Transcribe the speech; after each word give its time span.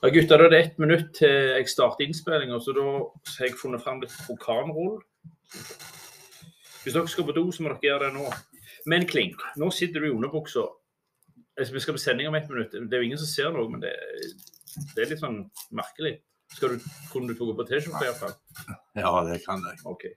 Ja, 0.00 0.08
gutter, 0.08 0.40
da 0.40 0.46
er 0.46 0.52
det 0.52 0.58
ett 0.64 0.78
minutt 0.80 1.10
til 1.18 1.28
jeg 1.28 1.68
starter 1.68 2.06
innspillinga, 2.06 2.56
så 2.64 2.72
da 2.72 2.84
har 2.88 3.44
jeg 3.44 3.58
funnet 3.60 3.82
fram 3.84 3.98
litt 4.00 4.14
krokanrull. 4.24 4.94
Hvis 6.80 6.94
dere 6.94 7.10
skal 7.12 7.26
på 7.28 7.34
do, 7.36 7.42
så 7.52 7.66
må 7.66 7.74
dere 7.74 7.90
gjøre 7.90 8.06
det 8.08 8.14
nå. 8.14 8.30
Men 8.88 9.04
Klink, 9.10 9.42
nå 9.60 9.68
sitter 9.76 10.00
du 10.00 10.08
i 10.08 10.14
underbuksa. 10.14 10.64
Vi 11.60 11.82
skal 11.84 11.98
på 11.98 12.00
sending 12.00 12.30
om 12.30 12.38
ett 12.38 12.48
minutt. 12.48 12.72
Det 12.72 12.96
er 12.96 13.04
jo 13.04 13.10
ingen 13.10 13.20
som 13.20 13.28
ser 13.28 13.52
noe, 13.52 13.68
men 13.68 13.84
det, 13.84 13.92
det 14.94 15.04
er 15.04 15.12
litt 15.12 15.20
sånn 15.20 15.42
merkelig. 15.76 16.14
Skal 16.56 16.78
du, 16.78 16.88
kunne 17.12 17.28
du 17.28 17.36
tatt 17.36 17.52
på 17.60 17.68
T-skjorta 17.68 18.06
iallfall? 18.08 18.32
Ja, 18.96 19.12
det 19.28 19.36
kan 19.44 19.60
jeg. 19.68 19.82
Okay. 19.84 20.16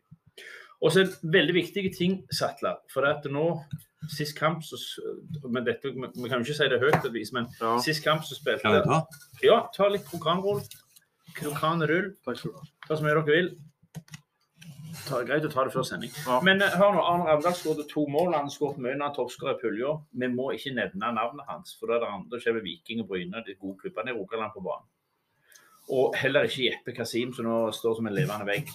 Og 0.79 0.95
så 0.95 1.03
en 1.03 1.33
veldig 1.35 1.57
viktig 1.59 1.89
ting, 1.99 2.21
Sattler. 2.31 2.79
For 2.93 3.03
at 3.11 3.27
nå, 3.27 3.49
sist 4.11 4.35
kamp 4.37 4.63
så 4.65 4.79
men 5.49 5.65
dette, 5.65 5.91
Vi 5.93 6.29
kan 6.29 6.41
jo 6.41 6.45
ikke 6.45 6.57
si 6.57 6.69
det 6.71 6.79
høyt, 6.81 6.99
bevis, 7.03 7.31
men 7.35 7.47
Ja, 7.61 7.77
sist 7.83 8.03
kamp 8.03 8.25
så 8.27 8.35
spilte 8.37 8.65
Kan 8.65 8.77
jeg 8.77 8.87
ta? 8.87 9.03
Ja, 9.43 9.59
ta 9.75 9.87
litt 9.91 10.07
du 12.43 12.51
ha. 12.53 12.65
Ta 12.87 12.97
så 12.97 13.03
mye 13.03 13.15
dere 13.15 13.25
vil. 13.25 13.53
Ta, 15.07 15.23
greit 15.25 15.45
å 15.47 15.49
ta 15.51 15.65
det 15.65 15.73
før 15.73 15.85
sending. 15.87 16.11
Ja. 16.27 16.37
Men 16.45 16.61
eh, 16.63 16.75
hør 16.77 16.93
nå, 16.95 17.01
Arne 17.01 17.25
Ravndal 17.27 17.55
skåret 17.57 17.89
to 17.91 18.05
mål. 18.11 18.35
Han 18.37 18.51
skåret 18.53 18.77
mye 18.83 18.93
når 18.95 19.09
han 19.09 19.15
torsker 19.17 19.49
i 19.51 19.55
pulja. 19.59 19.95
Vi 20.21 20.29
må 20.31 20.51
ikke 20.55 20.75
nevne 20.77 21.09
navnet 21.17 21.49
hans, 21.49 21.73
for 21.79 21.89
da 21.89 21.97
er 21.97 22.05
det 22.05 22.11
andre 22.13 22.41
som 22.43 22.59
er 22.59 22.65
Viking 22.67 23.01
og 23.03 23.09
Bryne, 23.09 23.43
de 23.47 23.57
gode 23.57 23.81
klubbene 23.81 24.13
i 24.13 24.17
Rogaland 24.17 24.53
på 24.55 24.63
banen. 24.63 24.87
Og 25.91 26.15
heller 26.15 26.47
ikke 26.47 26.69
Jeppe 26.69 26.95
Kasim, 26.95 27.33
som 27.35 27.49
nå 27.49 27.57
står 27.75 27.97
som 27.97 28.07
en 28.07 28.15
levende 28.15 28.47
vegg. 28.47 28.69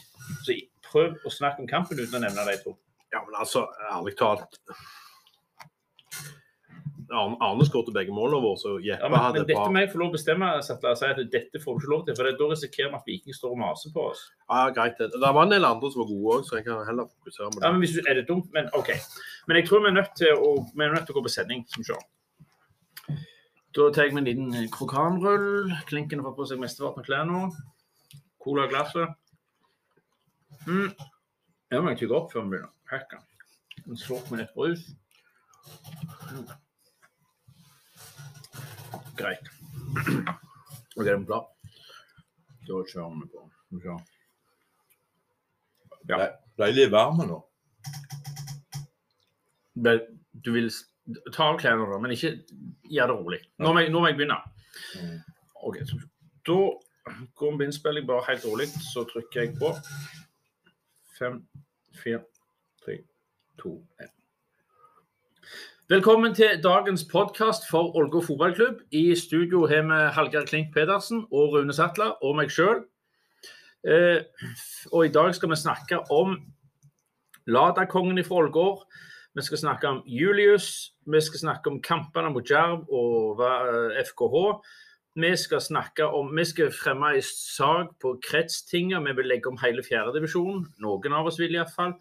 Så 0.45 0.59
prøv 0.91 1.17
å 1.25 1.33
snakke 1.33 1.65
om 1.65 1.71
kampen 1.71 2.01
uten 2.01 2.19
å 2.19 2.25
nevne 2.27 2.45
de 2.51 2.59
to. 2.67 2.75
Ja, 3.15 3.23
men 3.25 3.39
altså, 3.39 3.65
ærlig 3.89 4.19
talt 4.19 4.59
Arne, 7.09 7.65
skåret 7.65 7.89
begge 7.97 8.13
målene 8.13 8.43
våre, 8.45 8.59
så 8.61 8.75
Jeppe 8.85 9.01
Ja, 9.01 9.09
men, 9.09 9.19
hadde 9.23 9.39
men 9.39 9.43
et 9.43 9.49
dette 9.49 9.57
par 9.57 9.71
må 9.73 9.81
jeg 9.81 9.91
få 9.95 10.01
lov 10.03 10.11
å 10.11 10.17
bestemme, 10.19 10.49
Sattler, 10.67 10.97
si 10.99 11.07
at 11.09 11.21
dette 11.33 11.61
får 11.63 11.79
du 11.79 11.81
ikke 11.81 11.93
lov 11.95 12.03
til. 12.05 12.17
For 12.19 12.29
da 12.29 12.49
risikerer 12.51 12.91
vi 12.93 12.99
at 12.99 13.09
Viking 13.09 13.37
står 13.37 13.55
og 13.55 13.61
maser 13.63 13.95
på 13.95 14.05
oss. 14.11 14.27
Ja, 14.51 14.67
greit. 14.77 14.99
Det 15.01 15.09
Det 15.15 15.31
var 15.39 15.43
en 15.47 15.55
del 15.55 15.65
andre 15.65 15.91
som 15.93 16.03
var 16.03 16.11
gode 16.11 16.35
òg, 16.37 16.45
så 16.45 16.59
jeg 16.59 16.67
kan 16.67 16.85
heller 16.85 17.09
fokusere 17.09 17.49
på 17.55 17.63
Ja, 17.63 17.65
det. 17.65 17.73
men 17.73 17.81
hvis 17.81 17.95
du, 17.97 18.03
Er 18.05 18.15
det 18.21 18.27
dumt? 18.29 18.53
Men 18.53 18.69
OK. 18.75 18.91
Men 19.49 19.57
jeg 19.57 19.69
tror 19.69 19.81
vi 19.81 19.89
er 19.89 19.97
nødt 20.01 20.13
til 20.21 20.33
å, 20.37 20.53
vi 20.75 20.85
er 20.85 20.93
nødt 20.93 21.07
til 21.09 21.17
å 21.17 21.19
gå 21.19 21.25
på 21.25 21.33
sending, 21.33 21.65
som 21.73 21.85
se. 21.89 21.97
Da 23.77 23.91
tar 23.93 24.05
jeg 24.05 24.13
meg 24.13 24.21
en 24.27 24.29
liten 24.29 24.55
eh, 24.55 24.69
krokanrull. 24.69 25.73
Klinken 25.89 26.21
har 26.21 26.29
fått 26.29 26.37
på 26.43 26.49
seg 26.53 26.61
mesteparten 26.61 27.01
av 27.01 27.09
klærne. 27.09 27.41
Cola 28.43 28.65
i 28.67 28.69
glasset. 28.69 29.17
Mm. 30.67 30.93
Jeg 31.73 31.83
må 31.85 31.97
tygge 31.97 32.17
opp 32.17 32.33
før 32.33 32.45
vi 32.45 32.57
begynner. 32.57 32.73
Hekka. 32.93 33.21
En 33.87 33.97
slurk 33.97 34.31
med 34.31 34.41
litt 34.41 34.55
brus. 34.57 34.85
Greit. 39.19 39.49
OK, 40.97 41.07
er 41.07 41.17
vi 41.17 41.25
klar? 41.27 41.45
Da 42.69 42.83
kjører 42.93 43.15
vi 43.17 43.27
på. 43.33 43.45
Vi. 43.71 43.79
Ja. 46.09 46.29
Litt 46.69 46.93
varme 46.93 47.27
nå. 47.29 47.39
Du 50.45 50.53
vil 50.55 50.71
ta 51.33 51.49
av 51.53 51.59
klærne, 51.61 51.87
da, 51.91 51.99
men 52.03 52.15
ikke 52.15 52.35
gjør 52.91 53.13
det 53.13 53.17
rolig. 53.17 53.41
Nå 53.63 53.73
må 53.73 53.85
jeg, 53.85 53.93
nå 53.95 54.03
må 54.03 54.11
jeg 54.11 54.19
begynne. 54.19 54.39
Mm. 54.99 55.17
Ok, 55.69 55.81
så, 55.89 56.01
Da 56.47 56.59
går 57.39 57.51
vi 57.53 57.57
på 57.57 57.67
innspilling 57.67 58.07
bare 58.09 58.27
helt 58.29 58.47
rolig. 58.49 58.69
Så 58.93 59.07
trykker 59.13 59.43
jeg 59.43 59.57
på 59.59 59.73
fem, 61.19 61.43
fire, 62.03 62.23
tre, 62.85 63.01
to, 63.59 63.79
én. 64.03 64.18
Velkommen 65.89 66.35
til 66.37 66.59
dagens 66.61 67.01
podkast 67.09 67.63
for 67.71 67.95
Ålgård 67.97 68.27
fotballklubb. 68.27 68.81
I 68.93 69.15
studio 69.17 69.63
har 69.67 69.87
vi 69.89 70.01
Hallgeir 70.13 70.45
Klink 70.45 70.75
Pedersen 70.75 71.23
og 71.33 71.55
Rune 71.55 71.73
Sattler 71.73 72.11
og 72.21 72.35
meg 72.37 72.53
sjøl. 72.53 72.83
Eh, 73.89 74.21
og 74.93 75.07
i 75.07 75.13
dag 75.15 75.33
skal 75.33 75.49
vi 75.49 75.57
snakke 75.57 76.03
om 76.13 76.35
Ladakongen 77.49 78.21
fra 78.27 78.43
Ålgård. 78.43 78.85
Vi 79.33 79.47
skal 79.49 79.63
snakke 79.63 79.89
om 79.89 80.03
Julius, 80.05 80.93
vi 81.09 81.25
skal 81.25 81.41
snakke 81.47 81.73
om 81.73 81.81
kampene 81.81 82.35
mot 82.37 82.45
Jerv 82.45 82.85
og 82.93 83.41
FKH. 84.11 84.45
Vi 85.25 85.35
skal 85.41 85.65
snakke 85.71 86.05
om, 86.05 86.37
vi 86.37 86.45
skal 86.45 86.69
fremme 86.85 87.15
en 87.17 87.29
sak 87.33 87.97
på 87.97 88.19
kretstinget. 88.29 89.01
Vi 89.09 89.17
vil 89.23 89.33
legge 89.33 89.49
om 89.49 89.57
hele 89.65 89.81
fjerdedivisjonen. 89.89 90.67
Noen 90.85 91.17
av 91.17 91.33
oss 91.33 91.41
vil 91.41 91.57
iallfall. 91.57 91.97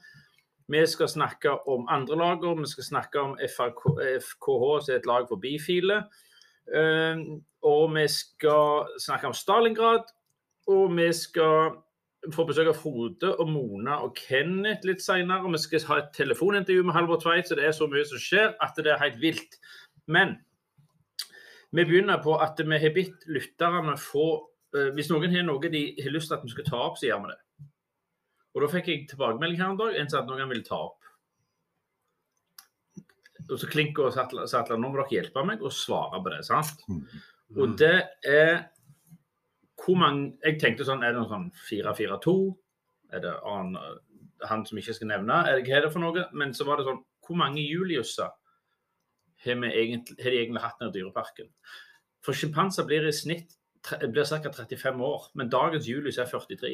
Vi 0.68 0.86
skal 0.86 1.08
snakke 1.08 1.54
om 1.68 1.88
andre 1.90 2.18
lager. 2.20 2.56
Vi 2.60 2.68
skal 2.68 2.84
snakke 2.84 3.20
om 3.22 3.38
FKH, 3.40 4.64
som 4.84 4.94
er 4.94 5.00
et 5.00 5.08
lag 5.08 5.28
for 5.30 5.40
bifile. 5.40 6.04
Eh, 6.76 7.22
og 7.64 7.96
vi 7.96 8.08
skal 8.12 8.88
snakke 9.00 9.28
om 9.28 9.34
Stalingrad. 9.34 10.10
Og 10.68 10.98
vi 10.98 11.08
skal 11.14 11.78
få 12.34 12.44
besøk 12.50 12.72
av 12.72 12.76
Frode 12.76 13.30
og 13.40 13.48
Mona 13.52 14.02
og 14.04 14.18
Kenneth 14.18 14.88
litt 14.88 15.04
senere. 15.04 15.48
Vi 15.54 15.62
skal 15.64 15.86
ha 15.92 16.02
et 16.02 16.12
telefonintervju 16.18 16.84
med 16.84 16.98
Halvor 16.98 17.22
Tveit, 17.22 17.48
så 17.48 17.56
det 17.56 17.68
er 17.68 17.76
så 17.76 17.88
mye 17.88 18.04
som 18.10 18.22
skjer 18.22 18.54
at 18.64 18.76
det 18.84 18.92
er 18.92 19.02
helt 19.06 19.22
vilt. 19.22 19.58
Men 20.12 20.36
vi 21.72 21.86
begynner 21.86 22.20
på 22.24 22.36
at 22.44 22.60
vi 22.60 22.80
har 22.84 22.96
bitt 22.96 23.28
lytterne 23.28 23.98
få 24.00 24.28
eh, 24.76 24.92
Hvis 24.96 25.12
noen 25.12 25.32
har 25.32 25.48
noe 25.48 25.72
de 25.72 25.84
har 26.02 26.16
lyst 26.16 26.32
til 26.32 26.40
at 26.40 26.44
vi 26.44 26.56
skal 26.56 26.68
ta 26.68 26.84
opp, 26.90 27.00
så 27.00 27.10
gjør 27.10 27.24
vi 27.24 27.34
det. 27.34 27.42
Og 28.58 28.64
da 28.64 28.72
fikk 28.72 28.88
jeg 28.90 29.04
tilbakemelding 29.12 29.60
her 29.62 29.70
en 29.70 29.78
dag. 29.78 29.98
En 30.02 30.10
sa 30.10 30.24
at 30.24 30.30
noen 30.32 30.50
ville 30.50 30.66
ta 30.66 30.80
opp. 30.88 31.04
Og 33.48 33.60
så 33.62 33.70
Klink 33.70 34.00
og 34.02 34.10
Sattler, 34.16 34.50
at 34.50 34.72
nå 34.74 34.80
må 34.82 34.96
dere 34.98 35.14
hjelpe 35.14 35.44
meg 35.46 35.62
å 35.62 35.70
svare 35.72 36.18
på 36.24 36.34
det. 36.34 36.42
sant? 36.48 36.82
Og 37.54 37.78
det 37.80 38.00
er 38.26 38.66
hvor 39.78 39.96
mange 40.02 40.34
Jeg 40.44 40.58
tenkte 40.60 40.84
sånn, 40.84 41.04
er 41.06 41.14
det 41.14 41.22
noe 41.22 41.30
sånn 41.30 41.52
4-4-2? 41.70 42.34
Er 43.14 43.22
det 43.24 43.36
han, 43.46 43.78
han 44.50 44.66
som 44.68 44.82
ikke 44.82 44.98
skal 44.98 45.12
nevne? 45.14 45.38
Er 45.46 45.60
det, 45.60 45.68
hva 45.70 45.78
er 45.78 45.86
det 45.86 45.94
for 45.94 46.04
noe? 46.04 46.26
Men 46.34 46.52
så 46.58 46.66
var 46.68 46.82
det 46.82 46.90
sånn 46.90 47.04
Hvor 47.24 47.38
mange 47.40 47.62
Juliuser 47.62 48.34
har, 49.46 49.64
egentlig, 49.70 50.18
har 50.18 50.34
de 50.34 50.42
egentlig 50.42 50.66
hatt 50.66 50.82
nede 50.82 50.92
i 50.92 50.98
Dyreparken? 50.98 51.54
For 52.26 52.36
sjimpanser 52.36 52.90
blir 52.90 53.06
i 53.06 53.14
snitt 53.16 53.54
blir 54.02 54.26
ca. 54.28 54.52
35 54.52 55.04
år, 55.06 55.30
men 55.38 55.54
dagens 55.54 55.88
Julius 55.88 56.18
er 56.20 56.28
43. 56.28 56.74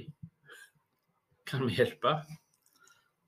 Kan 1.49 1.65
vi 1.67 1.75
hjelpe? 1.75 2.13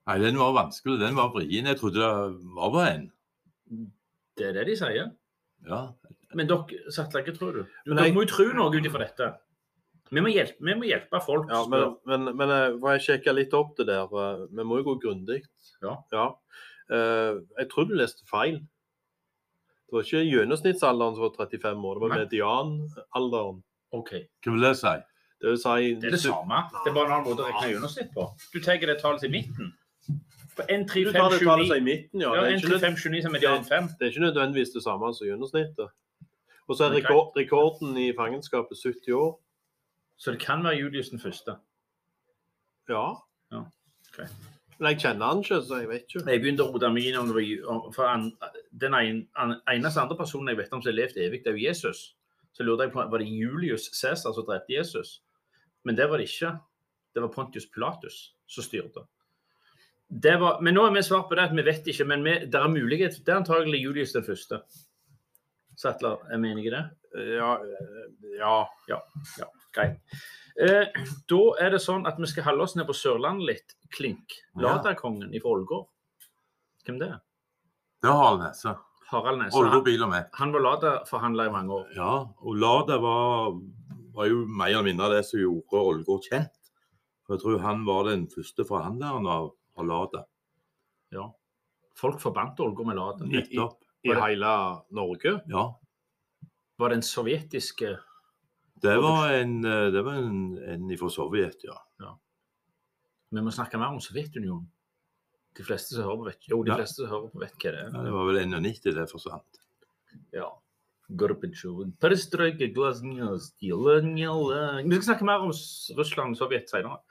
Nei, 0.08 0.18
den 0.22 0.38
var 0.38 0.54
vanskelig. 0.54 1.00
Den 1.02 1.16
var 1.18 1.32
vrien. 1.34 1.66
Jeg 1.66 1.80
trodde 1.80 2.00
det 2.00 2.50
var 2.56 2.72
bare 2.76 2.92
en. 2.96 3.08
Det 4.38 4.50
er 4.50 4.54
det 4.60 4.66
de 4.70 4.76
sier. 4.78 5.10
Ja. 5.66 5.80
Men 6.36 6.48
dere, 6.48 6.92
satt 6.94 7.16
ikke, 7.18 7.34
tror 7.38 7.54
du? 7.54 7.64
Dere 7.88 8.06
jeg- 8.06 8.14
må 8.14 8.24
jo 8.26 8.30
tro 8.34 8.46
noe 8.54 8.70
ut 8.76 8.86
ifra 8.86 9.00
dette. 9.06 9.32
Vi 10.12 10.22
må 10.22 10.30
hjelpe, 10.30 10.62
vi 10.62 10.76
må 10.78 10.86
hjelpe 10.86 11.20
folk. 11.26 11.50
Ja, 11.50 11.64
men, 11.66 11.96
men, 12.06 12.36
men 12.38 12.50
eh, 12.54 12.76
jeg 12.94 13.02
sjekke 13.08 13.34
litt 13.34 13.54
opp 13.58 13.76
det 13.78 13.88
der? 13.88 14.04
eh, 14.06 14.46
Vi 14.52 14.64
må 14.64 14.78
jo 14.78 14.84
gå 14.92 15.00
grundig. 15.02 15.42
Ja. 15.82 15.96
Eh, 16.92 17.40
jeg 17.58 17.70
tror 17.72 17.88
du 17.90 17.96
leste 17.98 18.22
feil. 18.30 18.60
Det 19.86 19.94
var 19.98 20.06
ikke 20.06 20.22
gjennomsnittsalderen 20.30 21.16
som 21.18 21.24
var 21.26 21.34
35 21.48 21.84
år, 21.90 21.98
det 21.98 22.06
var 22.06 22.18
medianalderen. 22.22 23.64
OK. 23.92 24.12
Hva 24.46 24.54
vil 24.54 24.62
det 24.62 24.76
si? 24.78 24.94
Det 25.42 26.08
er 26.08 26.12
det 26.12 26.20
samme. 26.22 26.62
Det 26.84 26.90
er 26.90 26.94
bare 26.96 27.06
en 27.06 27.12
annen 27.18 27.28
måte 27.28 27.44
å 27.44 27.50
regne 27.52 27.74
gjennomsnitt 27.76 28.14
på. 28.16 28.28
Du 28.54 28.60
tar 28.64 28.78
det 28.80 29.00
tallet 29.02 29.20
til 29.22 29.32
midten. 29.32 29.74
På 30.56 30.64
1, 30.72 30.86
3, 30.88 31.04
Du 31.04 31.12
5, 31.12 31.20
tar 31.22 31.30
det 31.30 31.40
7, 31.40 31.46
tallet 31.46 31.68
9. 31.68 31.76
i 31.76 31.84
midten, 31.84 32.22
ja. 32.22 32.34
Ja, 32.36 32.42
Det 32.42 32.52
er 32.52 32.56
1, 32.56 32.64
ikke 32.64 32.80
3, 32.80 32.80
5, 32.80 32.98
7, 32.98 33.10
9 33.10 33.22
som 33.22 33.32
median 33.36 33.66
5. 33.66 33.90
Det 34.00 34.06
er 34.08 34.12
ikke 34.14 34.26
nødvendigvis 34.26 34.70
det 34.76 34.84
samme 34.84 35.14
som 35.14 35.28
gjennomsnittet. 35.28 35.90
Og 36.68 36.78
så 36.78 36.86
er 36.88 36.96
rekord, 36.96 37.34
rekorden 37.38 37.98
i 37.98 38.14
fangenskapet 38.18 38.78
70 38.84 39.12
år. 39.14 39.34
Så 40.18 40.32
det 40.32 40.40
kan 40.40 40.64
være 40.64 40.80
Julius 40.80 41.10
den 41.10 41.20
første. 41.20 41.58
Ja. 42.90 43.06
Ja, 43.52 43.64
Okay. 44.16 44.28
Men 44.80 44.88
jeg 44.94 45.00
kjenner 45.02 45.26
han 45.28 45.40
ikke, 45.44 45.58
så 45.68 45.78
jeg 45.82 45.88
vet 45.90 46.04
ikke. 46.08 46.22
Jeg 46.32 46.40
begynte 46.44 46.64
å 46.64 46.72
rote 46.72 46.90
meg 46.92 47.04
inn 47.10 47.16
om 47.20 47.28
det 47.28 47.36
var 47.36 47.92
For 47.96 48.08
han, 48.08 48.32
den 48.72 48.94
en, 48.94 49.28
an- 49.36 49.58
eneste 49.72 50.00
andre 50.02 50.16
personen 50.20 50.48
jeg 50.52 50.58
vet 50.58 50.72
om 50.74 50.82
som 50.82 50.90
har 50.92 50.96
levd 50.96 51.18
evig, 51.20 51.44
det 51.44 51.52
er 51.52 51.58
jo 51.58 51.64
Jesus. 51.68 52.16
Så 52.56 52.64
lurte 52.64 52.84
jeg 52.88 52.92
på 52.94 53.04
var 53.12 53.18
det 53.20 53.28
Julius 53.28 53.90
Cæsar 53.92 54.34
som 54.36 54.46
drepte 54.48 54.72
Jesus. 54.76 55.22
Men 55.86 55.98
det 55.98 56.08
var 56.10 56.22
det 56.22 56.30
ikke. 56.30 56.56
Det 57.16 57.24
var 57.24 57.34
Pontius 57.34 57.70
Pilatus 57.72 58.18
som 58.50 58.66
styrte. 58.66 59.06
Det 60.08 60.36
var, 60.38 60.60
men 60.62 60.76
nå 60.78 60.84
har 60.86 60.94
vi 60.94 61.04
svart 61.04 61.30
på 61.30 61.38
det 61.38 61.48
at 61.48 61.56
vi 61.58 61.66
vet 61.66 61.88
ikke, 61.90 62.06
men 62.06 62.24
vi, 62.26 62.36
det 62.46 62.60
er 62.60 62.72
mulighet. 62.72 63.18
Det 63.26 63.34
er 63.34 63.42
antagelig 63.42 63.82
Julius 63.82 64.14
den 64.14 64.26
første. 64.26 64.62
Sattler, 65.76 66.22
er 66.32 66.40
vi 66.40 66.52
enige 66.52 66.70
i 66.70 66.74
det? 66.76 66.84
Ja, 67.40 67.52
ja. 68.40 68.58
ja. 68.88 69.00
Ja, 69.40 69.48
greit. 69.76 70.20
Eh, 70.56 71.06
da 71.28 71.42
er 71.60 71.74
det 71.74 71.82
sånn 71.84 72.06
at 72.08 72.20
vi 72.22 72.30
skal 72.32 72.46
holde 72.48 72.64
oss 72.68 72.76
ned 72.78 72.88
på 72.88 72.96
Sørlandet 72.96 73.50
litt. 73.50 73.76
Klink. 73.96 74.38
Ja. 74.56 74.70
Ladakongen 74.70 75.34
fra 75.36 75.56
Ålgård. 75.56 75.88
Hvem 76.86 77.00
det 77.02 77.10
er? 77.12 77.24
Det 78.04 78.12
er 78.12 78.20
Harald 78.22 78.44
Nesse. 78.44 78.76
Harald 79.10 79.42
Nesse. 79.42 79.66
Han, 80.06 80.16
han 80.40 80.54
var 80.54 80.66
Lada-forhandler 80.68 81.50
i 81.50 81.54
mange 81.54 81.82
år. 81.82 81.90
Ja, 81.98 82.14
og 82.40 82.62
Lada 82.62 83.00
var, 83.04 83.58
var 84.16 84.30
jo 84.30 84.44
mer 84.48 84.72
eller 84.72 84.88
mindre 84.88 85.10
det 85.14 85.24
som 85.28 85.42
gjorde 85.42 85.82
Ålgård 85.92 86.28
kjent. 86.30 86.72
For 87.26 87.36
jeg 87.36 87.44
tror 87.44 87.64
han 87.64 87.86
var 87.88 88.10
den 88.10 88.28
første 88.32 88.66
forhandleren 88.68 89.28
av, 89.28 89.50
av 89.78 89.88
Lada. 89.90 90.26
Ja. 91.16 91.30
Folk 91.98 92.22
forbandt 92.22 92.60
Ålgård 92.64 92.92
med 92.92 93.00
Lada. 93.00 93.28
Nettopp. 93.30 93.82
I 94.06 94.14
hele 94.14 94.52
Norge. 94.94 95.40
Ja. 95.50 95.66
Var 96.78 96.92
den 96.94 97.02
sovjetiske 97.02 97.96
Det 98.84 98.96
var 99.02 99.32
en, 99.34 99.64
eh, 99.66 99.88
det 99.92 100.04
var 100.06 100.20
en, 100.20 100.58
en 100.60 100.98
fra 101.00 101.10
Sovjet, 101.10 101.64
ja. 101.64 101.80
Vi 103.36 103.42
må 103.44 103.52
snakke 103.52 103.80
mer 103.80 103.92
om 103.96 104.02
Sovjetunionen. 104.04 104.68
De 105.56 105.64
fleste 105.64 105.96
som 105.96 106.06
hører 106.06 106.20
på, 106.20 106.28
vet, 106.30 106.48
jo, 106.52 106.62
de 106.64 106.72
Ja. 106.72 106.78
fleste 106.80 107.02
som 107.02 107.12
hører 107.12 107.32
på 107.32 107.42
vet 107.42 107.56
hva 107.56 107.72
det 107.72 107.82
ja. 107.82 107.88
er. 107.88 108.06
Det 108.06 108.14
var 108.14 108.28
vel 108.30 108.40
91 108.52 108.94
det 108.96 109.06
forsvant. 109.12 109.60
Ja. 110.36 110.50
Gorbatsjov. 111.10 111.84
Perestrojka, 112.02 112.70
glasnost, 112.74 113.58
jelenjela. 113.64 114.82
Vi 114.82 114.96
skal 114.98 115.10
snakke 115.12 115.28
mer 115.28 115.46
om 115.46 115.54
Russland 115.98 116.36
og 116.36 116.40
Sovjet 116.40 116.72
senere. 116.72 117.02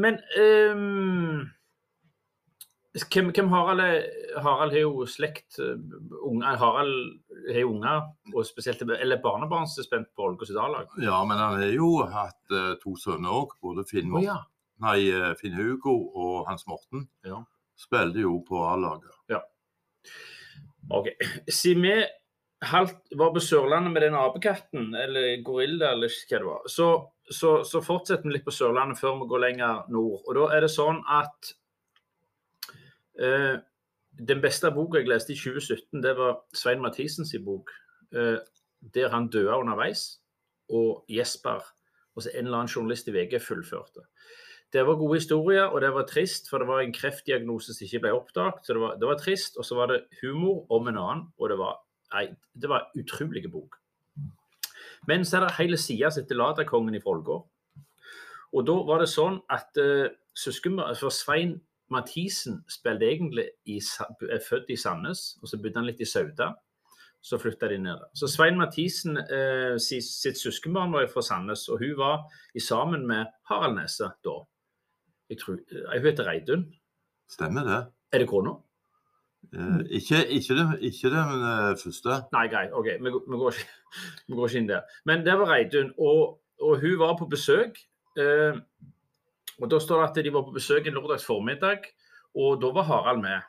Men 0.00 0.18
um, 0.38 1.44
hvem, 2.94 3.30
hvem 3.34 3.48
Harald 3.52 3.80
er? 3.80 4.02
Harald 4.44 4.74
har 4.74 4.84
jo 4.84 5.06
slekt 5.08 5.58
unge, 5.58 6.56
Harald 6.60 6.94
har 7.48 7.64
unger, 7.64 8.10
og 8.34 8.46
spesielt 8.46 8.82
eller 8.82 9.22
barnebarn 9.22 9.66
som 9.70 9.82
er 9.82 9.88
spent 9.88 10.10
på 10.16 10.46
sitt 10.46 10.60
A-lag. 10.60 10.92
Ja, 11.02 11.22
men 11.24 11.40
han 11.40 11.58
har 11.60 11.72
jo 11.74 12.04
hatt 12.06 12.54
uh, 12.54 12.74
to 12.82 12.94
sønner 13.00 13.34
òg. 13.34 13.56
Både 13.64 13.86
Finn, 13.88 14.12
Morten, 14.12 14.30
ja. 14.30 14.38
nei, 14.84 14.98
eh, 15.10 15.32
Finn 15.40 15.58
Hugo 15.58 15.96
og 16.14 16.46
Hans 16.48 16.68
Morten. 16.70 17.08
Ja. 17.26 17.42
Spilte 17.78 18.22
jo 18.22 18.38
på 18.46 18.62
A-laget. 18.68 19.10
OK. 20.90 21.08
Siden 21.48 21.82
vi 21.82 21.94
halvt 22.70 23.16
var 23.18 23.32
på 23.34 23.42
Sørlandet 23.42 23.92
med 23.94 24.02
den 24.06 24.16
apekatten, 24.18 24.94
eller 24.98 25.42
gorilla, 25.46 25.92
eller 25.94 26.12
hva 26.12 26.38
det 26.38 26.48
var, 26.48 26.64
så, 26.70 26.88
så, 27.30 27.52
så 27.66 27.82
fortsetter 27.84 28.28
vi 28.28 28.36
litt 28.36 28.46
på 28.46 28.54
Sørlandet 28.54 29.00
før 29.00 29.20
vi 29.20 29.28
går 29.30 29.44
lenger 29.46 29.84
nord. 29.94 30.20
Og 30.24 30.38
da 30.38 30.48
er 30.56 30.66
det 30.66 30.72
sånn 30.74 31.00
at 31.10 31.52
eh, 33.20 33.54
den 34.14 34.42
beste 34.44 34.70
boka 34.74 35.00
jeg 35.00 35.10
leste 35.10 35.34
i 35.34 35.38
2017, 35.38 36.02
det 36.04 36.14
var 36.18 36.42
Svein 36.54 36.82
Mathisens 36.82 37.34
bok, 37.44 37.72
eh, 38.14 38.38
der 38.94 39.10
han 39.14 39.30
døde 39.32 39.56
underveis, 39.56 40.20
og 40.72 41.04
Jesper, 41.10 41.64
altså 42.14 42.30
en 42.32 42.46
eller 42.46 42.62
annen 42.62 42.72
journalist 42.72 43.08
i 43.08 43.14
VG, 43.16 43.40
fullførte. 43.42 44.06
Det 44.74 44.82
var 44.86 44.98
gode 44.98 45.20
historier, 45.20 45.68
og 45.70 45.80
det 45.84 45.92
var 45.94 46.06
trist, 46.10 46.48
for 46.50 46.58
det 46.58 46.66
var 46.66 46.80
en 46.82 46.94
kreftdiagnose 46.94 47.76
som 47.76 47.84
ikke 47.86 48.00
ble 48.02 48.14
oppdaget. 48.16 48.64
Så 48.66 48.74
det 48.74 48.80
var, 48.82 48.96
det 48.98 49.06
var 49.06 49.20
trist, 49.20 49.58
og 49.58 49.66
så 49.66 49.76
var 49.78 49.92
det 49.92 50.00
humor 50.22 50.64
om 50.74 50.88
en 50.90 50.98
annen, 50.98 51.28
og 51.38 51.52
det 51.52 51.58
var, 51.60 51.76
nei, 52.14 52.28
det 52.54 52.70
var 52.70 52.86
en 52.94 53.02
utrolig 53.02 53.44
bok. 53.52 53.76
Men 55.08 55.24
så 55.26 55.36
er 55.40 55.46
det 55.48 55.56
hele 55.58 55.76
sida 55.80 56.08
som 56.10 56.22
heter 56.24 56.38
Ladakongen 56.38 56.94
i 56.96 57.02
Folgård. 57.02 57.44
Og 58.54 58.66
da 58.68 58.74
var 58.86 59.02
det 59.02 59.10
sånn 59.10 59.40
at 59.52 59.74
uh, 59.82 60.06
søsken, 60.38 60.78
For 61.00 61.10
Svein 61.12 61.56
Mathisen 61.92 62.62
spilte 62.70 63.04
egentlig 63.10 63.48
i, 63.68 63.76
er 64.30 64.40
født 64.42 64.70
i 64.72 64.76
Sandnes, 64.80 65.34
og 65.42 65.50
så 65.50 65.58
bodde 65.60 65.76
han 65.82 65.88
litt 65.90 66.00
i 66.00 66.08
Sauda. 66.08 66.52
Så 67.24 67.38
flytta 67.40 67.68
de 67.72 67.78
ned. 67.80 68.00
Så 68.16 68.28
Svein 68.28 68.56
Mathisen 68.60 69.16
eh, 69.16 69.76
si- 69.80 70.02
sitt 70.04 70.36
søskenbarn 70.36 70.92
var 70.92 71.06
fra 71.08 71.22
Sandnes, 71.24 71.62
og 71.72 71.78
hun 71.80 71.94
var 71.96 72.26
i 72.54 72.60
sammen 72.60 73.06
med 73.08 73.30
Harald 73.48 73.78
Nesse 73.78 74.10
da. 74.24 74.34
Jeg 75.32 75.38
tror, 75.40 75.56
eh, 75.72 75.86
Hun 75.94 76.04
heter 76.04 76.28
Reidun. 76.28 76.66
Stemmer 77.32 77.64
det? 77.64 77.78
Er 78.12 78.18
det 78.24 78.28
kona? 78.28 78.58
Eh, 79.52 79.80
ikke, 79.98 80.26
ikke, 80.28 80.54
det, 80.58 80.66
ikke 80.80 81.10
det, 81.12 81.22
men 81.30 81.44
det 81.44 81.82
første. 81.82 82.20
Nei, 82.32 82.46
greit. 82.52 82.72
OK, 82.72 82.86
vi, 82.86 83.12
vi, 83.12 83.38
går, 83.42 83.58
ikke, 83.58 83.68
vi 84.28 84.38
går 84.38 84.48
ikke 84.48 84.62
inn 84.62 84.70
der. 84.70 84.98
Men 85.04 85.26
det 85.26 85.38
var 85.40 85.52
Reidun, 85.52 85.92
og, 85.98 86.38
og 86.60 86.80
hun 86.80 86.98
var 86.98 87.16
på 87.18 87.28
besøk. 87.30 87.80
Uh, 88.18 88.60
og 89.62 89.70
Da 89.70 89.78
står 89.82 90.00
det 90.00 90.10
at 90.10 90.24
de 90.24 90.32
var 90.34 90.44
på 90.46 90.54
besøk 90.54 90.86
en 90.86 90.94
lørdags 90.94 91.26
formiddag, 91.26 91.86
og 92.34 92.62
da 92.62 92.70
var 92.74 92.86
Harald 92.90 93.22
med. 93.22 93.42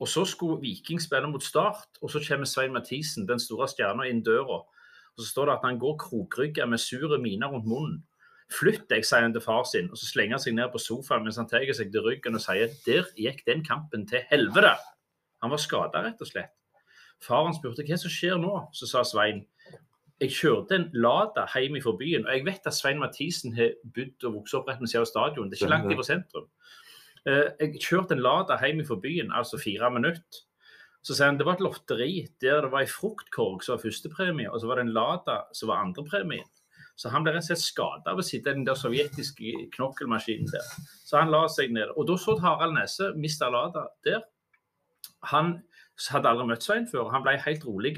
Og 0.00 0.08
Så 0.08 0.24
skulle 0.24 0.60
Viking 0.60 1.00
spille 1.00 1.28
mot 1.28 1.42
Start, 1.42 1.88
og 2.02 2.10
så 2.10 2.20
kommer 2.28 2.46
Svein 2.46 2.72
Mathisen, 2.72 3.28
den 3.28 3.40
store 3.40 3.68
stjerna, 3.68 4.08
inn 4.08 4.22
døra. 4.24 4.62
Og 5.16 5.18
Så 5.18 5.26
står 5.26 5.46
det 5.46 5.52
at 5.52 5.64
han 5.64 5.78
går 5.78 5.98
krokrygga 5.98 6.66
med 6.66 6.78
sure 6.78 7.18
miner 7.18 7.48
rundt 7.48 7.66
munnen. 7.66 8.04
Flytt 8.50 8.88
deg, 8.90 9.04
sier 9.06 9.22
han 9.22 9.32
til 9.32 9.44
far 9.44 9.64
sin, 9.64 9.90
og 9.90 9.98
så 9.98 10.08
slenger 10.08 10.34
han 10.34 10.42
seg 10.42 10.56
ned 10.56 10.72
på 10.72 10.80
sofaen 10.82 11.22
mens 11.22 11.36
han 11.38 11.46
tar 11.46 11.62
seg 11.76 11.92
til 11.92 12.02
ryggen 12.02 12.34
og 12.34 12.42
sier 12.42 12.72
der 12.86 13.06
gikk 13.14 13.44
den 13.46 13.62
kampen 13.64 14.08
til 14.10 14.24
helvete. 14.30 14.72
Han 15.42 15.52
var 15.52 15.62
skada, 15.62 16.02
rett 16.04 16.20
og 16.20 16.28
slett. 16.28 16.52
Faren 17.20 17.56
spurte 17.56 17.84
hva 17.84 17.98
som 18.00 18.12
skjer 18.12 18.38
nå, 18.40 18.54
så 18.76 18.88
sa 18.88 19.04
Svein 19.04 19.44
jeg 20.20 20.34
kjørte 20.36 20.76
en 20.76 20.90
Lada 20.92 21.46
hjem 21.48 21.78
fra 21.80 21.94
byen. 21.96 22.26
Og 22.26 22.34
jeg 22.34 22.44
vet 22.44 22.66
at 22.68 22.76
Svein 22.76 22.98
Mathisen 23.00 23.54
har 23.56 23.72
bodd 23.96 24.26
og 24.28 24.34
vokst 24.34 24.56
opp 24.58 24.68
rett 24.68 24.82
ved 24.82 24.90
siden 24.92 25.06
av 25.06 25.08
stadion. 25.08 25.48
Det 25.48 25.56
er 25.56 25.62
ikke 25.62 25.70
langt 25.72 25.94
fra 25.96 26.04
sentrum. 26.04 26.48
Eh, 27.24 27.46
Jeg 27.60 27.80
kjørte 27.80 28.16
en 28.16 28.22
Lada 28.24 28.58
hjem 28.60 28.82
fra 28.84 28.98
byen, 29.00 29.32
altså 29.32 29.56
fire 29.60 29.88
minutter. 29.94 30.42
Så 31.00 31.16
sier 31.16 31.30
han 31.30 31.38
det 31.40 31.46
var 31.48 31.56
et 31.56 31.64
lotteri 31.64 32.28
der 32.44 32.66
det 32.66 32.70
var 32.74 32.84
ei 32.84 32.90
fruktkorg 32.92 33.64
som 33.64 33.78
var 33.78 33.84
førstepremie, 33.86 34.50
og 34.52 34.60
så 34.60 34.68
var 34.68 34.76
det 34.76 34.84
en 34.90 34.92
Lada 34.92 35.38
som 35.56 35.72
var 35.72 35.80
andrepremien. 35.86 36.44
Så 37.00 37.08
han 37.08 37.24
ble 37.24 37.32
rett 37.32 37.46
og 37.46 37.54
slett 37.54 37.64
skada 37.64 38.12
av 38.12 38.20
å 38.20 38.24
sitte 38.26 38.52
i 38.52 38.58
den 38.58 38.66
der 38.68 38.76
sovjetiske 38.76 39.70
knokkelmaskinen 39.72 40.52
der. 40.52 40.66
Så 41.08 41.16
han 41.16 41.32
la 41.32 41.46
seg 41.48 41.72
ned. 41.72 41.94
Og 41.96 42.04
da 42.10 42.18
så 42.20 42.36
Harald 42.44 42.76
Nesse 42.76 43.14
mista 43.16 43.48
Lada 43.48 43.86
der. 44.04 44.20
Han 45.30 45.62
hadde 46.10 46.28
aldri 46.30 46.46
møtt 46.48 46.64
Svein 46.64 46.86
før. 46.88 47.10
Han 47.12 47.22
ble 47.24 47.36
helt 47.38 47.64
rolig. 47.68 47.96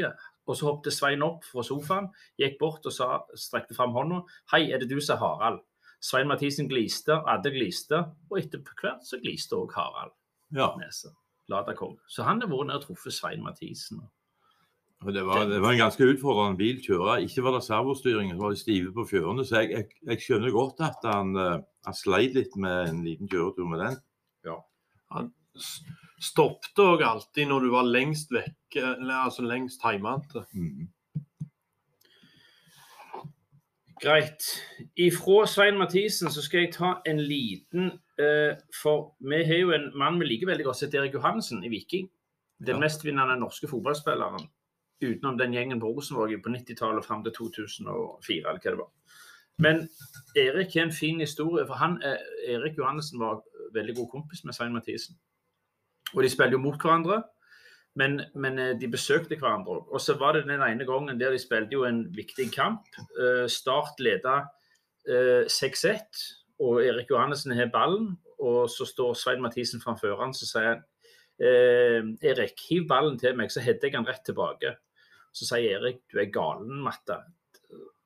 Og 0.50 0.56
så 0.58 0.66
hoppet 0.66 0.92
Svein 0.94 1.22
opp 1.22 1.44
fra 1.46 1.62
sofaen, 1.62 2.08
gikk 2.40 2.56
bort 2.58 2.86
og 2.86 2.92
sa, 2.92 3.20
strekte 3.38 3.76
fram 3.78 3.92
hånda. 3.94 4.22
'Hei, 4.50 4.72
er 4.72 4.78
det 4.82 4.88
du 4.90 5.00
som 5.00 5.16
er 5.16 5.20
Harald?' 5.22 5.62
Svein 6.02 6.26
Mathisen 6.26 6.66
gliste, 6.68 7.14
Adde 7.30 7.52
gliste, 7.54 8.00
og 8.30 8.38
etter 8.38 8.58
hvert 8.58 9.04
så 9.06 9.20
gliste 9.22 9.54
òg 9.54 9.70
Harald 9.76 10.10
Ja. 10.52 10.72
Nese. 10.76 11.14
Så 12.08 12.24
han 12.24 12.40
har 12.40 12.48
vært 12.48 12.66
nede 12.66 12.80
og 12.80 12.82
truffet 12.82 13.12
Svein 13.12 13.42
Mathisen. 13.42 14.00
Det, 15.04 15.22
var, 15.26 15.46
det 15.50 15.60
var 15.62 15.72
en 15.72 15.78
ganske 15.78 16.06
utfordrende 16.06 16.58
bil 16.58 16.78
å 16.78 16.84
kjøre. 16.86 17.14
Ikke 17.26 17.42
var 17.42 17.56
det 17.56 17.64
servostyringen, 17.66 18.36
så 18.36 18.42
var 18.42 18.50
de 18.50 18.60
stive 18.60 18.92
på 18.94 19.04
fjørene. 19.10 19.44
Så 19.46 19.60
jeg, 19.60 19.70
jeg, 19.70 19.88
jeg 20.06 20.20
skjønner 20.22 20.54
godt 20.54 20.80
at 20.86 21.02
han, 21.06 21.32
eh, 21.36 21.58
han 21.86 21.94
sleit 21.98 22.34
litt 22.38 22.54
med 22.56 22.88
en 22.88 23.00
liten 23.06 23.28
kjøretur 23.30 23.66
med 23.70 23.82
den. 23.82 23.96
S- 25.58 25.82
Stoppet 26.22 26.78
òg 26.78 27.02
alltid 27.02 27.48
når 27.50 27.64
du 27.64 27.70
var 27.72 27.88
lengst 27.88 28.30
vekk, 28.30 28.78
altså 28.78 29.42
lengst 29.42 29.82
hjemmefra. 29.82 30.44
Mm. 30.54 30.86
Greit. 34.02 34.42
Ifra 34.98 35.46
Svein 35.46 35.78
Mathisen 35.78 36.30
så 36.30 36.42
skal 36.42 36.64
jeg 36.64 36.72
ta 36.74 36.96
en 37.06 37.20
liten 37.22 37.92
eh, 38.18 38.56
For 38.74 39.12
vi 39.22 39.44
har 39.46 39.60
jo 39.60 39.70
en 39.76 39.92
mann 39.98 40.18
vi 40.18 40.26
liker 40.26 40.50
veldig 40.50 40.66
godt, 40.66 40.78
som 40.80 40.88
heter 40.88 41.04
Erik 41.04 41.14
Johansen 41.14 41.62
i 41.64 41.70
Viking. 41.70 42.08
Den 42.58 42.76
Ja. 42.76 42.80
mestvinnende 42.82 43.36
norske 43.38 43.68
fotballspilleren 43.70 44.48
utenom 45.02 45.38
den 45.38 45.54
gjengen 45.54 45.80
på 45.80 45.86
Rosenborg 45.90 46.42
på 46.42 46.50
90-tallet 46.50 47.04
fram 47.04 47.22
til 47.24 47.32
2004, 47.32 48.48
eller 48.48 48.60
hva 48.62 48.70
det 48.70 48.78
var. 48.78 48.90
Men 49.58 49.88
Erik 50.36 50.74
har 50.74 50.86
en 50.86 50.92
fin 50.92 51.20
historie, 51.20 51.66
for 51.66 51.74
han, 51.74 52.02
eh, 52.02 52.18
Erik 52.54 52.78
Johannessen 52.78 53.18
var 53.18 53.42
veldig 53.74 53.96
god 53.96 54.08
kompis 54.10 54.44
med 54.44 54.54
Svein 54.54 54.72
Mathisen. 54.72 55.16
Og 56.12 56.22
de 56.24 56.30
spiller 56.32 56.56
jo 56.56 56.62
mot 56.62 56.76
hverandre, 56.80 57.22
men, 57.98 58.20
men 58.34 58.58
eh, 58.58 58.74
de 58.80 58.88
besøkte 58.90 59.36
hverandre 59.40 59.76
òg. 59.76 59.88
Og 59.92 60.00
så 60.00 60.16
var 60.20 60.36
det 60.36 60.46
den 60.46 60.62
ene 60.64 60.86
gangen 60.88 61.20
der 61.20 61.34
de 61.34 61.40
spilte 61.40 61.76
jo 61.76 61.84
en 61.88 62.04
viktig 62.16 62.48
kamp. 62.54 62.88
Eh, 62.98 63.46
Start 63.52 64.00
leda 64.00 64.42
eh, 65.08 65.44
6-1, 65.48 66.22
og 66.62 66.80
Erik 66.84 67.10
Johannessen 67.10 67.56
har 67.56 67.72
ballen. 67.72 68.14
Og 68.42 68.70
så 68.70 68.86
står 68.88 69.14
Svein 69.14 69.42
Mathisen 69.42 69.80
framfor 69.80 70.18
han, 70.18 70.32
så 70.34 70.48
sier 70.48 70.72
han 70.72 70.80
eh, 71.38 72.30
Erik, 72.32 72.58
hiv 72.68 72.88
ballen 72.90 73.18
til 73.20 73.36
meg, 73.38 73.52
så 73.52 73.62
header 73.62 73.88
jeg 73.88 73.98
han 73.98 74.08
rett 74.08 74.24
tilbake. 74.26 74.74
Så 75.32 75.48
sier 75.48 75.78
Erik, 75.78 76.02
du 76.12 76.18
er 76.20 76.32
galen, 76.32 76.80
Matta. 76.84 77.22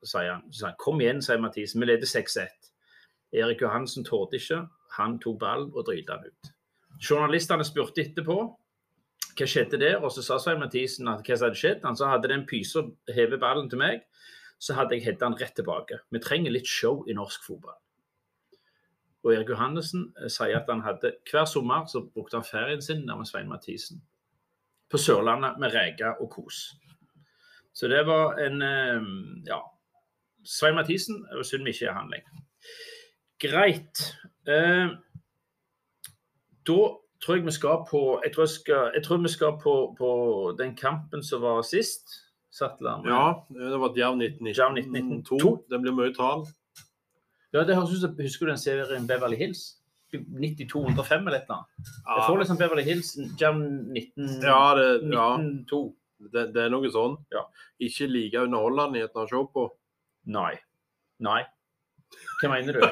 Sier 0.04 0.34
han. 0.34 0.44
Så 0.50 0.60
sier 0.60 0.72
han, 0.72 0.80
Kom 0.82 1.00
igjen, 1.02 1.22
sier 1.24 1.40
Mathisen, 1.42 1.82
vi 1.82 1.90
leder 1.90 2.10
6-1. 2.10 2.70
Erik 3.36 3.64
Johansen 3.64 4.06
torde 4.06 4.38
ikke. 4.38 4.62
Han 4.96 5.18
tok 5.22 5.40
ballen 5.40 5.72
og 5.74 5.88
drita 5.88 6.18
han 6.18 6.30
ut. 6.30 6.55
Journalistene 7.02 7.64
spurte 7.66 8.04
etterpå 8.04 8.38
hva 9.36 9.46
skjedde 9.48 9.78
der, 9.80 9.98
og 10.00 10.12
så 10.14 10.24
sa 10.24 10.38
Svein 10.40 10.60
Mathisen 10.62 11.08
at 11.12 11.26
hva 11.26 11.36
som 11.36 11.50
hadde 11.50 11.60
skjedd. 11.60 11.82
Han 11.84 11.98
sa 11.98 12.08
hadde 12.14 12.30
den 12.32 12.46
pysa 12.48 12.86
hevet 13.12 13.40
ballen 13.42 13.68
til 13.68 13.82
meg, 13.82 14.06
så 14.58 14.76
hadde 14.78 14.96
jeg 14.96 15.04
hedda 15.10 15.28
han 15.28 15.36
rett 15.36 15.52
tilbake. 15.58 16.00
Vi 16.12 16.22
trenger 16.24 16.54
litt 16.54 16.70
show 16.70 17.02
i 17.04 17.16
norsk 17.16 17.44
fotball. 17.44 17.76
Og 19.26 19.34
Erik 19.34 19.50
Johannessen 19.50 20.08
eh, 20.22 20.30
sier 20.32 20.60
at 20.60 20.68
han 20.70 20.84
hadde 20.86 21.16
hver 21.28 21.48
sommer 21.50 21.88
så 21.90 22.04
brukte 22.06 22.38
han 22.38 22.46
ferien 22.46 22.82
sin 22.82 23.04
der 23.08 23.18
med 23.18 23.28
Svein 23.28 23.50
Mathisen. 23.50 24.00
På 24.88 25.00
Sørlandet 25.02 25.58
med 25.58 25.74
reker 25.74 26.20
og 26.22 26.30
kos. 26.30 26.68
Så 27.76 27.90
det 27.92 28.04
var 28.08 28.38
en 28.40 28.62
eh, 28.62 29.08
Ja. 29.50 29.60
Svein 30.46 30.76
Mathisen, 30.78 31.24
og 31.34 31.42
synd 31.42 31.64
vi 31.66 31.72
ikke 31.74 31.88
er 31.90 31.96
han 31.96 32.10
lenger. 32.12 32.42
Greit. 33.42 34.02
Eh, 34.46 34.94
da 36.66 36.78
tror 37.22 37.38
jeg 37.38 37.46
vi 37.46 37.54
skal 37.54 37.82
på 37.88 38.20
Jeg 38.24 38.34
tror, 38.34 38.44
jeg 38.44 38.54
skal, 38.54 38.90
jeg 38.94 39.04
tror 39.06 39.22
vi 39.22 39.32
skal 39.32 39.58
på, 39.62 39.74
på 39.98 40.10
den 40.58 40.76
kampen 40.76 41.22
som 41.24 41.42
var 41.42 41.62
sist. 41.62 42.22
Sattler 42.56 43.02
Ja, 43.04 43.24
det 43.52 43.80
var 43.80 43.92
Djerv 43.96 44.16
1992. 44.16 44.54
Djerv 44.56 44.78
1992. 44.78 45.50
Det 45.70 45.80
blir 45.82 45.96
mye 45.96 46.14
tall. 46.16 46.46
ja, 47.52 47.64
det 47.64 47.76
høres 47.76 47.92
ut 47.92 48.00
som 48.00 48.14
Husker 48.20 48.46
du 48.46 48.52
den 48.54 48.60
serien 48.60 49.08
Beverly 49.08 49.36
Hills? 49.36 49.76
9205 50.14 51.26
eller 51.26 51.38
et 51.38 51.48
eller 51.48 51.58
annet? 51.58 51.90
Jeg 52.06 52.22
får 52.28 52.38
liksom 52.40 52.58
Beverly 52.60 52.84
Hills 52.86 53.10
Jam 53.40 53.60
19, 53.92 54.28
ja, 54.44 54.60
det, 54.78 54.86
ja 55.12 55.26
1902. 55.34 55.80
det, 56.32 56.44
det 56.54 56.62
er 56.62 56.72
noe 56.72 56.92
sånn. 56.94 57.18
Ja. 57.34 57.42
Ikke 57.82 58.08
like 58.08 58.46
underholdende 58.46 59.04
å 59.10 59.26
se 59.28 59.42
på. 59.52 59.66
Nei. 60.32 60.54
Nei. 61.26 61.42
Hva 62.40 62.50
mener 62.52 62.76
du? 62.76 62.84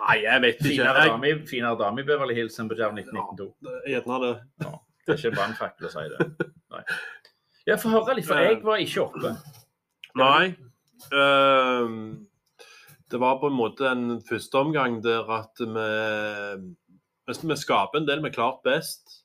Nei, 0.00 0.16
jeg 0.24 0.42
vet 0.44 0.60
ikke. 0.62 0.84
Jeg, 0.84 1.10
dame, 1.10 1.32
finere 1.48 1.78
dame 1.80 2.02
i 2.02 2.08
Beverly 2.08 2.36
Hills 2.36 2.58
enn 2.60 2.70
på 2.70 2.78
Jerv 2.78 2.96
1992. 2.98 3.48
gjerne 3.90 4.20
det. 4.24 4.34
Det 5.04 5.12
er 5.14 5.20
ikke 5.20 5.34
brannfakkel 5.36 5.88
å 5.88 5.92
si 5.92 6.04
det. 6.12 6.28
Nei. 6.74 6.84
Ja, 7.68 7.78
Få 7.80 7.92
høre 7.92 8.18
litt, 8.18 8.28
for 8.28 8.40
jeg 8.40 8.60
var 8.64 8.80
ikke 8.82 9.04
oppe. 9.06 9.34
Nei. 10.20 10.54
ehm, 11.16 11.98
det 13.10 13.20
var 13.20 13.38
på 13.40 13.48
en 13.48 13.56
måte 13.56 13.88
en 13.88 14.20
første 14.24 14.60
omgang 14.60 14.98
der 15.04 15.28
at 15.32 15.60
vi, 15.60 15.88
vi, 17.28 17.36
vi 17.50 17.56
skaper 17.60 18.00
en 18.00 18.08
del 18.08 18.24
vi 18.24 18.32
klart 18.34 18.60
best. 18.66 19.20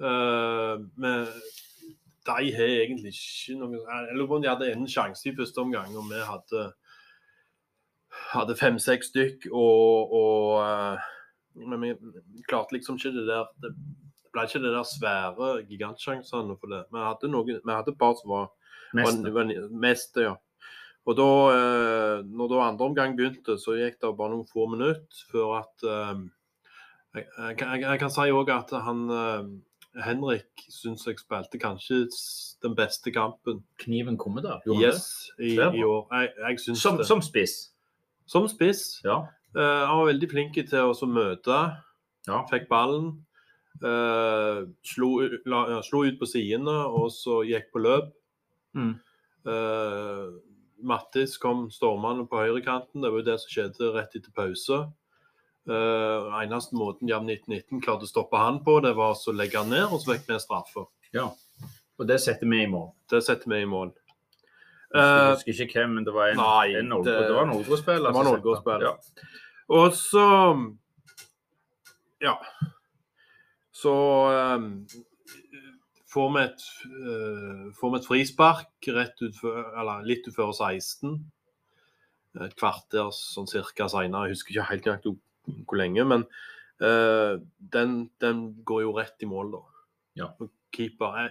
Uh, 0.00 0.80
vi, 0.96 1.14
de 2.24 2.52
har 2.56 2.70
egentlig 2.80 3.12
ikke 3.12 3.56
noen 3.60 3.74
Jeg 3.76 4.14
lurer 4.16 4.28
på 4.30 4.38
om 4.38 4.44
de 4.44 4.48
hadde 4.48 4.70
en 4.72 4.88
sjanse 4.88 5.28
i 5.28 5.34
første 5.36 5.60
omgang, 5.60 5.92
og 5.96 6.08
vi 6.08 6.20
hadde 6.24 6.66
hadde 8.32 8.56
fem-seks 8.58 9.10
stykk, 9.12 9.48
og, 9.52 10.12
og 10.14 10.60
eh, 10.64 11.08
Men 11.66 11.82
vi 11.82 12.44
klarte 12.48 12.76
liksom 12.76 12.96
ikke 12.96 13.12
det 13.16 13.26
der 13.28 13.48
Det 13.62 13.72
ble 14.32 14.44
ikke 14.46 14.60
det 14.62 14.70
der 14.76 14.86
svære 14.86 15.48
gigantsjansene 15.66 16.54
for 16.60 16.70
det. 16.70 16.84
Vi 16.94 16.98
hadde, 17.02 17.30
noen, 17.32 17.56
vi 17.66 17.72
hadde 17.74 17.90
et 17.90 17.98
par 17.98 18.14
som 18.20 18.30
var 18.30 18.50
Mest. 18.94 19.22
var- 19.24 19.32
var- 19.40 19.68
Mest, 19.70 20.16
ja. 20.22 20.36
Og 21.06 21.16
da 21.18 21.26
eh, 21.56 22.22
når 22.28 22.48
da 22.52 22.60
andre 22.68 22.86
omgang 22.86 23.16
begynte, 23.18 23.56
så 23.58 23.74
gikk 23.78 23.98
det 24.00 24.12
bare 24.18 24.30
noen 24.30 24.46
få 24.46 24.68
minutter 24.70 25.24
før 25.32 25.56
at 25.64 25.82
eh, 25.82 26.22
jeg, 27.16 27.26
jeg, 27.38 27.80
jeg, 27.82 27.98
kan 27.98 28.10
si 28.14 28.28
òg 28.30 28.52
at 28.54 28.70
han 28.84 29.08
Henrik 29.98 30.62
syns 30.70 31.02
jeg 31.08 31.18
spilte 31.18 31.58
kanskje 31.58 32.04
den 32.62 32.76
beste 32.78 33.10
kampen 33.10 33.64
Kniven 33.82 34.16
kommer 34.20 34.44
da? 34.44 34.60
yes, 34.70 35.32
i, 35.40 35.56
i 35.56 35.82
år. 35.82 36.06
Jeg, 36.12 36.30
jeg 36.38 36.60
syns 36.60 36.82
Som, 36.84 37.02
som 37.04 37.22
spiss. 37.22 37.69
Som 38.30 38.46
spiss. 38.50 39.00
Ja. 39.06 39.24
Uh, 39.56 39.82
han 39.88 39.98
var 39.98 40.10
veldig 40.12 40.30
flink 40.30 40.58
til 40.60 40.92
å 40.92 41.10
møte. 41.10 41.58
Ja. 42.28 42.44
Fikk 42.50 42.68
ballen. 42.70 43.12
Uh, 43.80 44.68
slo, 44.84 45.10
la, 45.48 45.80
slo 45.86 46.04
ut 46.04 46.18
på 46.20 46.28
sidene 46.28 46.74
og 46.90 47.10
så 47.14 47.40
gikk 47.48 47.70
på 47.74 47.82
løp. 47.82 48.12
Mm. 48.76 48.94
Uh, 49.48 50.38
Mattis 50.80 51.36
kom 51.40 51.68
stormende 51.74 52.26
på 52.28 52.40
høyrekanten. 52.40 53.02
Det 53.02 53.10
var 53.10 53.22
jo 53.22 53.26
det 53.26 53.38
som 53.42 53.54
skjedde 53.54 53.92
rett 53.96 54.16
etter 54.16 54.32
pause. 54.36 54.82
Uh, 55.68 56.30
eneste 56.40 56.76
måten 56.78 57.10
Jam 57.10 57.26
1919 57.28 57.82
klarte 57.84 58.06
å 58.08 58.10
stoppe 58.10 58.38
han 58.40 58.62
på, 58.64 58.78
det 58.84 58.94
var 58.98 59.12
å 59.14 59.34
legge 59.36 59.60
han 59.60 59.68
ned, 59.70 59.90
og 59.90 60.00
så 60.00 60.14
fikk 60.14 60.30
vi 60.30 60.40
straffe. 60.42 60.88
ja. 61.16 61.30
Og 62.00 62.06
det 62.08 62.16
setter 62.24 62.48
vi 62.48 62.62
i 62.64 62.68
mål. 62.70 62.86
Det 63.12 63.18
setter 63.20 63.50
vi 63.52 63.58
i 63.60 63.66
mål. 63.68 63.90
Jeg 64.92 65.02
Eh, 65.02 65.30
husker 65.36 65.52
ikke 65.66 65.78
hvem, 65.80 65.90
men 65.94 66.04
det 66.04 66.12
var 66.14 66.28
en, 66.32 66.36
nei, 66.36 66.74
en 66.80 66.88
Ålgård- 66.92 67.04
det- 67.04 67.34
var 67.34 67.42
en 67.46 67.52
Ålgård-spiller. 67.54 68.10
det 68.10 68.14
var 68.14 68.20
en 68.20 68.26
som 68.26 68.34
satte. 68.34 68.42
Ålgård-spiller. 68.42 68.82
Ja. 68.82 68.94
Og 69.68 69.92
så 69.94 70.24
Ja. 72.20 72.34
Så 73.72 73.92
um, 74.56 74.86
får 76.10 76.32
vi 76.34 76.42
et 76.42 76.64
uh, 76.90 77.70
får 77.78 77.90
vi 77.94 77.96
et 78.00 78.08
frispark 78.08 78.88
rett 78.96 79.22
utfor, 79.22 79.60
eller 79.80 80.02
litt 80.04 80.26
utenfor 80.26 80.52
16. 80.52 81.14
Et 82.40 82.54
kvarter 82.56 83.08
sånn 83.14 83.48
cirka 83.48 83.88
senere. 83.88 84.26
Jeg 84.28 84.36
husker 84.36 84.52
ikke 84.54 84.68
helt 84.70 84.84
nøyaktig 84.90 85.14
hvor 85.66 85.78
lenge, 85.80 86.04
men 86.06 86.26
uh, 86.82 87.38
den, 87.58 88.10
den 88.20 88.42
går 88.64 88.82
jo 88.82 88.92
rett 88.98 89.22
i 89.22 89.26
mål, 89.30 89.50
da. 89.52 89.62
Ja. 90.16 90.28
Keeper 90.74 91.16
jeg, 91.18 91.30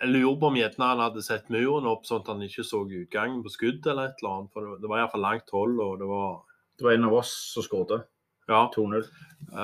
jeg 0.00 0.12
lurer 0.12 0.36
på 0.40 0.50
om 0.50 0.58
gjerne 0.58 0.90
han 0.92 1.02
hadde 1.04 1.24
sett 1.24 1.50
muren 1.52 1.88
opp 1.90 2.06
sånn 2.08 2.22
at 2.22 2.30
han 2.32 2.44
ikke 2.46 2.66
så 2.66 2.84
utgangen 2.84 3.42
på 3.44 3.52
skudd 3.52 3.86
eller 3.86 4.10
et 4.10 4.22
eller 4.22 4.36
annet. 4.36 4.52
For 4.54 4.66
det, 4.66 4.78
det 4.82 4.92
var 4.92 5.02
iallfall 5.02 5.26
langt 5.26 5.56
hold, 5.56 5.80
og 5.84 5.98
det 6.02 6.12
var 6.12 6.38
Det 6.78 6.86
var 6.86 6.94
en 6.94 7.08
av 7.08 7.18
oss 7.18 7.32
som 7.52 7.64
skåret. 7.66 8.06
Ja. 8.48 8.70
2-0. 8.76 9.02
Uh, 9.52 9.58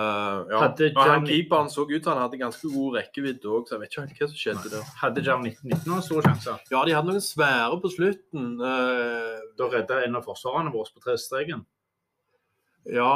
ja. 0.50 0.58
Hadde 0.60 0.90
Jan... 0.90 1.08
han 1.08 1.26
keeperen 1.26 1.70
så 1.72 1.86
ut 1.88 2.08
han 2.10 2.18
hadde 2.20 2.40
ganske 2.40 2.68
god 2.68 2.98
rekkevidde 2.98 3.48
òg, 3.48 3.64
så 3.64 3.76
jeg 3.76 3.80
vet 3.80 3.94
ikke 3.94 4.02
helt 4.02 4.18
hva 4.18 4.28
som 4.28 4.40
skjedde 4.40 4.72
der. 4.74 4.90
Hadde 5.00 5.24
Jam 5.24 5.46
1919 5.46 5.88
noen 5.88 6.04
store 6.04 6.24
sjanser? 6.26 6.58
Ja, 6.74 6.82
de 6.84 6.96
hadde 6.96 7.08
noen 7.08 7.24
svære 7.24 7.78
på 7.80 7.92
slutten. 7.94 8.50
Uh... 8.60 9.40
Da 9.56 9.70
redda 9.72 10.02
en 10.04 10.18
av 10.20 10.28
forsvarerne 10.28 10.74
våre 10.74 10.92
på 10.92 11.04
trestreken. 11.06 11.64
ja, 12.92 13.14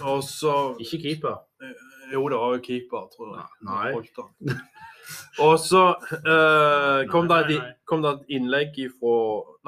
og 0.00 0.22
så 0.24 0.54
Ikke 0.80 1.02
keeper. 1.02 1.42
Jo, 2.12 2.28
det 2.32 2.38
var 2.38 2.54
jo 2.56 2.62
keeper, 2.64 3.08
tror 3.12 3.34
jeg. 3.34 3.46
Nei. 3.68 3.92
Han. 4.16 4.62
Og 5.44 5.58
så 5.62 5.82
uh, 5.94 7.02
kom, 7.12 7.28
Nei, 7.30 7.42
det 7.46 7.58
nei, 7.58 7.68
et, 7.70 7.76
kom 7.88 8.02
det 8.02 8.12
et 8.14 8.32
innlegg 8.38 8.78
ifra 8.86 9.12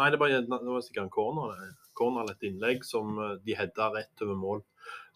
Nei, 0.00 0.08
det 0.14 0.20
var, 0.20 0.32
det 0.34 0.48
var 0.48 0.82
sikkert 0.84 1.04
en 1.04 1.12
corner. 1.14 1.68
Corner 1.98 2.30
et 2.32 2.46
innlegg 2.46 2.84
som 2.86 3.16
eh, 3.18 3.38
de 3.42 3.56
hedda 3.58 3.88
rett 3.90 4.22
over 4.22 4.36
mål. 4.38 4.60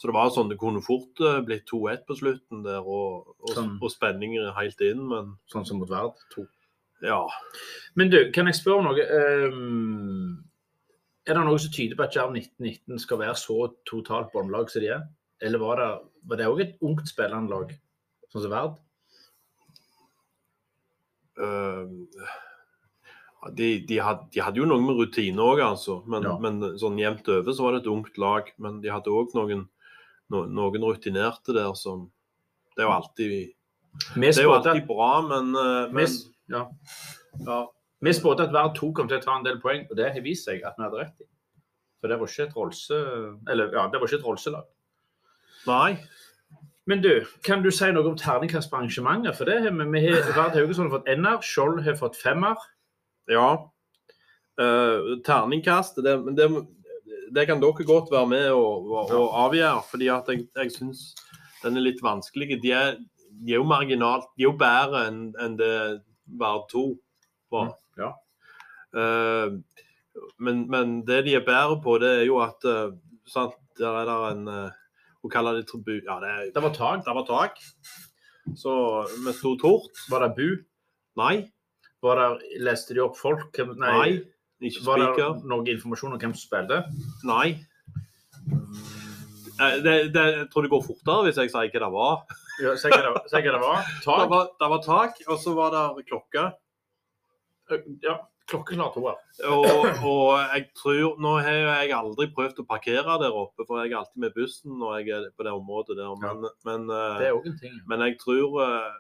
Så 0.01 0.09
det 0.11 0.17
var 0.17 0.33
sånn 0.35 0.51
det 0.51 0.59
kunne 0.59 0.83
fort 0.83 1.21
eh, 1.23 1.39
blitt 1.47 1.69
2-1 1.71 2.03
på 2.09 2.17
slutten 2.19 2.65
der, 2.67 2.81
og, 2.83 3.37
og, 3.39 3.53
Sånn. 3.55 3.77
og 3.79 3.93
spenningen 3.93 4.51
helt 4.57 4.83
inn, 4.83 5.05
men 5.13 5.37
Sånn 5.53 5.67
som 5.69 5.79
mot 5.79 5.91
Verd 5.91 6.19
2. 6.35 6.47
ja. 7.07 7.21
Men 7.95 8.11
du, 8.11 8.19
kan 8.35 8.51
jeg 8.51 8.59
spørre 8.59 8.83
om 8.83 8.91
noe? 8.91 9.07
Um, 9.47 10.41
er 11.23 11.39
det 11.39 11.47
noe 11.47 11.63
som 11.63 11.71
tyder 11.71 11.95
på 11.99 12.09
at 12.09 12.19
Jerv 12.19 12.35
1919 12.35 13.05
skal 13.05 13.23
være 13.23 13.39
så 13.39 13.59
totalt 13.87 14.33
båndlag 14.35 14.73
som 14.73 14.83
de 14.83 14.91
er? 14.97 15.07
Eller 15.43 15.63
var 15.63 15.83
det 15.83 16.51
òg 16.51 16.65
et 16.67 16.83
ungt 16.83 17.07
spillende 17.11 17.55
lag, 17.55 17.71
sånn 18.33 18.43
som 18.43 18.51
Verd? 18.51 18.81
Eh, 21.39 21.87
de, 23.53 23.69
de, 23.89 23.99
had, 23.99 24.27
de 24.31 24.43
hadde 24.45 24.61
jo 24.61 24.67
noe 24.71 24.83
med 24.85 24.99
rutine 25.01 25.43
òg, 25.43 25.63
altså. 25.65 26.01
Men, 26.07 26.23
Ja. 26.29 26.37
men 26.39 26.61
sånn 26.79 26.99
jevnt 27.01 27.29
over 27.29 27.53
så 27.53 27.65
var 27.67 27.73
det 27.73 27.83
et 27.83 27.91
ungt 27.91 28.19
lag. 28.19 28.53
Men 28.59 28.81
de 28.81 28.93
hadde 28.93 29.11
òg 29.11 29.35
noen, 29.35 29.67
no, 30.31 30.45
noen 30.47 30.87
rutinerte 30.87 31.55
der 31.57 31.75
som 31.75 32.11
Det 32.73 32.81
er 32.81 32.87
jo 32.87 32.93
alltid, 32.95 33.33
det 34.17 34.29
er 34.39 34.47
jo 34.47 34.53
alltid 34.55 34.87
bra, 34.89 35.21
men, 35.29 35.51
eh, 35.53 35.91
men 35.93 36.07
ja. 36.49 36.63
ja, 37.45 37.67
vi 38.01 38.15
spådde 38.17 38.47
at 38.47 38.55
hver 38.55 38.71
to 38.75 38.89
kom 38.97 39.11
til 39.11 39.19
å 39.19 39.23
ta 39.23 39.35
en 39.37 39.45
del 39.45 39.59
poeng, 39.61 39.85
og 39.91 39.99
det 39.99 40.07
har 40.15 40.25
vist 40.25 40.49
seg 40.49 40.63
at 40.65 40.79
vi 40.79 40.87
hadde 40.87 41.03
rett 41.03 41.21
i. 41.21 41.29
For 42.01 42.09
det 42.09 42.17
var 42.19 42.31
ikke 42.33 42.47
et 42.49 42.57
Rolse... 42.57 43.01
Eller 43.53 43.77
ja, 43.77 43.85
det 43.93 44.01
var 44.01 44.09
ikke 44.09 44.19
et 44.23 44.25
Rolse-lag. 44.25 44.65
Nei. 45.69 46.01
Men 46.93 47.01
du, 47.01 47.25
kan 47.41 47.63
du 47.65 47.71
si 47.73 47.87
noe 47.89 48.05
om 48.05 48.17
terningkast 48.21 48.69
på 48.69 48.77
arrangementet? 48.77 49.33
For 49.39 49.49
det 49.49 49.63
har 49.65 49.73
vi, 49.73 49.85
vi 49.95 50.01
har, 50.05 50.27
Vard 50.37 50.59
Haugesund 50.59 50.91
har 50.91 50.99
fått 50.99 51.07
ener, 51.09 51.39
Skjold 51.41 51.79
har 51.87 51.95
fått 51.97 52.19
femmer. 52.21 52.59
Ja. 53.33 53.47
Uh, 54.61 55.15
terningkast, 55.25 56.03
det, 56.05 56.13
det, 56.37 56.51
det 57.33 57.47
kan 57.49 57.63
dere 57.63 57.87
godt 57.89 58.13
være 58.13 58.29
med 58.29 58.49
og, 58.51 58.91
og, 58.91 59.15
og 59.17 59.39
avgjøre. 59.47 59.87
fordi 59.89 60.11
at 60.13 60.29
jeg, 60.29 60.45
jeg 60.59 60.75
syns 60.75 61.01
den 61.63 61.81
er 61.81 61.87
litt 61.87 62.05
vanskelig. 62.05 62.61
De 62.61 62.75
er, 62.77 63.01
de 63.41 63.57
er 63.57 63.63
jo 63.63 63.71
marginalt, 63.73 64.29
de 64.37 64.45
er 64.45 64.51
jo 64.51 64.55
bedre 64.61 65.07
enn 65.09 65.25
en 65.41 65.57
det 65.57 65.73
Vard 66.45 66.69
2 66.75 66.85
var. 67.57 67.73
Ja. 67.97 68.13
uh, 69.01 69.57
men, 70.37 70.67
men 70.69 71.01
det 71.09 71.25
de 71.25 71.41
er 71.41 71.49
bedre 71.49 71.81
på, 71.81 71.97
det 72.05 72.15
er 72.19 72.29
jo 72.29 72.37
at 72.45 72.69
uh, 72.69 72.93
sant, 73.25 73.57
Der 73.81 73.97
er 73.97 74.05
det 74.05 74.21
en 74.35 74.49
uh, 74.53 74.82
Hun 75.23 75.31
kaller 75.31 75.59
det 75.61 75.67
tribu... 75.71 75.95
Ja, 76.05 76.19
det, 76.23 76.53
Det 76.55 76.63
var 76.65 76.75
tak. 76.75 77.05
det 77.07 77.15
var 77.15 77.27
tak. 77.29 77.59
Så 78.59 78.73
vi 79.25 79.33
sto 79.37 79.55
tort. 79.61 79.93
Var 80.11 80.25
det 80.27 80.33
bu? 80.37 80.49
Nei. 81.21 81.35
Var 82.03 82.19
det, 82.19 82.59
leste 82.67 82.95
de 82.97 83.05
opp 83.05 83.17
folk? 83.21 83.59
Nei. 83.79 83.93
Nei. 83.93 84.13
Ikke 84.63 84.85
Var 84.87 84.99
det 85.17 85.29
noe 85.51 85.67
informasjon 85.71 86.15
om 86.15 86.19
hvem 86.23 86.35
som 86.35 86.43
spilte? 86.49 86.81
Nei. 87.27 87.59
Eh, 89.61 89.77
Det, 89.83 89.95
det, 90.15 90.25
jeg 90.39 90.49
tror 90.51 90.67
det 90.67 90.73
går 90.73 90.85
fortere 90.87 91.27
hvis 91.29 91.39
jeg 91.39 91.53
sier 91.53 91.71
hva 91.71 91.83
det 91.87 91.93
var. 91.95 92.25
Ja, 92.63 92.75
Si 92.79 92.91
hva 92.91 92.99
det, 93.03 93.61
var. 93.63 93.87
Tak? 94.05 94.21
det 94.25 94.29
var. 94.35 94.51
Det 94.61 94.69
var 94.75 94.83
tak, 94.87 95.23
og 95.29 95.39
så 95.43 95.55
var 95.57 95.71
det 95.75 96.05
klokke. 96.11 96.45
Ja, 98.03 98.17
klokkeklar 98.53 98.97
ja. 99.03 99.15
Og, 99.51 99.69
og 100.07 100.33
jeg 100.53 100.67
tror 100.79 101.21
Nå 101.23 101.35
har 101.43 101.59
jeg 101.59 101.95
aldri 101.97 102.29
prøvd 102.37 102.63
å 102.63 102.67
parkere 102.69 103.17
der 103.23 103.37
oppe, 103.37 103.67
for 103.67 103.83
jeg 103.83 103.93
er 103.93 104.01
alltid 104.03 104.25
med 104.25 104.35
bussen 104.37 104.77
når 104.81 104.99
jeg 105.01 105.15
er 105.17 105.31
på 105.37 105.47
det 105.47 105.55
området 105.57 105.99
der. 105.99 106.13
Men, 106.23 106.47
men, 106.69 106.91
eh, 106.93 107.17
Det 107.23 107.31
er 107.31 107.39
en 107.39 107.59
ting. 107.61 107.79
men 107.91 108.05
jeg 108.07 108.19
tror 108.23 108.61
eh, 108.67 108.91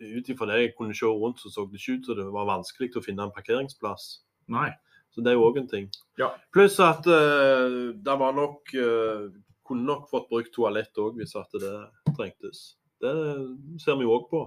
ut 0.00 0.30
ifra 0.32 0.48
det 0.48 0.60
jeg 0.62 0.76
kunne 0.78 0.96
se 0.96 1.06
rundt, 1.06 1.40
så 1.40 1.52
så 1.52 1.66
det 1.68 1.80
ikke 1.80 1.98
ut 1.98 2.06
som 2.06 2.16
det 2.16 2.28
var 2.32 2.48
vanskelig 2.48 2.94
å 2.96 3.04
finne 3.04 3.26
en 3.26 3.34
parkeringsplass. 3.36 4.06
Nei. 4.48 4.70
Så 5.10 5.24
det 5.24 5.32
er 5.32 5.38
jo 5.38 5.46
òg 5.48 5.58
en 5.58 5.68
ting. 5.68 5.88
Ja. 6.20 6.30
Pluss 6.54 6.78
at 6.82 7.06
uh, 7.10 7.90
det 7.98 8.16
var 8.22 8.36
nok 8.36 8.70
uh, 8.78 9.26
Kunne 9.66 9.86
nok 9.86 10.08
fått 10.10 10.28
brukt 10.30 10.52
toalett 10.54 10.98
òg 10.98 11.18
hvis 11.18 11.36
at 11.38 11.52
det 11.62 11.74
trengtes. 12.16 12.62
Det 13.02 13.12
ser 13.82 13.98
vi 13.98 14.06
jo 14.06 14.16
òg 14.16 14.24
på. 14.30 14.40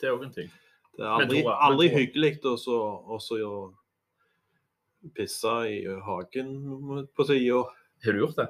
Det 0.00 0.08
er 0.08 0.14
òg 0.14 0.24
en 0.24 0.32
ting. 0.32 0.48
Det 0.96 1.04
er 1.04 1.12
aldri, 1.12 1.42
aldri 1.44 1.88
hyggelig 1.92 2.38
å 2.48 2.54
så, 2.60 2.76
så 3.20 3.36
pisse 5.16 5.52
i 5.68 5.82
hagen 6.06 6.54
på 7.16 7.26
sida. 7.28 7.64
Har 8.04 8.16
du 8.16 8.22
gjort 8.22 8.38
det? 8.40 8.46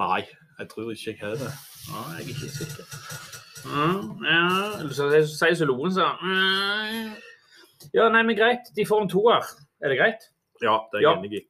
Nei, 0.00 0.20
jeg 0.58 0.68
tror 0.70 0.90
ikke 0.92 1.10
jeg 1.12 1.20
har 1.22 1.38
det. 1.40 1.52
Ja, 1.88 2.02
jeg 2.16 2.24
er 2.24 2.28
ikke 2.34 2.50
sikker. 2.58 2.84
Mm, 3.64 4.24
ja, 4.28 4.40
eller 4.80 4.92
så 4.92 5.08
sier 5.24 5.54
så 5.56 5.64
Loen 5.68 5.92
sa 5.94 6.10
mm. 6.20 7.14
Ja, 7.96 8.10
nei, 8.12 8.20
men 8.26 8.36
greit. 8.36 8.68
De 8.76 8.84
får 8.84 9.04
en 9.04 9.08
toer. 9.12 9.46
Er 9.80 9.92
det 9.92 9.98
greit? 10.00 10.26
Ja, 10.62 10.78
det 10.92 11.00
er 11.00 11.04
jeg 11.04 11.08
Ja. 11.08 11.16
enig 11.18 11.32
i. 11.38 11.42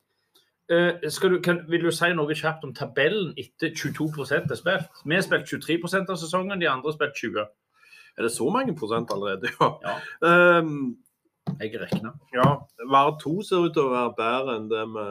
eh, 0.71 1.31
du, 1.31 1.41
kan, 1.43 1.61
vil 1.71 1.83
du 1.85 1.91
si 1.93 2.13
noe 2.15 2.35
kjapt 2.35 2.65
om 2.65 2.75
tabellen 2.75 3.35
etter 3.37 3.75
22 3.75 4.25
er 4.33 4.55
spilt? 4.57 5.03
Vi 5.05 5.15
har 5.15 5.23
spilt 5.27 5.47
23 5.51 6.09
av 6.09 6.17
sesongen, 6.17 6.61
de 6.61 6.69
andre 6.71 6.91
har 6.91 6.97
spilt 6.97 7.19
20. 7.21 7.47
Er 8.19 8.23
det 8.29 8.33
så 8.33 8.47
mange 8.53 8.75
prosent 8.79 9.11
allerede? 9.11 9.49
Ja. 9.61 9.71
Ja. 10.23 10.59
Um, 10.61 10.97
Jeg 11.61 11.75
regner. 11.81 12.15
ja. 12.33 12.45
Var 12.89 13.11
to 13.21 13.43
ser 13.43 13.67
ut 13.67 13.75
til 13.75 13.83
å 13.85 13.91
være 13.93 14.15
bedre 14.17 14.55
enn 14.57 14.69
det 14.71 14.85
vi 14.95 15.07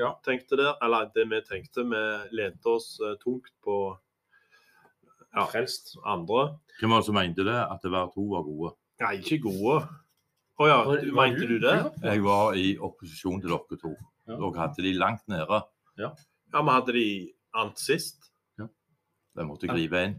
Ja. 0.00 0.12
tenkte 0.24 0.56
der. 0.60 0.74
Eller 0.82 1.10
det 1.14 1.24
vi 1.30 1.40
tenkte. 1.48 1.82
Vi 1.88 2.02
lente 2.36 2.66
oss 2.70 2.98
eh, 3.02 3.16
tungt 3.24 3.50
på 3.64 3.96
Ja. 5.34 5.46
Frelst. 5.50 5.96
andre. 6.06 6.58
Hvem 6.80 6.90
var 6.90 7.00
det 7.00 7.06
som 7.06 7.14
mente 7.14 7.44
det? 7.44 7.56
At 7.70 7.82
hver 7.82 8.12
to 8.14 8.22
var 8.30 8.42
gode? 8.46 8.74
Nei, 9.00 9.16
ikke 9.18 9.40
gode. 9.42 9.88
Å 10.60 10.66
ja, 10.68 10.84
Var- 10.86 11.00
du, 11.02 11.10
var 11.10 11.26
mente 11.28 11.46
du 11.48 11.58
det? 11.58 11.92
Jeg 12.02 12.22
var 12.22 12.54
i 12.54 12.76
opposisjon 12.78 13.40
til 13.42 13.50
dere 13.50 13.78
to. 13.80 13.96
Ja. 14.28 14.36
Dere 14.36 14.60
hadde 14.60 14.82
de 14.86 14.92
langt 14.94 15.26
nede. 15.28 15.62
Ja, 15.98 16.12
vi 16.52 16.70
hadde 16.70 16.92
de 16.92 17.32
ant 17.54 17.76
sist. 17.78 18.30
Ja. 18.58 18.68
De 19.36 19.42
måtte 19.44 19.66
gripe 19.66 20.04
inn. 20.06 20.14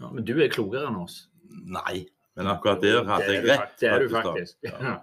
Ja, 0.00 0.10
men 0.10 0.24
du 0.26 0.34
er 0.42 0.48
klokere 0.52 0.88
enn 0.90 0.96
oss. 1.02 1.28
Nei, 1.50 2.04
men 2.36 2.46
akkurat 2.50 2.82
der 2.82 3.04
hadde 3.06 3.26
Det 3.30 3.34
jeg 3.38 3.46
rett. 3.50 3.74
Det 3.80 3.88
er 3.90 3.98
du 4.04 4.08
faktisk, 4.12 4.58
faktisk. 4.62 4.82
Ja. 4.82 5.00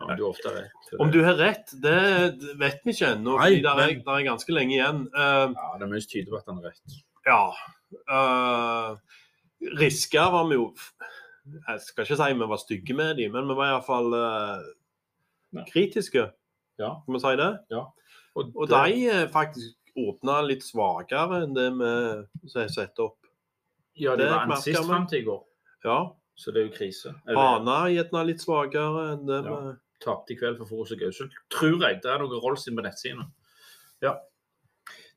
Ja, 0.00 0.14
du 0.16 0.24
rett. 0.32 0.92
Om 0.98 1.10
du 1.12 1.18
har 1.24 1.34
rett, 1.36 1.72
det 1.82 1.96
vet 2.60 2.80
vi 2.86 2.92
ikke 2.94 3.10
ennå. 3.14 3.34
Nei, 3.36 3.48
fordi 3.50 3.62
det 3.66 3.72
er, 3.84 4.02
der 4.06 4.14
er 4.16 4.24
ganske 4.30 4.54
lenge 4.56 4.72
igjen. 4.78 5.02
Uh, 5.12 5.52
Ja, 5.52 5.66
det 5.76 5.84
er 5.84 5.90
mye 5.92 6.00
som 6.04 6.12
tyder 6.14 6.30
på 6.32 6.38
at 6.40 6.48
han 6.48 6.60
har 6.62 6.70
rett. 6.70 7.00
ja. 7.26 7.42
Uh, 8.08 8.96
Riska 9.76 10.24
var 10.30 10.46
vi 10.48 10.54
jo 10.54 10.68
Jeg 11.66 11.80
skal 11.82 12.04
ikke 12.06 12.16
si 12.16 12.28
vi 12.38 12.46
var 12.52 12.60
stygge 12.62 12.94
med 12.96 13.16
dem, 13.18 13.32
men 13.34 13.48
vi 13.50 13.56
var 13.58 13.72
iallfall 13.74 14.14
uh, 14.14 14.62
Ja. 15.52 15.64
kritiske. 15.68 16.28
Ja. 16.78 16.94
Kan 17.04 17.14
vi 17.16 17.20
si 17.20 17.36
det? 17.36 17.50
Og, 17.76 18.52
Og 18.56 18.68
det- 18.68 18.84
de 18.86 19.06
eh, 19.10 19.28
faktisk 19.28 19.74
åpna 19.98 20.40
litt 20.46 20.62
svakere 20.62 21.42
enn 21.42 21.52
det 21.54 21.66
vi 21.74 22.48
setter 22.68 23.02
opp. 23.10 23.19
Ja, 24.00 24.16
det, 24.16 24.26
det 24.26 24.32
var 24.32 24.48
en 24.48 24.62
sist 24.64 24.86
fram 24.88 25.06
til 25.10 25.20
i 25.22 25.26
går, 25.28 25.44
Ja. 25.84 25.98
så 26.36 26.52
det 26.54 26.62
er 26.62 26.66
jo 26.70 26.74
krise. 26.78 27.14
Eller, 27.28 27.60
er 27.76 27.94
gjerne 27.98 28.24
litt 28.26 28.40
svakere 28.42 29.04
enn 29.12 29.26
det 29.28 29.44
Ja. 29.44 29.60
Tapte 30.00 30.32
i 30.32 30.36
kveld 30.40 30.56
for 30.56 30.64
Forus 30.64 30.92
og 30.94 30.98
Gausel. 31.02 31.28
Tror 31.52 31.82
jeg. 31.84 31.98
Det 32.00 32.08
er 32.08 32.18
noe 32.22 32.38
Rolls 32.40 32.62
inn 32.70 32.76
på 32.78 32.80
nettsidene. 32.86 33.26
Ja. 34.00 34.14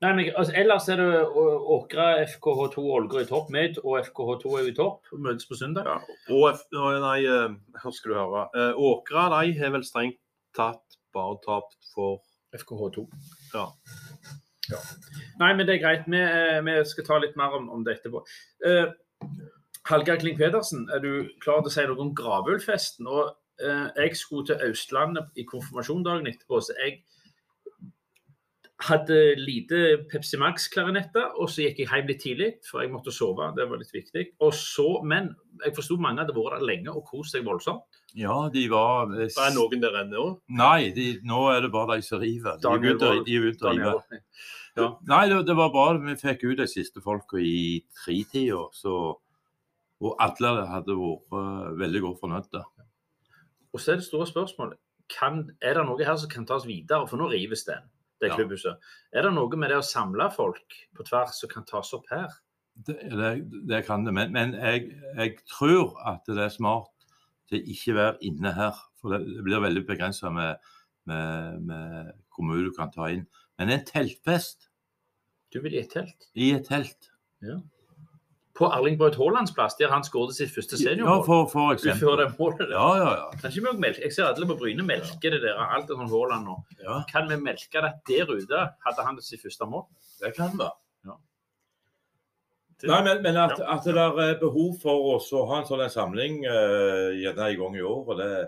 Nei, 0.02 0.10
men 0.12 0.26
altså, 0.36 0.52
Ellers 0.60 0.88
er 0.92 0.96
det 1.00 1.22
Åkra, 1.32 2.08
FKH2 2.26 2.82
og 2.82 2.90
Ålgård 2.98 3.22
i 3.22 3.28
topp. 3.30 3.48
Mid 3.54 3.78
og 3.80 3.96
FKH2 4.04 4.52
er 4.58 4.66
jo 4.66 4.72
i 4.72 4.76
topp. 4.76 5.08
Møtes 5.16 5.46
på 5.48 5.56
søndag. 5.56 5.88
Ja. 5.88 5.94
Og 6.36 6.50
F- 6.52 6.66
nei, 6.76 7.24
eh, 7.24 7.54
her 7.80 7.90
skal 7.96 8.12
du 8.12 8.18
høre. 8.18 8.44
Eh, 8.54 8.76
Åkra 8.76 9.24
de 9.40 9.54
har 9.62 9.72
vel 9.72 9.86
strengt 9.88 10.18
tatt 10.54 10.98
bare 11.14 11.38
tapt 11.46 11.78
for 11.94 12.20
FKH2. 12.52 13.06
Ja. 13.54 13.64
Ja. 14.72 14.80
Nei, 15.40 15.52
men 15.54 15.66
det 15.66 15.76
er 15.76 15.82
greit. 15.82 16.06
Vi, 16.10 16.20
eh, 16.20 16.60
vi 16.64 16.76
skal 16.88 17.06
ta 17.08 17.18
litt 17.22 17.36
mer 17.36 17.56
om, 17.58 17.70
om 17.72 17.84
det 17.84 17.98
etterpå. 17.98 18.22
Eh, 18.66 18.86
Hallgeir 19.90 20.20
Kling 20.20 20.38
Pedersen, 20.38 20.86
er 20.92 21.02
du 21.04 21.28
klar 21.44 21.60
til 21.60 21.68
å 21.68 21.74
si 21.74 21.84
noe 21.88 22.04
om 22.06 22.14
Gravølfesten? 22.16 23.08
Og 23.10 23.34
eh, 23.60 23.88
Jeg 24.00 24.16
skulle 24.16 24.48
til 24.48 24.70
Østlandet 24.70 25.36
i 25.36 25.44
konfirmasjon 25.48 26.06
dagen 26.06 26.30
etterpå, 26.30 26.62
så 26.64 26.76
jeg 26.80 27.02
hadde 28.84 29.18
lite 29.38 29.80
Pepsi 30.10 30.38
Max-klarinetter, 30.40 31.36
og 31.40 31.50
så 31.50 31.62
gikk 31.62 31.84
jeg 31.84 31.90
hjem 31.90 32.08
litt 32.10 32.22
tidlig, 32.24 32.48
for 32.66 32.82
jeg 32.82 32.92
måtte 32.92 33.14
sove. 33.14 33.46
Det 33.56 33.68
var 33.70 33.80
litt 33.80 33.92
viktig. 33.94 34.24
Og 34.44 34.54
så, 34.56 34.88
Men 35.06 35.30
jeg 35.64 35.76
forsto 35.76 35.96
mange 36.00 36.24
hadde 36.24 36.36
vært 36.36 36.58
der 36.58 36.66
lenge 36.72 36.92
og 36.92 37.06
kost 37.08 37.36
seg 37.36 37.46
voldsomt. 37.46 37.93
Ja, 38.14 38.48
de 38.52 38.68
var 38.70 39.08
Det 39.10 39.30
er 39.34 39.54
noen 39.56 39.80
der 39.82 39.96
ennå. 40.04 40.24
Nei, 40.48 40.90
de, 40.94 41.06
nå 41.26 41.48
er 41.50 41.64
det 41.64 41.72
bare 41.74 41.96
de 41.98 42.02
som 42.06 42.20
river. 42.22 42.58
De 42.62 42.68
er 42.68 42.78
ute 42.78 42.94
og 42.94 43.00
å- 43.02 43.14
Wold. 43.16 43.26
de 43.26 43.36
er 43.36 43.40
begynt 43.42 43.64
å 43.66 43.72
rive. 43.74 43.94
Nei, 45.06 45.28
det, 45.30 45.40
det 45.46 45.56
var 45.58 45.70
bra. 45.74 45.86
Vi 45.98 46.14
fikk 46.18 46.44
ut 46.44 46.56
de 46.58 46.66
siste 46.70 47.02
folka 47.02 47.38
i 47.38 47.82
tretida, 48.04 48.68
så 48.74 49.16
Og 50.04 50.16
alle 50.20 50.66
hadde 50.68 50.92
vært 50.98 51.32
eh, 51.38 51.68
veldig 51.80 52.00
godt 52.02 52.18
fornøyde. 52.20 52.60
Og 53.72 53.80
så 53.80 53.92
er 53.92 53.96
det 54.00 54.04
store 54.04 54.26
spørsmålet. 54.26 54.76
Kan, 55.08 55.50
er 55.62 55.74
det 55.78 55.84
noe 55.86 56.04
her 56.04 56.16
som 56.20 56.28
kan 56.28 56.44
tas 56.46 56.66
videre? 56.66 57.06
For 57.08 57.16
nå 57.16 57.28
rives 57.30 57.62
den, 57.64 57.82
det 58.20 58.28
Ja. 58.30 58.36
klubbhuset. 58.36 58.76
Er 59.14 59.22
det 59.22 59.32
noe 59.32 59.56
med 59.56 59.70
det 59.70 59.78
å 59.78 59.86
samle 59.86 60.26
folk 60.34 60.76
på 60.96 61.06
tvers 61.06 61.38
som 61.40 61.48
kan 61.48 61.64
tas 61.64 61.92
opp 61.94 62.04
her? 62.10 62.28
Det, 62.86 62.98
det, 63.10 63.32
det 63.70 63.84
kan 63.86 64.04
det, 64.04 64.12
men, 64.12 64.32
men 64.34 64.52
jeg, 64.58 64.90
jeg 65.16 65.36
tror 65.46 65.94
at 66.04 66.26
det 66.26 66.38
er 66.42 66.48
smart 66.50 66.90
til 67.50 67.62
ikke 67.74 67.94
være 67.96 68.16
inne 68.24 68.52
her. 68.56 68.78
For 69.00 69.12
det, 69.14 69.42
blir 69.44 69.60
veldig 69.64 69.84
begrensa 69.86 70.30
med, 70.32 70.56
med, 71.06 71.60
med 71.68 72.12
hvor 72.34 72.46
mye 72.48 72.64
du 72.66 72.72
kan 72.76 72.90
ta 72.94 73.10
inn. 73.12 73.26
Men 73.58 73.70
en 73.70 73.84
teltfest 73.86 74.70
Du 75.54 75.60
vil 75.62 75.76
i 75.76 75.82
et 75.84 75.92
telt? 75.92 76.30
i 76.34 76.52
et 76.56 76.66
telt 76.66 77.10
Ja. 77.44 77.60
På 78.54 78.68
Erling 78.70 78.94
Braut 78.98 79.16
Haalands 79.18 79.50
plass, 79.50 79.74
der 79.74 79.90
han 79.90 80.04
skåret 80.06 80.36
sitt 80.36 80.52
første 80.54 80.78
Ja, 80.78 81.16
for, 81.26 81.48
for 81.50 81.72
eksempel. 81.74 82.16
det 82.20 82.28
målet 82.38 82.60
der. 82.68 82.70
Ja, 82.76 82.90
ja, 82.96 83.08
ja. 83.18 83.30
Kan 83.40 83.50
ikke 83.50 83.64
vi 83.72 83.80
melke? 83.82 84.02
Jeg 84.04 84.12
ser 84.14 84.28
alle 84.30 84.46
på 84.46 84.54
Bryne 84.60 84.82
melke 84.86 85.30
det 85.34 85.40
der. 85.42 85.58
Alt 85.58 85.90
er 85.90 85.98
sånn 85.98 86.10
Haaland 86.12 86.46
nå. 86.46 86.54
ja 86.84 87.00
Kan 87.10 87.26
vi 87.28 87.36
melke 87.42 87.82
det 87.82 87.92
der 88.08 88.30
ute? 88.30 88.60
Hadde 88.86 89.06
han 89.08 89.18
sitt 89.26 89.42
første 89.42 89.66
mål? 89.66 89.84
det 90.22 90.36
kan 90.36 90.54
være. 90.58 90.70
Det- 92.84 92.90
Nei, 92.92 93.00
men, 93.06 93.22
men 93.24 93.38
at, 93.40 93.56
at 93.60 93.86
det 93.88 93.96
er 93.96 94.34
behov 94.42 94.74
for 94.82 95.14
oss 95.14 95.30
å 95.32 95.46
ha 95.48 95.62
en 95.62 95.68
sånn 95.68 95.82
samling 95.92 96.42
uh, 96.44 97.10
gjerne 97.16 97.46
en 97.48 97.58
gang 97.62 97.78
i 97.80 97.84
år, 97.88 98.02
og 98.04 98.18
det 98.20 98.26
er 98.36 98.46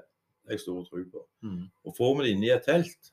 jeg 0.52 0.60
stor 0.62 0.82
tro 0.86 1.00
på. 1.10 1.22
Mm. 1.46 1.62
Og 1.88 1.96
får 1.96 2.12
vi 2.18 2.26
det 2.26 2.34
inni 2.36 2.50
i 2.50 2.54
et 2.54 2.66
telt, 2.68 3.08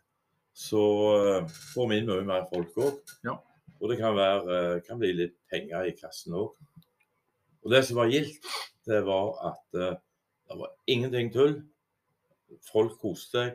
så 0.53 0.83
uh, 1.15 1.47
får 1.73 1.87
vi 1.89 2.01
inn 2.01 2.11
mye 2.11 2.27
mer 2.27 2.43
folk 2.51 2.75
òg. 2.83 3.15
Ja. 3.25 3.37
Og 3.79 3.89
det 3.91 3.97
kan, 4.01 4.13
være, 4.19 4.43
uh, 4.75 4.81
kan 4.83 4.99
bli 4.99 5.13
litt 5.21 5.37
penger 5.51 5.87
i 5.89 5.95
kassen 5.95 6.35
òg. 6.43 6.51
Og 7.63 7.71
det 7.71 7.85
som 7.87 8.01
var 8.01 8.11
gildt, 8.11 8.43
det 8.83 8.99
var 9.07 9.29
at 9.53 9.77
eh, 9.79 9.93
det 10.51 10.55
var 10.59 10.73
ingenting 10.91 11.29
tull. 11.31 11.53
Folk 12.67 12.97
koste 12.99 13.37
seg. 13.39 13.53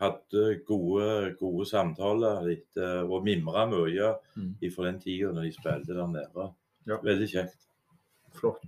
Hadde 0.00 0.60
gode, 0.66 1.34
gode 1.38 1.66
samtaler 1.70 2.42
litt, 2.48 2.76
eh, 2.76 3.02
og 3.06 3.22
mimra 3.24 3.66
mye 3.70 4.14
Mm. 4.36 4.56
fra 4.74 4.84
den 4.90 5.00
tida 5.00 5.30
når 5.32 5.42
de 5.42 5.52
spilte 5.52 5.94
der 5.94 6.06
nede. 6.06 6.48
Ja. 6.86 6.96
Veldig 6.98 7.28
kjekt. 7.30 7.68
Flott. 8.34 8.64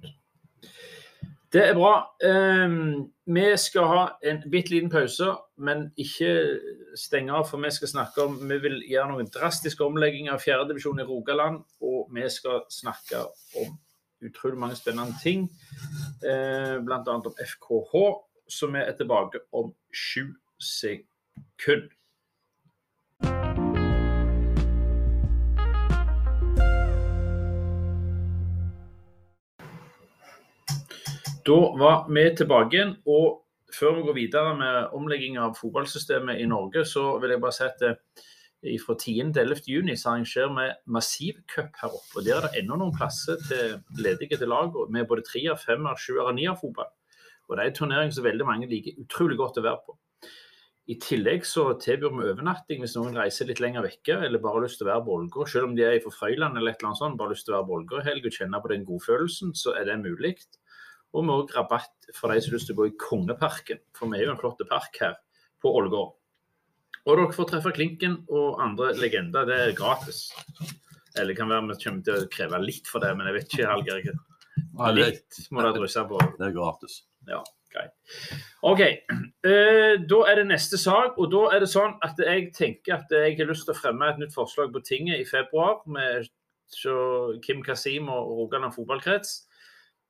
Det 1.52 1.62
er 1.70 1.74
bra. 1.74 2.10
Um, 2.24 3.12
vi 3.26 3.56
skal 3.56 3.86
ha 3.86 4.00
en 4.22 4.42
bitte 4.50 4.70
liten 4.70 4.90
pause, 4.90 5.36
men 5.58 5.92
ikke 5.96 6.60
stenge 6.98 7.32
av, 7.32 7.46
for 7.48 7.58
vi 7.62 7.70
skal 7.70 7.88
snakke 7.88 8.22
om 8.24 8.48
Vi 8.48 8.58
vil 8.58 8.82
gjøre 8.90 9.08
noen 9.12 9.30
drastiske 9.30 9.84
omlegginger 9.84 10.32
av 10.32 10.40
fjerdedivisjon 10.42 11.00
i 11.00 11.06
Rogaland, 11.06 11.64
og 11.80 12.08
vi 12.12 12.28
skal 12.28 12.62
snakke 12.70 13.24
om 13.62 13.78
utrolig 14.22 14.58
mange 14.58 14.76
spennende 14.76 15.14
ting. 15.22 15.48
uh, 16.24 16.78
Bl.a. 16.84 17.02
om 17.06 17.34
FKH, 17.38 18.22
som 18.48 18.72
vi 18.72 18.78
er 18.78 18.92
tilbake 18.92 19.40
om 19.52 19.74
sju 19.92 20.34
sekunder. 20.58 21.06
Da 31.46 31.59
var 31.79 32.09
vi 32.11 32.31
tilbake 32.37 32.75
igjen. 32.75 32.96
og 33.07 33.42
før 33.79 33.96
vi 33.96 34.03
går 34.03 34.14
videre 34.16 34.55
med 34.59 34.94
omlegging 34.96 35.38
av 35.38 35.55
fotballsystemet 35.59 36.40
i 36.40 36.46
Norge, 36.51 36.85
så 36.85 37.18
vil 37.20 37.35
jeg 37.35 37.42
bare 37.42 37.55
si 37.55 37.64
at 37.66 37.85
eh, 37.87 38.79
fra 38.83 38.96
10. 38.99 39.33
til 39.35 39.42
11. 39.42 39.61
juni 39.68 39.96
så 39.96 40.14
arrangerer 40.14 40.55
vi 40.57 40.66
massivcup 40.96 41.77
her 41.83 41.92
oppe. 41.92 42.16
og 42.16 42.25
Der 42.25 42.37
er 42.37 42.46
det 42.46 42.62
ennå 42.62 42.79
noen 42.81 42.96
plasser 42.96 43.38
til 43.49 43.77
ledige 44.03 44.38
til 44.40 44.49
lag 44.49 44.75
med 44.90 45.07
både 45.07 45.27
treer, 45.29 45.59
femmer, 45.66 45.99
sjuer 46.01 46.31
og 46.31 46.35
nier-fotball. 46.38 46.90
Og 47.49 47.57
Det 47.57 47.62
er 47.62 47.70
en 47.70 47.79
turnering 47.81 48.12
som 48.12 48.25
veldig 48.25 48.46
mange 48.46 48.70
liker 48.70 48.99
utrolig 49.03 49.38
godt 49.38 49.61
å 49.61 49.66
være 49.68 49.83
på. 49.87 49.99
I 50.87 50.94
tillegg 51.03 51.42
så 51.49 51.64
tilbyr 51.83 52.12
vi 52.14 52.29
overnatting 52.31 52.83
hvis 52.85 52.94
noen 52.94 53.16
reiser 53.18 53.49
litt 53.49 53.59
lenger 53.62 53.83
vekke 53.83 54.20
eller 54.22 54.38
bare 54.42 54.61
har 54.61 54.66
lyst 54.68 54.79
til 54.79 54.87
å 54.87 54.92
være 54.92 55.05
på 55.07 55.16
Ålgård. 55.16 55.51
Selv 55.51 55.66
om 55.70 55.75
de 55.75 55.83
er 55.83 55.96
fra 56.05 56.12
Frøyland 56.14 56.59
eller 56.61 56.70
et 56.70 56.79
eller 56.79 56.92
annet 56.92 57.01
sånt, 57.01 57.16
bare 57.18 57.33
har 57.33 57.35
lyst 57.35 57.49
til 57.49 57.55
å 57.55 57.59
være 57.59 57.66
på 57.66 57.79
Ålgård 57.81 58.05
i 58.05 58.07
helg 58.07 58.29
og 58.29 58.37
kjenne 58.37 58.61
på 58.62 58.70
den 58.70 58.85
godfølelsen, 58.87 59.55
så 59.59 59.75
er 59.81 59.88
det 59.88 59.96
mulig. 60.05 60.37
Og 61.11 61.25
vi 61.25 61.33
har 61.33 61.42
også 61.42 61.57
rabatt 61.59 62.11
for 62.14 62.31
de 62.31 62.44
som 62.44 62.53
har 62.53 62.59
lyst 62.61 62.70
til 62.70 62.77
å 62.77 62.81
gå 62.83 62.87
i 62.90 62.94
Kongeparken, 63.03 63.83
for 63.99 64.12
vi 64.12 64.20
er 64.20 64.29
jo 64.29 64.37
en 64.37 64.40
flott 64.44 64.62
park 64.70 65.03
her 65.03 65.18
på 65.64 65.75
Ålgård. 65.81 66.14
Og 67.07 67.12
dere 67.18 67.35
får 67.35 67.51
treffe 67.51 67.75
Klinken 67.75 68.20
og 68.35 68.62
andre 68.62 68.92
legender. 68.99 69.46
Det 69.46 69.59
er 69.62 69.77
gratis. 69.79 70.29
Eller 71.16 71.33
det 71.33 71.38
kan 71.38 71.51
være 71.51 71.66
vi 71.72 71.79
kommer 71.83 72.07
til 72.07 72.22
å 72.22 72.31
kreve 72.31 72.62
litt 72.62 72.90
for 72.90 73.03
det, 73.03 73.12
men 73.18 73.27
jeg 73.31 73.38
vet 73.40 73.53
ikke, 73.55 73.68
Hallgeir. 73.72 74.09
Ja, 74.77 74.90
Litt 74.92 75.38
må 75.51 75.62
dere 75.62 75.79
drysse 75.79 76.03
på. 76.09 76.18
det 76.38 76.46
er 76.46 76.55
gratis. 76.55 77.01
Ja, 77.27 77.42
greit. 77.72 77.92
OK. 78.66 78.83
Eh, 78.83 79.96
da 80.11 80.20
er 80.31 80.40
det 80.40 80.46
neste 80.50 80.79
sak. 80.81 81.18
Og 81.18 81.31
da 81.33 81.46
er 81.57 81.64
det 81.64 81.70
sånn 81.72 81.96
at 82.07 82.20
jeg 82.22 82.50
tenker 82.57 82.98
at 83.00 83.12
jeg 83.12 83.37
har 83.38 83.50
lyst 83.50 83.66
til 83.68 83.74
å 83.74 83.81
fremme 83.81 84.09
et 84.11 84.22
nytt 84.22 84.37
forslag 84.37 84.72
på 84.74 84.85
tinget 84.87 85.22
i 85.22 85.29
februar 85.29 85.83
med 85.90 86.29
Kim 87.44 87.62
Kasim 87.62 88.11
og 88.11 88.33
Rogaland 88.40 88.74
fotballkrets. 88.74 89.46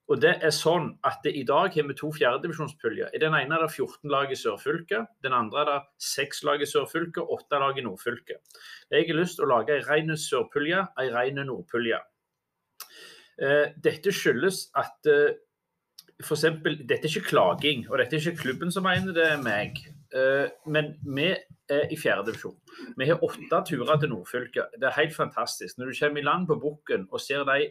Og 0.07 0.21
det 0.23 0.37
er 0.47 0.53
sånn 0.55 0.93
at 1.07 1.25
det, 1.25 1.33
I 1.35 1.43
dag 1.47 1.75
har 1.75 1.87
vi 1.89 1.95
to 1.99 2.13
fjerdedivisjonspuljer. 2.15 3.11
I 3.11 3.21
den 3.23 3.35
ene 3.35 3.57
er 3.57 3.65
det 3.65 3.73
14 3.75 4.11
lag 4.13 4.31
i 4.31 4.39
sørfylket. 4.39 5.09
Den 5.27 5.35
andre 5.35 5.65
er 5.65 5.71
det 5.73 5.79
6 6.07 6.45
lag 6.47 6.63
i 6.63 6.69
sørfylket 6.71 7.25
og 7.25 7.41
8 7.41 7.61
lag 7.65 7.81
i 7.81 7.83
nordfylket. 7.83 8.61
Jeg 8.95 9.09
har 9.09 9.19
lyst 9.19 9.41
til 9.41 9.49
å 9.49 9.51
lage 9.57 9.75
ei 9.75 9.83
rein 9.89 10.15
sørpulje, 10.15 10.85
ei 11.03 11.09
rein 11.11 11.43
nordpulje. 11.43 11.99
Eh, 13.37 13.75
dette 13.83 14.15
skyldes 14.15 14.69
at 14.79 15.11
eh, 15.11 15.35
eksempel, 16.21 16.79
Dette 16.89 17.07
er 17.07 17.13
ikke 17.13 17.31
klaging, 17.31 17.87
og 17.91 17.99
dette 17.99 18.17
er 18.17 18.25
ikke 18.25 18.43
klubben 18.43 18.73
som 18.73 18.87
mener 18.87 19.13
det 19.17 19.27
er 19.35 19.43
meg. 19.43 19.81
Eh, 20.17 20.47
men 20.67 20.95
vi 21.05 21.33
er 21.69 21.91
i 21.93 21.99
fjerdedivisjon. 21.99 22.57
Vi 22.97 23.09
har 23.09 23.23
åtte 23.25 23.63
turer 23.69 23.99
til 24.01 24.13
nordfylket. 24.13 24.79
Det 24.81 24.89
er 24.89 25.01
helt 25.01 25.17
fantastisk. 25.17 25.79
Når 25.79 25.91
du 25.91 25.99
kommer 25.99 26.23
i 26.23 26.25
land 26.25 26.47
på 26.47 26.59
Bukken 26.63 27.09
og 27.11 27.21
ser 27.21 27.45
de 27.49 27.69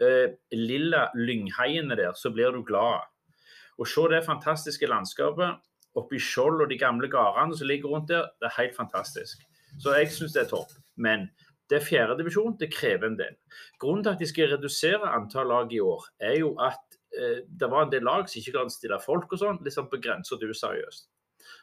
eh, 0.00 0.36
lilla 0.52 1.08
lyngheiene 1.14 1.96
der, 1.98 2.14
så 2.16 2.32
blir 2.32 2.54
du 2.54 2.62
glad. 2.64 3.04
Å 3.76 3.86
se 3.88 4.08
det 4.12 4.24
fantastiske 4.24 4.86
landskapet 4.86 5.60
oppi 5.98 6.18
Skjold 6.18 6.62
og 6.64 6.70
de 6.70 6.78
gamle 6.78 7.08
gårdene 7.10 7.56
som 7.58 7.68
ligger 7.68 7.92
rundt 7.92 8.10
der, 8.10 8.30
det 8.40 8.48
er 8.48 8.60
helt 8.60 8.76
fantastisk. 8.76 9.42
Så 9.82 9.94
jeg 9.98 10.10
syns 10.14 10.34
det 10.34 10.44
er 10.44 10.50
topp. 10.50 10.72
Men 10.96 11.28
det 11.70 11.78
er 11.78 11.86
fjerdedivisjon, 11.86 12.56
det 12.60 12.72
krever 12.74 13.08
en 13.08 13.18
del. 13.18 13.36
Grunnen 13.82 14.04
til 14.04 14.14
at 14.14 14.20
de 14.22 14.28
skal 14.30 14.52
redusere 14.52 15.12
antall 15.16 15.48
lag 15.50 15.72
i 15.72 15.80
år, 15.82 16.06
er 16.20 16.38
jo 16.38 16.52
at 16.62 16.98
det 17.14 17.70
var 17.70 17.84
en 17.84 17.92
del 17.92 18.04
lag 18.06 18.28
som 18.28 18.40
ikke 18.40 18.56
kan 18.56 18.72
stille 18.72 18.98
folk 19.02 19.32
og 19.32 19.40
sånn, 19.40 19.60
liksom 19.66 19.90
på 19.92 20.00
grensa 20.02 20.38
til 20.40 20.54
useriøst. 20.54 21.06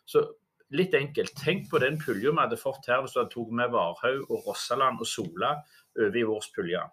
Så 0.08 0.24
litt 0.72 0.96
enkelt, 0.96 1.36
tenk 1.40 1.68
på 1.72 1.82
den 1.84 2.00
pulja 2.00 2.32
vi 2.32 2.44
hadde 2.44 2.60
fått 2.60 2.88
her 2.88 3.04
hvis 3.04 3.16
du 3.16 3.22
hadde 3.22 3.34
tatt 3.34 3.54
med 3.60 3.74
Varhaug 3.74 4.32
og 4.32 4.48
Rossaland 4.48 5.04
og 5.04 5.10
Sola 5.10 5.58
over 6.00 6.18
i 6.18 6.28
vår 6.28 6.52
pulje 6.56 6.86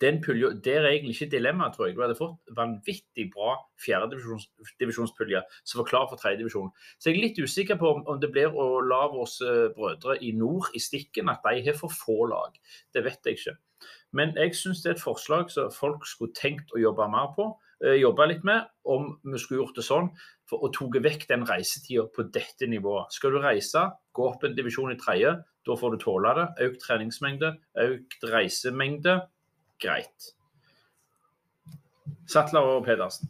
den 0.00 0.22
pulja, 0.22 0.48
Der 0.64 0.80
er 0.80 0.88
egentlig 0.88 1.22
ikke 1.22 1.36
dilemmaet, 1.36 1.74
tror 1.74 1.86
jeg. 1.86 1.96
Du 1.96 2.02
hadde 2.02 2.18
fått 2.18 2.38
vanvittig 2.56 3.30
bra 3.32 3.56
fjerdedivisjonspulje 3.84 5.42
som 5.64 5.78
var 5.78 5.88
klar 5.88 6.08
for 6.10 6.20
tredjedivisjon. 6.20 6.70
Så 6.98 7.10
jeg 7.10 7.18
er 7.18 7.22
litt 7.28 7.38
usikker 7.38 7.78
på 7.80 7.92
om, 7.94 8.02
om 8.06 8.20
det 8.20 8.30
blir 8.32 8.52
å 8.52 8.80
la 8.84 9.06
våre 9.12 9.68
brødre 9.76 10.18
i 10.20 10.32
nord 10.36 10.68
i 10.74 10.82
stikken, 10.82 11.30
at 11.32 11.44
de 11.44 11.64
har 11.64 11.78
for 11.78 11.92
få 11.92 12.26
lag. 12.32 12.58
Det 12.92 13.04
vet 13.04 13.20
jeg 13.24 13.40
ikke. 13.40 13.56
Men 14.12 14.36
jeg 14.36 14.56
syns 14.56 14.82
det 14.82 14.90
er 14.90 14.98
et 14.98 15.04
forslag 15.04 15.50
som 15.52 15.72
folk 15.72 16.06
skulle 16.08 16.36
tenkt 16.36 16.72
å 16.72 16.80
jobbe 16.80 17.08
mer 17.12 17.32
på. 17.36 17.50
Eh, 17.84 17.98
jobbe 18.00 18.24
litt 18.30 18.44
med, 18.48 18.64
om 18.88 19.10
vi 19.20 19.38
skulle 19.38 19.60
gjort 19.60 19.76
det 19.76 19.84
sånn. 19.84 20.08
For 20.48 20.64
å 20.64 20.70
tatt 20.72 20.96
vekk 21.04 21.26
den 21.28 21.44
reisetida 21.48 22.06
på 22.08 22.24
dette 22.32 22.68
nivået. 22.70 23.12
Skal 23.12 23.34
du 23.34 23.40
reise, 23.42 23.82
gå 24.16 24.28
opp 24.30 24.46
en 24.46 24.56
divisjon 24.56 24.94
i 24.94 24.98
tredje. 25.00 25.34
Da 25.66 25.76
får 25.76 25.96
du 25.96 26.04
tåle 26.04 26.32
det. 26.38 26.46
Økt 26.68 26.84
treningsmengde, 26.86 27.56
økt 27.82 28.26
reisemengde 28.30 29.18
greit. 29.82 30.30
Sattler 32.30 32.76
og 32.76 32.86
Pedersen. 32.86 33.28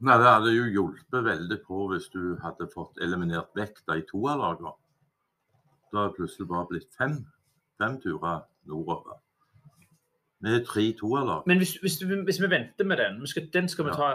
Nei, 0.00 0.16
Det 0.18 0.30
hadde 0.30 0.54
jo 0.54 0.66
hjulpet 0.70 1.24
veldig 1.26 1.58
på 1.66 1.86
hvis 1.92 2.08
du 2.12 2.36
hadde 2.42 2.68
fått 2.70 3.00
eliminert 3.02 3.50
vekk 3.58 3.82
de 3.90 4.02
toerlagene. 4.10 4.74
Da 5.90 6.02
hadde 6.02 6.12
det 6.12 6.18
plutselig 6.18 6.48
bare 6.50 6.68
blitt 6.70 6.92
fem, 6.94 7.16
fem 7.78 7.98
turer 8.00 8.44
nordover. 8.68 9.18
Med 10.40 10.64
tre 10.66 10.84
toerlag. 10.94 11.42
Men 11.50 11.58
hvis, 11.58 11.76
hvis, 11.82 11.96
hvis, 11.98 12.40
vi 12.42 12.50
venter 12.50 12.86
med 12.86 13.00
den, 13.00 13.26
skal, 13.26 13.48
den 13.52 13.68
skal 13.68 13.88
vi 13.88 13.94
ta 13.96 14.10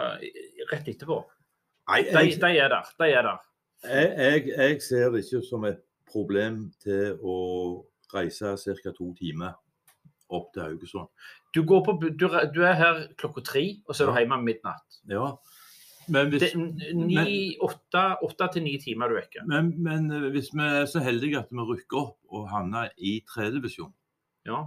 rett 0.70 0.86
etterpå. 0.88 1.18
Nei, 1.90 1.98
jeg, 2.06 2.14
de, 2.14 2.38
de, 2.40 2.52
er 2.64 2.70
der. 2.72 2.94
De 3.00 3.08
er 3.12 3.26
der. 3.26 3.42
Jeg, 3.84 4.14
jeg, 4.18 4.46
jeg 4.56 4.78
ser 4.82 5.10
det 5.12 5.24
ikke 5.24 5.42
som 5.44 5.66
et 5.68 5.82
problem 6.08 6.62
til 6.80 7.18
å 7.20 7.36
reise 8.14 8.54
ca. 8.56 8.94
to 8.96 9.10
timer 9.18 9.58
opp 10.32 10.52
til 10.54 10.64
Haugesund. 10.64 11.10
Du, 11.54 11.62
på, 11.66 11.98
du, 12.00 12.28
du, 12.54 12.62
er 12.64 12.78
her 12.78 13.02
klokka 13.20 13.44
tre, 13.44 13.64
og 13.86 13.94
så 13.94 14.04
er 14.04 14.10
du 14.10 14.18
hjemme 14.22 14.40
midnatt. 14.42 15.02
Ja. 15.10 15.34
Men 16.12 16.32
hvis, 16.32 16.52
det, 16.52 16.94
ni, 16.98 17.54
åtte, 17.64 18.02
åtte, 18.24 18.48
til 18.56 18.64
ni 18.66 18.74
timer 18.82 19.12
du 19.12 19.16
vekker. 19.16 19.44
Men, 19.48 19.70
men, 19.84 20.10
eh, 20.12 20.30
hvis 20.34 20.50
vi 20.52 20.64
er 20.64 20.88
så 20.90 21.00
heldige 21.04 21.40
at 21.40 21.52
vi 21.52 21.64
rykker 21.64 22.00
opp 22.00 22.34
og 22.34 22.48
havner 22.52 22.90
i 22.98 23.18
tredjedivisjon, 23.28 23.92
ja. 24.48 24.64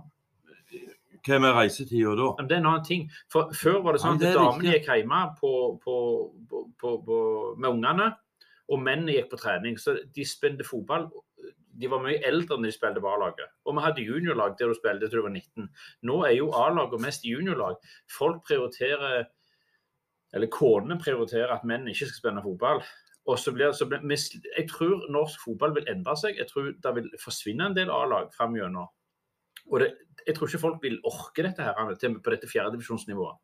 Hva 1.25 1.39
med 1.41 1.55
reisetida 1.57 2.15
da? 2.19 2.29
Men 2.37 2.49
det 2.49 2.55
er 2.57 2.63
en 2.63 2.69
annen 2.71 2.87
ting. 2.87 3.07
For 3.31 3.53
Før 3.55 3.81
var 3.85 3.97
det 3.97 4.03
sånn 4.03 4.19
at 4.19 4.37
damene 4.37 4.77
gikk 4.77 4.89
hjemme 4.91 5.21
på, 5.39 5.51
på, 5.83 6.91
med 7.57 7.69
ungene, 7.69 8.11
og 8.67 8.83
mennene 8.83 9.15
gikk 9.15 9.31
på 9.31 9.41
trening. 9.41 9.79
Så 9.81 9.95
de 10.13 10.27
spilte 10.27 10.67
fotball 10.67 11.07
de 11.77 11.89
var 11.91 12.01
mye 12.01 12.21
eldre 12.25 12.57
når 12.57 12.71
de 12.71 12.75
spilte 12.75 13.01
på 13.03 13.09
A-laget. 13.11 13.51
Og 13.65 13.75
vi 13.77 13.83
hadde 13.85 14.05
juniorlag 14.05 14.55
der 14.59 14.71
du 14.71 14.77
spilte 14.77 15.09
til 15.09 15.21
du 15.21 15.25
var 15.27 15.33
19. 15.33 15.67
Nå 16.09 16.21
er 16.25 16.33
jo 16.37 16.51
A-laget 16.57 17.03
mest 17.03 17.25
juniorlag. 17.25 17.77
Folk 18.17 18.45
prioriterer 18.47 19.25
Eller 20.35 20.49
konene 20.51 20.99
prioriterer 20.99 21.53
at 21.53 21.63
menn 21.63 21.87
ikke 21.87 22.09
skal 22.09 22.17
spille 22.17 22.41
fotball. 22.43 22.81
Og 23.27 23.39
så 23.39 23.51
blir, 23.51 23.71
så 23.71 23.85
blir, 23.85 24.01
Jeg 24.57 24.69
tror 24.69 25.05
norsk 25.11 25.39
fotball 25.43 25.75
vil 25.75 25.87
endre 25.87 26.15
seg. 26.17 26.35
Jeg 26.37 26.47
tror 26.47 26.73
det 26.83 26.95
vil 26.95 27.07
forsvinne 27.23 27.69
en 27.69 27.75
del 27.75 27.91
A-lag 27.91 28.33
framgjennom. 28.35 28.89
Og 29.71 29.79
det, 29.79 29.93
jeg 30.27 30.35
tror 30.35 30.49
ikke 30.49 30.61
folk 30.61 30.81
vil 30.83 30.99
orke 31.07 31.45
dette 31.45 31.63
her 31.63 31.77
på 32.23 32.33
dette 32.33 32.49
fjerdedivisjonsnivået. 32.51 33.37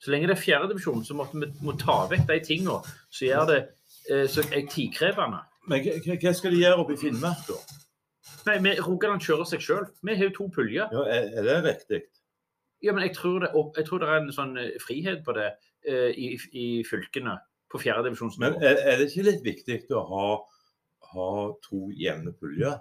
Så 0.00 0.10
lenge 0.10 0.28
det 0.28 0.36
er 0.36 0.42
fjerdedivisjon, 0.42 1.04
så 1.04 1.14
måtte 1.16 1.40
vi 1.40 1.48
må 1.64 1.72
ta 1.80 2.02
vekk 2.10 2.26
de 2.28 2.40
tingene 2.44 2.80
som 3.08 3.24
gjør 3.24 3.46
det 3.50 3.60
eh, 4.12 4.26
så 4.28 4.44
er 4.52 4.66
tidkrevende. 4.72 5.40
Men 5.66 5.86
hva 6.22 6.32
skal 6.36 6.52
de 6.52 6.60
gjøre 6.60 6.82
oppe 6.82 6.94
i 6.94 7.00
Finnmark, 7.00 7.48
da? 7.48 7.56
Nei, 8.46 8.76
Rogaland 8.78 9.24
kjører 9.24 9.48
seg 9.48 9.64
sjøl. 9.64 9.86
Vi 10.06 10.14
har 10.14 10.28
jo 10.28 10.34
to 10.36 10.46
puljer. 10.54 10.92
Ja, 10.92 11.06
er, 11.10 11.30
er 11.40 11.46
det 11.48 11.56
riktig? 11.64 12.02
Ja, 12.84 12.92
men 12.92 13.06
jeg 13.06 13.16
tror, 13.16 13.40
det, 13.42 13.50
jeg 13.76 13.86
tror, 13.88 14.02
det, 14.02 14.10
er 14.10 14.20
en 14.20 14.34
sånn 14.36 14.52
eh, 14.60 14.76
frihet 14.82 15.24
på 15.26 15.34
det 15.34 15.48
uh, 15.88 16.10
i, 16.12 16.36
i, 16.52 16.66
fylkene. 16.86 17.38
På 17.72 17.80
fjerdedivisjonsnivå. 17.82 18.52
Men 18.52 18.62
er, 18.62 18.78
er, 18.78 19.00
det 19.00 19.08
ikke 19.08 19.24
litt 19.26 19.40
viktig 19.42 19.78
å 19.98 20.04
ha, 20.06 20.26
ha 21.10 21.30
to 21.64 21.88
jevne 21.98 22.30
puljer? 22.38 22.76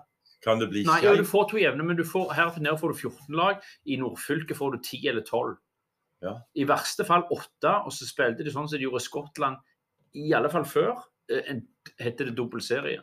Kan 0.46 0.62
det 0.62 0.70
bli 0.70 0.84
Nei, 0.86 1.00
ja, 1.02 1.16
du 1.18 1.26
får 1.26 1.48
to 1.50 1.58
jevne, 1.58 1.86
men 1.88 2.04
får, 2.06 2.30
her 2.38 2.54
nede 2.62 2.78
får 2.78 2.94
du 2.94 3.00
14 3.10 3.38
lag. 3.38 3.64
I 3.90 3.98
nordfylket 3.98 4.58
får 4.60 4.76
du 4.76 4.84
10 4.84 5.10
eller 5.10 5.26
12. 5.26 5.56
Ja. 6.26 6.36
I 6.54 6.68
verste 6.70 7.06
fall 7.08 7.26
8, 7.34 7.74
og 7.86 7.94
så 7.94 8.06
spilte 8.08 8.46
de 8.46 8.54
sånn 8.54 8.70
som 8.70 8.78
de 8.78 8.86
gjorde 8.86 9.02
i 9.02 9.08
Skottland, 9.08 9.60
i 10.16 10.30
alle 10.38 10.52
fall 10.54 10.68
før. 10.70 10.94
Eh, 11.34 11.50
en, 11.52 11.66
heter 11.98 12.30
det 12.30 12.38
dobbeltserie. 12.38 13.02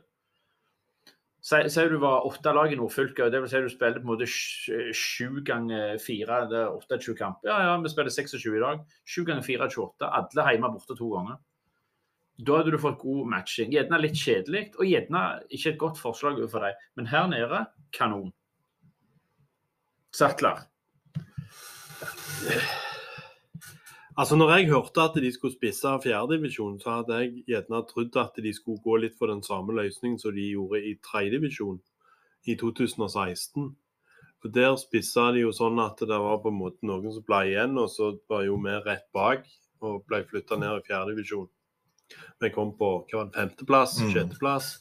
Sier 1.42 1.90
du 1.90 1.96
var 1.98 2.22
åtte 2.28 2.52
lag 2.54 2.70
i 2.70 2.76
nordfylket, 2.78 3.32
dvs. 3.34 3.50
Si 3.50 3.60
du 3.64 3.70
spilte 3.72 3.98
på 3.98 4.06
en 4.06 4.12
måte 4.12 4.28
sju 4.30 5.40
ganger 5.42 5.96
fire, 5.98 6.44
det 6.52 6.60
er 6.60 6.76
28 6.76 7.16
kamp. 7.18 7.40
Ja, 7.48 7.56
ja, 7.66 7.72
vi 7.82 7.90
spiller 7.90 8.14
26 8.14 8.46
i 8.52 8.62
dag. 8.62 8.84
Sju 9.02 9.24
ganger 9.26 9.42
fire 9.42 9.66
er 9.66 9.74
28. 9.74 10.06
Alle 10.06 10.44
hjemme 10.52 10.70
borte 10.70 10.94
to 10.94 11.10
ganger. 11.16 11.40
Da 12.38 12.58
hadde 12.58 12.72
du 12.72 12.78
fått 12.80 13.00
god 13.02 13.26
matching. 13.28 13.72
Gjerne 13.74 13.98
litt 14.00 14.16
kjedelig, 14.18 14.70
og 14.78 14.88
gjerne 14.88 15.24
ikke 15.52 15.74
et 15.74 15.80
godt 15.80 16.00
forslag 16.00 16.40
for 16.50 16.64
deg. 16.64 16.78
Men 16.96 17.10
her 17.12 17.28
nede 17.30 17.64
kanon. 17.94 18.32
Sattler. 20.12 20.64
Altså, 24.12 24.36
når 24.36 24.50
jeg 24.56 24.68
hørte 24.68 25.04
at 25.06 25.14
de 25.24 25.30
skulle 25.32 25.54
spisse 25.54 25.92
fjerdedivisjon, 26.04 26.80
så 26.80 26.98
hadde 26.98 27.20
jeg 27.20 27.44
gjerne 27.48 27.84
trodd 27.88 28.18
at 28.20 28.42
de 28.44 28.52
skulle 28.52 28.82
gå 28.84 28.98
litt 29.04 29.14
for 29.16 29.32
den 29.32 29.40
samme 29.44 29.72
løsningen 29.78 30.18
som 30.20 30.34
de 30.36 30.50
gjorde 30.50 30.82
i 30.84 30.98
tredjedivisjon 31.04 31.78
i 32.44 32.56
2016. 32.60 33.70
For 34.42 34.50
Der 34.52 34.76
spissa 34.76 35.30
de 35.32 35.46
jo 35.46 35.52
sånn 35.54 35.78
at 35.80 36.00
det 36.02 36.18
var 36.18 36.42
på 36.42 36.50
en 36.50 36.58
måte 36.58 36.84
noen 36.84 37.14
som 37.14 37.24
ble 37.24 37.44
igjen, 37.52 37.78
og 37.78 37.88
så 37.88 38.12
var 38.28 38.44
jo 38.44 38.58
vi 38.60 38.76
rett 38.84 39.06
bak 39.14 39.46
og 39.80 40.02
ble 40.10 40.24
flytta 40.28 40.58
ned 40.58 40.82
i 40.82 40.86
fjerdedivisjon. 40.90 41.48
Vi 42.42 42.50
kom 42.54 42.74
på 42.78 42.90
hva 43.04 43.22
var 43.22 43.30
det, 43.30 43.36
femteplass, 43.38 43.98
mm. 44.00 44.10
sjetteplass. 44.14 44.74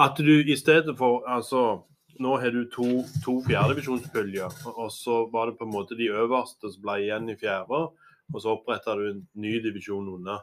At 0.00 0.18
du 0.18 0.34
i 0.40 0.56
stedet 0.56 0.96
for 0.98 1.26
altså 1.28 1.84
nå 2.20 2.34
har 2.36 2.52
du 2.52 2.66
to, 2.68 3.00
to 3.24 3.38
fjerdedivisjonspuljer, 3.46 4.56
og 4.74 4.90
så 4.92 5.22
var 5.32 5.48
det 5.48 5.56
på 5.56 5.64
en 5.64 5.72
måte 5.72 5.96
de 5.96 6.10
øverste 6.12 6.68
som 6.68 6.82
ble 6.84 6.98
igjen 7.06 7.32
i 7.32 7.36
fjerde 7.40 7.86
og 8.30 8.42
så 8.42 8.54
oppretter 8.54 8.98
du 8.98 9.10
en 9.10 9.20
ny 9.42 9.58
divisjon 9.64 10.08
unna. 10.14 10.38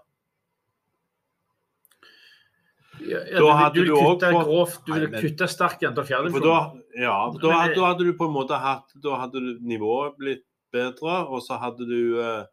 Ja, 2.97 3.19
ja, 3.29 3.41
da 3.43 3.67
du, 3.69 3.83
du, 3.83 3.91
vil 3.91 4.07
kutte 4.07 4.31
grovt, 4.33 4.79
du 4.87 4.93
ville 4.95 5.21
kutte 5.21 5.47
sterkt 5.51 5.83
i 5.85 5.87
antall 5.89 6.07
fjerdedivisjoner? 6.07 6.79
Ja, 6.97 7.17
da, 7.29 7.51
men, 7.51 7.75
da, 7.75 7.83
hadde 7.91 8.07
du 8.07 8.15
på 8.17 8.25
en 8.25 8.33
måte 8.33 8.57
hatt 8.57 8.95
Da 9.03 9.19
hadde 9.21 9.43
du 9.43 9.51
nivået 9.61 10.15
blitt 10.17 10.47
bedre, 10.73 11.19
og 11.29 11.43
så 11.45 11.59
hadde 11.61 11.85
du 11.85 12.17
eh, 12.23 12.47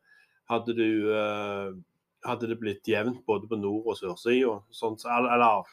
Hadde 0.53 0.75
du 0.77 0.91
eh, 1.17 1.71
Hadde 2.25 2.49
det 2.49 2.59
blitt 2.61 2.89
jevnt 2.89 3.25
både 3.27 3.49
på 3.49 3.59
nord- 3.61 3.87
og 3.87 3.97
sørsida. 3.99 4.63
Eller 5.35 5.65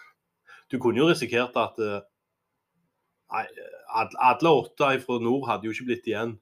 Du 0.72 0.80
kunne 0.80 0.98
jo 0.98 1.10
risikert 1.10 1.56
at 1.56 1.80
eh, 1.80 2.02
Nei, 3.32 3.46
alle 3.96 4.50
åtte 4.50 5.00
fra 5.06 5.20
nord 5.24 5.48
hadde 5.48 5.70
jo 5.70 5.72
ikke 5.72 5.88
blitt 5.88 6.08
igjen 6.08 6.34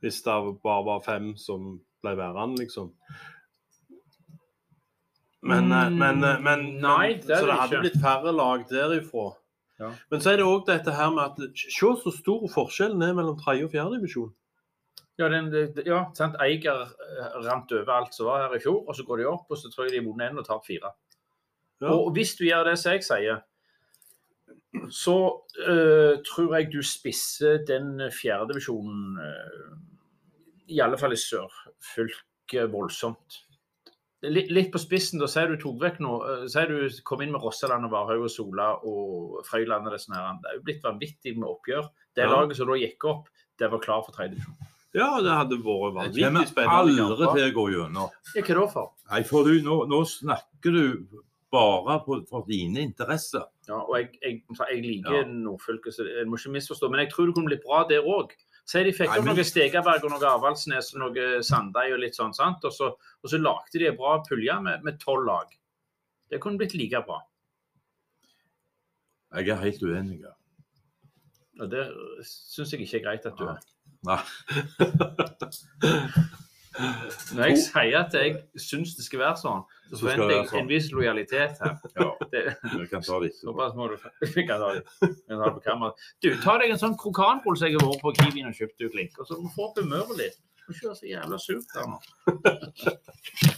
hvis 0.00 0.22
det 0.24 0.32
bare 0.64 0.84
var 0.86 1.02
fem 1.04 1.34
som 1.36 1.74
ble 2.00 2.14
værende, 2.16 2.62
liksom. 2.62 2.86
Men, 5.42 5.72
eh, 5.72 5.90
men, 5.90 6.24
eh, 6.24 6.40
men, 6.40 6.80
Nei, 6.80 7.14
det 7.14 7.38
Så 7.38 7.46
det 7.46 7.58
hadde 7.58 7.76
ikke. 7.76 7.80
blitt 7.80 8.02
færre 8.02 8.32
lag 8.32 8.66
derifra. 8.68 9.36
Ja. 9.80 9.92
Men 10.10 10.20
så 10.20 10.32
er 10.32 10.36
det 10.36 10.44
òg 10.44 10.66
dette 10.66 10.92
her 10.92 11.10
med 11.10 11.24
at 11.24 11.36
Se 11.56 11.86
så 12.04 12.12
stor 12.12 12.48
forskjellen 12.48 13.02
er 13.02 13.14
mellom 13.14 13.38
tredje 13.40 13.64
og 13.64 13.72
fjerde 13.72 13.96
divisjon. 13.96 14.32
Ja, 15.18 15.28
den, 15.28 15.50
det- 15.52 15.86
ja 15.86 16.04
sant? 16.14 16.36
Eiger 16.40 16.82
eh, 16.82 17.34
rant 17.44 17.72
over 17.72 17.92
alt 17.92 18.14
som 18.14 18.26
var 18.26 18.48
her 18.48 18.56
i 18.56 18.60
fjor, 18.62 18.84
og 18.88 18.94
så 18.96 19.04
går 19.04 19.18
de 19.18 19.26
opp, 19.28 19.50
og 19.50 19.58
så 19.58 19.68
tror 19.70 19.84
jeg 19.86 19.92
de 19.92 19.98
har 19.98 20.06
vunnet 20.08 20.30
én 20.32 20.38
og 20.38 20.46
tapt 20.46 20.66
fire. 20.66 20.92
Ja. 21.80 21.88
Og 21.92 22.12
hvis 22.12 22.36
du 22.36 22.44
gjør 22.44 22.64
det 22.70 22.78
som 22.78 22.92
jeg 22.92 23.04
sier, 23.04 23.42
så 24.94 25.14
uh, 25.66 26.14
tror 26.26 26.54
jeg 26.56 26.70
du 26.72 26.80
spisser 26.86 27.64
den 27.66 27.96
fjerdedivisjonen, 28.14 29.18
uh, 29.18 29.78
i 30.70 30.78
alle 30.84 30.98
fall 31.00 31.12
i 31.16 31.18
sør, 31.18 31.50
fylket 31.94 32.70
voldsomt. 32.70 33.40
Litt, 34.22 34.50
litt 34.52 34.68
på 34.70 34.78
spissen, 34.78 35.18
da 35.18 35.26
sier 35.30 35.48
du 35.48 35.56
tok 35.58 35.78
vekk 35.80 35.98
noe. 36.04 36.18
eh, 36.28 36.42
sier 36.52 36.68
du 36.68 36.90
kom 37.08 37.22
inn 37.24 37.32
med 37.32 37.40
Rossaland 37.40 37.86
og 37.88 37.90
Varhaug 37.94 38.26
og 38.26 38.30
Sola 38.30 38.66
og 38.84 39.38
Frøyland 39.48 39.88
og 39.88 39.94
disse 39.96 40.12
her. 40.12 40.34
Det 40.42 40.50
er 40.50 40.58
jo 40.58 40.64
blitt 40.66 40.82
vanvittig 40.84 41.32
med 41.38 41.48
oppgjør. 41.48 41.88
Det 42.14 42.26
Ja. 42.26 42.28
laget 42.28 42.56
som 42.58 42.68
da 42.68 42.76
gikk 42.76 43.04
opp, 43.08 43.30
det 43.58 43.70
var 43.72 43.80
klar 43.80 44.04
for 44.04 44.12
tredje 44.12 44.36
divisjon. 44.36 44.69
Ja, 44.96 45.20
det 45.22 45.30
hadde 45.30 45.56
vært 45.62 45.94
vanvittig 45.94 46.24
spennende. 46.24 46.46
Jeg 46.46 46.54
kommer 46.56 47.10
aldri 47.10 47.26
til 47.36 47.44
å 47.46 47.56
gå 47.56 47.64
gjennom. 47.76 48.14
Hva 48.34 48.54
da 48.58 48.66
for? 48.72 48.88
Nei, 49.10 49.20
for 49.28 49.46
du, 49.46 49.60
nå, 49.62 49.76
nå 49.90 50.00
snakker 50.10 50.74
du 50.74 51.20
bare 51.50 51.98
på, 52.06 52.18
for 52.30 52.46
dine 52.46 52.82
interesser. 52.82 53.44
Ja, 53.68 53.78
og 53.84 53.94
jeg, 53.98 54.10
jeg, 54.22 54.42
jeg 54.58 54.82
liker 54.84 55.20
Ja. 55.20 55.24
Nordfylket, 55.30 55.94
så 55.94 56.06
jeg 56.08 56.26
må 56.26 56.38
ikke 56.38 56.54
misforstå. 56.56 56.90
Men 56.90 57.04
jeg 57.04 57.12
tror 57.12 57.30
det 57.30 57.36
kunne 57.38 57.50
blitt 57.52 57.64
bra 57.66 57.84
der 57.90 58.02
òg. 58.06 58.34
Si 58.70 58.82
de 58.86 58.92
fikk 58.94 59.10
opp 59.10 59.24
men- 59.24 59.34
noe 59.38 59.46
Stegaberg 59.46 60.04
og 60.06 60.12
noe 60.14 60.28
Avaldsnes 60.30 60.92
og 60.94 61.00
noe 61.04 61.30
Sandeid 61.46 61.94
og 61.94 62.02
litt 62.02 62.18
sånn, 62.18 62.34
sant? 62.34 62.62
Og 62.66 62.74
så, 62.74 62.90
og 62.94 63.30
så 63.30 63.38
lagde 63.40 63.78
de 63.82 63.88
en 63.90 63.96
bra 63.98 64.18
pulje 64.26 64.58
med 64.62 64.84
med 64.86 64.98
tolv 65.02 65.26
lag. 65.26 65.46
Det 66.30 66.38
kunne 66.42 66.58
blitt 66.58 66.74
like 66.78 67.02
bra. 67.06 67.18
Jeg 69.34 69.48
er 69.54 69.62
helt 69.62 69.82
uenig. 69.82 70.20
ja. 70.22 70.34
Og 71.60 71.68
det 71.70 71.82
syns 72.24 72.70
jeg 72.72 72.86
ikke 72.86 72.98
er 73.00 73.04
greit 73.04 73.26
at 73.26 73.36
du 73.38 73.44
er. 73.46 73.58
Nei. 74.08 74.20
Når 77.34 77.48
jeg 77.50 77.56
sier 77.64 77.96
at 77.98 78.14
jeg 78.14 78.36
syns 78.60 78.92
det 78.96 79.04
skal 79.04 79.20
være 79.24 79.38
sånn, 79.40 79.64
så 79.90 79.98
forventer 80.04 80.30
jeg 80.32 80.46
sånn. 80.50 80.60
en 80.60 80.68
viss 80.70 80.90
lojalitet 80.94 81.58
her. 81.60 81.74
Ja, 81.98 82.06
Det, 82.32 82.42
vi 82.76 82.86
kan 82.92 83.02
ta 83.04 83.18
det. 83.22 83.32
Såpass 83.40 83.74
må 83.76 83.88
du 83.90 83.96
Vi 84.36 84.44
kan 84.48 84.62
ta 84.62 84.70
det 84.76 84.84
kan 85.02 85.40
ta 85.40 85.48
det 85.48 85.56
på 85.56 85.64
kamera. 85.64 86.06
Du, 86.22 86.30
ta 86.44 86.54
deg 86.62 86.76
en 86.76 86.80
sånn 86.80 86.96
krokanrull 87.00 87.58
som 87.58 87.68
jeg 87.68 87.80
har 87.80 87.90
vært 87.90 88.04
på 88.04 88.14
Kiwien 88.20 88.52
og 88.52 88.56
kjøpt, 88.56 88.78
du, 88.78 88.86
Klink. 88.94 89.18
Og 89.18 89.28
så 89.28 89.40
må 89.40 89.50
du 89.50 89.56
få 89.56 89.68
opp 89.68 89.82
humøret 89.82 90.16
litt. 90.20 90.38
Du 90.70 90.76
kjører 90.78 90.94
så 90.94 91.10
jævla 91.10 91.38
surt 91.42 91.72
der 91.74 91.88
nå. 91.90 91.96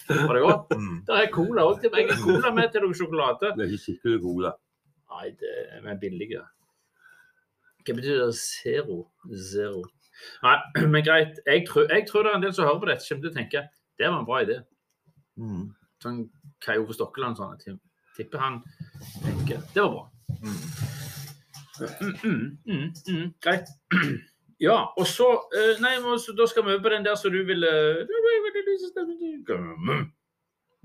Var 0.09 0.33
det 0.33 0.43
godt? 0.47 0.71
Mm. 0.73 0.99
Det 1.05 1.19
er 1.21 1.33
cola 1.35 1.67
òg 1.69 1.83
til 1.83 1.93
meg. 1.93 2.13
Cola 2.25 2.53
med 2.57 2.73
til 2.73 2.87
noe 2.87 2.97
sjokolade. 2.97 3.53
Det 3.59 3.67
er 3.67 3.75
ikke 3.75 3.85
skikkelig 3.85 4.23
cola. 4.25 4.55
Nei, 5.13 5.27
det 5.37 5.57
er 5.83 5.99
billig 6.01 6.31
Hva 6.33 7.97
betyr 7.99 8.23
det 8.23 8.31
zero? 8.41 9.03
Zero. 9.29 9.83
Nei, 10.43 10.57
men 10.95 11.05
greit. 11.07 11.39
Jeg 11.47 11.67
tror, 11.69 11.87
jeg 11.91 12.07
tror 12.09 12.27
det 12.27 12.33
er 12.33 12.41
en 12.41 12.45
del 12.47 12.57
som 12.57 12.69
hører 12.69 12.83
på 12.83 12.91
dette, 12.91 13.07
kommer 13.09 13.27
til 13.27 13.33
å 13.33 13.39
tenke 13.39 13.69
det 14.01 14.09
var 14.09 14.19
en 14.19 14.27
bra 14.27 14.41
idé. 14.43 14.59
Mm. 15.39 15.71
Sånn 16.03 16.23
Kai 16.65 16.79
Ove 16.81 16.95
Stokkeland 16.97 17.39
sånn. 17.39 17.59
Jeg 17.67 17.79
tipper 18.17 18.43
han 18.43 18.61
tenker 19.23 19.63
det 19.75 19.85
var 19.85 19.93
bra. 19.95 20.05
Mm, 20.43 20.61
mm, 22.25 22.45
mm, 22.67 22.93
mm, 23.09 23.33
greit. 23.45 23.73
Ja, 24.63 24.77
og 24.95 25.09
så 25.11 25.27
eh, 25.59 25.81
Nei, 25.83 25.97
så, 26.23 26.31
da 26.39 26.45
skal 26.47 26.63
vi 26.63 26.71
over 26.71 26.85
på 26.85 26.91
den 26.93 27.03
der 27.03 27.17
som 27.19 27.33
du 27.35 27.41
ville 27.43 27.71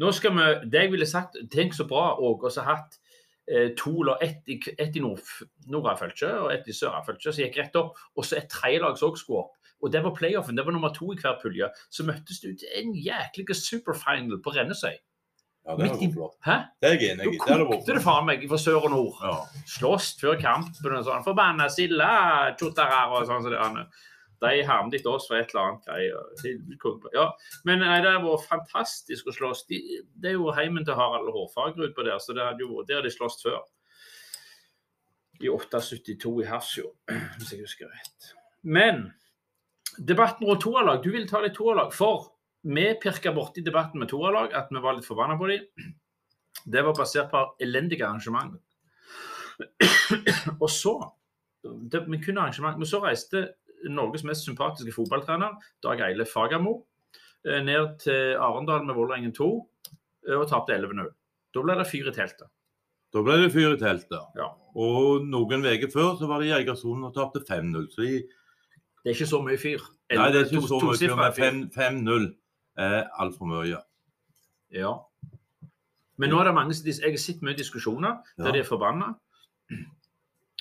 Nå 0.01 0.11
skal 0.17 0.33
vi 0.33 0.47
Det 0.71 0.81
jeg 0.81 0.91
ville 0.95 1.05
sagt 1.05 1.37
Tenk 1.53 1.75
så 1.77 1.85
bra 1.85 2.15
Åge 2.17 2.49
å 2.49 2.53
ha 2.55 2.63
hatt 2.71 2.97
eh, 2.97 3.06
to 3.79 4.03
lag, 4.03 4.23
ett 4.23 4.49
i, 4.51 4.57
et 4.77 4.95
i 4.95 5.03
nord, 5.03 5.23
Nordafølkje 5.71 6.31
og 6.43 6.51
ett 6.51 6.67
i 6.67 6.75
Sørafølkje, 6.75 7.31
som 7.31 7.45
gikk 7.45 7.59
rett 7.61 7.77
opp. 7.79 7.99
Og 8.17 8.27
så 8.27 8.41
et 8.41 8.49
tredjelag 8.51 8.99
som 8.99 9.11
også 9.11 9.23
skulle 9.23 9.45
opp. 9.45 9.53
Og 9.85 9.91
det 9.93 10.01
var 10.03 10.15
playoffen. 10.17 10.57
Det 10.57 10.65
var 10.65 10.73
nummer 10.73 10.93
to 10.95 11.11
i 11.13 11.19
hver 11.21 11.37
pulje. 11.41 11.69
Så 11.93 12.03
møttes 12.07 12.41
du 12.41 12.49
til 12.57 12.71
en 12.79 12.95
jæklig 12.97 13.45
superfinal 13.55 14.41
på 14.43 14.55
Rennesøy. 14.55 14.95
Ja, 15.67 15.75
det 15.75 15.89
hadde 15.89 15.99
vært 15.99 16.13
flott. 16.15 16.35
Hæ? 16.47 16.57
Det 16.81 16.89
er 16.89 17.01
enig 17.11 17.31
Da. 17.43 17.55
Det 17.59 17.65
kokte 17.67 17.95
det 17.97 18.03
faen 18.05 18.27
meg 18.29 18.43
fra 18.47 18.59
sør 18.61 18.85
og 18.87 18.91
nord. 18.93 19.17
ja. 19.21 19.63
Slåss 19.67 20.13
før 20.21 20.37
kampen 20.39 20.95
og 20.95 21.03
sånn. 21.03 21.25
Forbanna 21.25 21.67
silla, 21.69 22.11
tjottarar 22.59 23.11
og 23.17 23.27
sånn 23.27 23.49
det 23.51 23.59
er. 23.59 23.81
De 24.43 24.49
hermet 24.67 24.99
etter 24.99 25.09
oss 25.09 25.25
for 25.29 25.37
et 25.39 25.49
eller 25.49 25.63
annet 25.63 25.87
greier. 25.87 27.09
Ja, 27.15 27.25
men 27.65 27.81
nei, 27.81 27.97
det 28.03 28.11
har 28.13 28.21
vært 28.21 28.45
fantastisk 28.49 29.31
å 29.31 29.33
slåss. 29.33 29.65
De, 29.71 29.79
det 30.13 30.33
er 30.33 30.37
jo 30.37 30.53
heimen 30.53 30.85
til 30.85 30.97
Harald 30.97 31.31
Hårfagerud 31.33 31.95
på 31.97 32.05
der, 32.05 32.19
så 32.21 32.35
det 32.37 32.45
hadde 32.45 32.65
jo, 32.65 32.83
der 32.87 33.01
de 33.05 33.13
slåss 33.13 33.41
før. 33.41 33.63
I 35.41 35.49
872 35.53 36.33
i 36.43 36.49
Hersjo. 36.49 36.91
hvis 37.39 37.55
jeg 37.55 37.65
husker 37.65 37.89
rett. 37.89 38.31
Men 38.61 39.07
debatten 39.97 40.45
rundt 40.47 40.65
toerlag, 40.65 41.01
du 41.03 41.11
ville 41.13 41.29
ta 41.29 41.41
litt 41.41 41.57
toerlag. 41.57 41.93
For 41.97 42.29
vi 42.67 42.87
pirka 43.01 43.33
borti 43.33 43.65
debatten 43.65 44.01
med 44.01 44.11
toerlag, 44.13 44.53
at 44.53 44.69
vi 44.73 44.81
var 44.83 44.97
litt 44.97 45.07
forbanna 45.07 45.37
på 45.39 45.49
dem. 45.49 45.91
Det 46.67 46.83
var 46.83 46.97
basert 46.97 47.29
på 47.31 47.43
elendige 47.63 48.05
arrangement. 48.05 48.57
Og 50.61 50.69
så 50.69 50.99
det, 51.63 52.03
Vi 52.05 52.19
kunne 52.21 52.41
arrangement, 52.41 52.77
men 52.77 52.85
så 52.89 53.01
reiste 53.01 53.47
Norges 53.95 54.23
mest 54.23 54.45
sympatiske 54.45 54.91
fotballtrener, 54.93 55.55
Dag 55.83 55.99
Eile 56.01 56.25
Fagermo, 56.25 56.85
eh, 57.45 57.61
ned 57.63 57.99
til 57.99 58.35
Arendal 58.37 58.85
med 58.85 58.95
Vålerengen 58.95 59.33
2 59.33 59.69
eh, 60.27 60.35
og 60.37 60.47
tapte 60.49 60.73
11-0. 60.75 61.09
Da 61.53 61.61
ble 61.61 61.75
det 61.79 61.87
fyr 61.87 62.07
i 62.09 62.11
teltet. 62.15 62.49
Da 63.13 63.21
ble 63.23 63.37
det 63.43 63.51
fyr 63.53 63.73
i 63.75 63.79
teltet. 63.79 64.19
Ja. 64.35 64.49
Og 64.75 65.23
noen 65.25 65.63
uker 65.65 65.89
før 65.93 66.17
så 66.19 66.27
var 66.27 66.39
det 66.43 66.49
Jegersund 66.51 67.05
og 67.07 67.13
tapte 67.15 67.39
5-0. 67.47 67.87
Så 67.93 68.01
de, 68.03 68.23
Det 69.03 69.11
er 69.11 69.15
ikke 69.15 69.29
så 69.29 69.39
mye 69.41 69.57
fyr. 69.57 69.79
nei, 70.11 70.31
det 70.31 70.41
er 70.41 70.45
ikke 70.45 70.61
To- 70.61 70.67
så 70.67 70.79
mye, 70.83 70.97
fyr, 70.99 71.15
men 71.15 71.31
fyr. 71.33 71.43
fem- 71.43 71.69
5-0 71.71 72.35
er 72.77 73.07
altfor 73.19 73.45
mye. 73.47 73.79
Ja. 74.71 74.91
Men 76.17 76.29
nå 76.29 76.39
er 76.39 76.43
det 76.45 76.53
mange 76.53 76.73
som 76.73 76.85
Jeg 76.87 77.11
har 77.11 77.17
sett 77.17 77.41
mye 77.41 77.53
diskusjoner 77.55 78.17
der 78.37 78.45
Ja. 78.47 78.51
de 78.51 78.59
er 78.59 78.63
forbanna. 78.63 79.15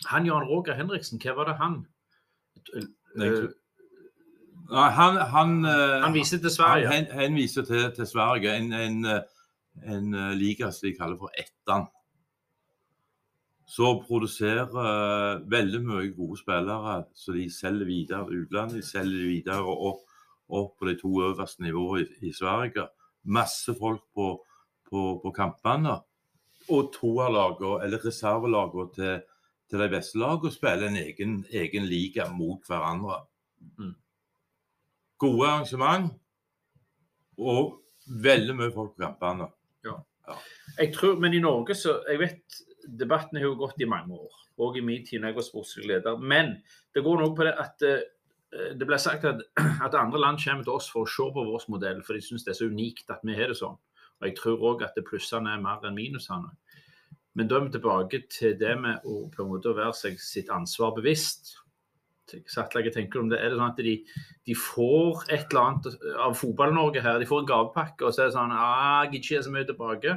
Han 0.07 0.27
Jan 0.27 0.45
Roger 0.47 0.75
Henriksen, 0.75 1.19
hva 1.19 1.35
var 1.35 1.45
det 1.47 1.57
han? 1.57 1.87
Nei, 3.17 3.31
Eh, 4.71 4.77
han, 4.77 5.17
han, 5.17 5.65
eh, 5.65 6.03
Han 6.03 6.15
viser 6.15 6.39
til 6.39 6.51
Sverige. 6.51 6.89
Han 6.89 7.05
henviser 7.05 7.63
til, 7.63 7.93
til 7.95 8.07
Sverige, 8.07 8.57
en, 8.57 8.73
en, 8.73 9.05
eh, 9.05 9.21
en 9.95 10.17
liga 10.39 10.71
som 10.71 10.89
de 10.89 10.97
kaller 10.97 11.19
for 11.19 11.31
Ettan. 11.39 11.87
Som 13.67 14.03
produserer 14.07 14.71
veldig 15.51 15.81
mye 15.83 16.13
gode 16.15 16.39
spillere 16.39 17.01
så 17.15 17.33
de 17.35 17.49
selger 17.51 17.87
videre 17.87 18.27
til 18.29 18.45
utlandet. 18.45 18.77
De 18.79 18.87
selger 18.87 19.27
videre 19.27 19.75
opp, 19.75 20.05
opp 20.49 20.77
på 20.79 20.87
de 20.87 20.95
to 21.01 21.11
øverste 21.27 21.63
nivåene 21.67 22.05
i, 22.07 22.29
i 22.31 22.33
Sverige. 22.33 22.87
Masse 23.25 23.75
folk 23.75 24.05
på, 24.15 24.29
på, 24.87 25.03
på 25.23 25.33
kampene. 25.35 25.99
Og 26.71 26.93
toerlagene, 26.95 27.83
eller 27.85 28.07
reservelagene 28.07 28.95
til, 28.95 29.19
til 29.71 29.83
de 29.83 29.89
beste 29.91 30.19
lagene 30.21 30.55
spiller 30.55 30.91
en 30.91 31.01
egen, 31.01 31.39
egen 31.51 31.89
liga 31.91 32.29
mot 32.33 32.63
hverandre. 32.69 33.23
Mm. 33.79 33.95
Gode 35.19 35.49
arrangement 35.49 36.13
og 37.37 37.81
veldig 38.07 38.57
mye 38.57 38.75
folk 38.75 38.95
på 38.95 39.03
kampene. 39.05 39.51
Jeg 40.79 40.93
tror, 40.95 41.19
Men 41.19 41.35
i 41.35 41.41
Norge 41.41 41.75
så 41.75 42.03
Jeg 42.09 42.19
vet 42.19 42.57
debatten 42.99 43.39
har 43.39 43.47
jo 43.47 43.55
gått 43.59 43.81
i 43.81 43.89
mange 43.89 44.15
år. 44.15 44.35
Og 44.59 44.77
i 44.77 44.81
min 44.81 45.07
tid 45.07 45.21
da 45.21 45.31
jeg 45.31 45.37
var 45.37 45.47
sportslig 45.47 45.87
leder. 45.87 46.19
Men 46.19 46.57
det 46.95 47.03
går 47.05 47.21
noe 47.21 47.35
på 47.37 47.45
det 47.45 47.55
at 47.61 47.83
eh, 47.83 48.05
det 48.79 48.87
ble 48.87 48.99
sagt 48.99 49.25
at, 49.25 49.43
at 49.87 49.95
andre 49.99 50.21
land 50.21 50.39
kommer 50.43 50.65
til 50.65 50.77
oss 50.77 50.89
for 50.93 51.05
å 51.05 51.11
se 51.11 51.27
på 51.35 51.45
vår 51.49 51.67
modell, 51.73 52.03
for 52.07 52.15
de 52.15 52.23
syns 52.25 52.47
det 52.47 52.55
er 52.55 52.61
så 52.61 52.71
unikt 52.71 53.11
at 53.11 53.25
vi 53.27 53.37
har 53.37 53.51
det 53.51 53.59
sånn. 53.59 53.77
Og 54.21 54.29
jeg 54.29 54.37
tror 54.39 54.65
òg 54.71 54.87
at 54.87 54.97
det 54.97 55.05
plussene 55.09 55.53
er 55.53 55.61
mer 55.61 55.85
enn 55.85 55.97
minusene. 55.99 56.55
Men 57.37 57.49
da 57.51 57.59
er 57.59 57.67
vi 57.67 57.75
tilbake 57.75 58.23
til 58.33 58.57
det 58.59 58.73
med 58.81 59.05
å 59.05 59.27
på 59.33 59.45
en 59.45 59.51
måte 59.51 59.75
være 59.77 59.93
seg 59.97 60.21
sitt 60.23 60.49
ansvar 60.53 60.95
bevisst. 60.97 61.53
Sattler, 62.51 62.89
jeg 62.89 62.95
tenker 62.97 63.21
om 63.23 63.29
det, 63.31 63.39
Er 63.39 63.53
det 63.53 63.59
sånn 63.59 63.71
at 63.71 63.83
de, 63.85 63.99
de 64.49 64.55
får 64.59 65.29
et 65.29 65.53
eller 65.53 65.63
annet 65.63 66.09
av 66.25 66.35
Fotball-Norge 66.41 67.05
her? 67.05 67.21
De 67.23 67.29
får 67.29 67.45
en 67.45 67.51
gavepakke, 67.53 68.03
og 68.09 68.15
så 68.15 68.25
er 68.25 68.31
det 68.31 68.39
sånn 68.39 68.57
ah, 68.57 69.05
jeg 69.05 69.13
gidder 69.13 69.29
ikke 69.37 69.45
så 69.47 69.55
mye 69.55 69.69
tilbake. 69.69 70.17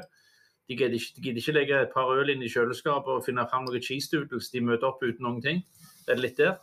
De 0.69 0.75
gidder 0.77 0.95
ikke, 0.99 1.21
de 1.25 1.31
ikke 1.41 1.53
legge 1.55 1.77
et 1.81 1.93
par 1.93 2.11
øl 2.13 2.29
inn 2.29 2.43
i 2.45 2.49
kjøleskapet 2.51 3.09
og 3.15 3.23
finne 3.25 3.47
fram 3.49 3.65
noen 3.65 3.81
cheese 3.81 4.11
doodles. 4.13 4.51
De 4.53 4.61
møter 4.61 4.85
opp 4.91 5.01
uten 5.01 5.25
noen 5.25 5.41
ting. 5.41 5.63
Er 6.09 6.17
det 6.17 6.23
litt 6.23 6.37
der? 6.41 6.55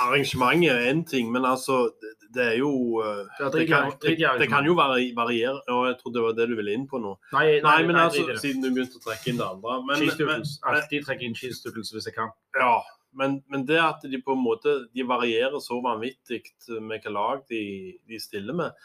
Arrangementet 0.00 0.70
er 0.72 0.86
én 0.92 1.02
ting, 1.08 1.30
men 1.32 1.44
altså 1.44 1.90
det, 2.00 2.12
det 2.34 2.44
er 2.44 2.56
jo 2.60 2.70
eh, 3.04 3.24
det, 3.52 3.66
kan, 3.68 3.90
det, 4.02 4.14
det 4.40 4.48
kan 4.48 4.64
jo 4.68 4.76
vari- 4.78 5.12
variere. 5.16 5.58
og 5.68 5.88
Jeg 5.88 5.98
trodde 6.00 6.18
det 6.18 6.24
var 6.28 6.36
det 6.38 6.48
du 6.52 6.56
ville 6.60 6.76
inn 6.76 6.86
på 6.88 7.00
nå. 7.02 7.16
Nei, 7.34 7.60
Nei, 7.64 7.80
men 7.88 7.96
altså, 8.00 8.24
det. 8.28 8.38
siden 8.40 8.64
du 8.64 8.70
begynte 8.70 9.00
å 9.00 9.04
trekke 9.04 9.32
inn 9.32 9.40
det 9.40 9.48
andre. 9.48 9.80
Men, 9.88 10.00
cheese 10.00 10.16
men, 10.16 10.22
doodles. 10.22 10.54
Alltid 10.72 11.04
trekke 11.08 11.28
inn 11.28 11.36
cheese 11.36 11.60
doodles 11.66 11.92
hvis 11.96 12.08
jeg 12.10 12.16
kan. 12.16 12.32
ja, 12.60 12.78
men, 13.18 13.40
men 13.50 13.64
det 13.66 13.80
at 13.82 14.04
de 14.06 14.20
på 14.22 14.36
en 14.36 14.44
måte 14.44 14.76
de 14.94 15.02
varierer 15.02 15.58
så 15.58 15.80
vanvittig 15.82 16.44
med 16.78 16.92
hvilke 16.94 17.10
lag 17.10 17.40
de, 17.50 17.62
de 18.06 18.20
stiller 18.22 18.54
med. 18.54 18.76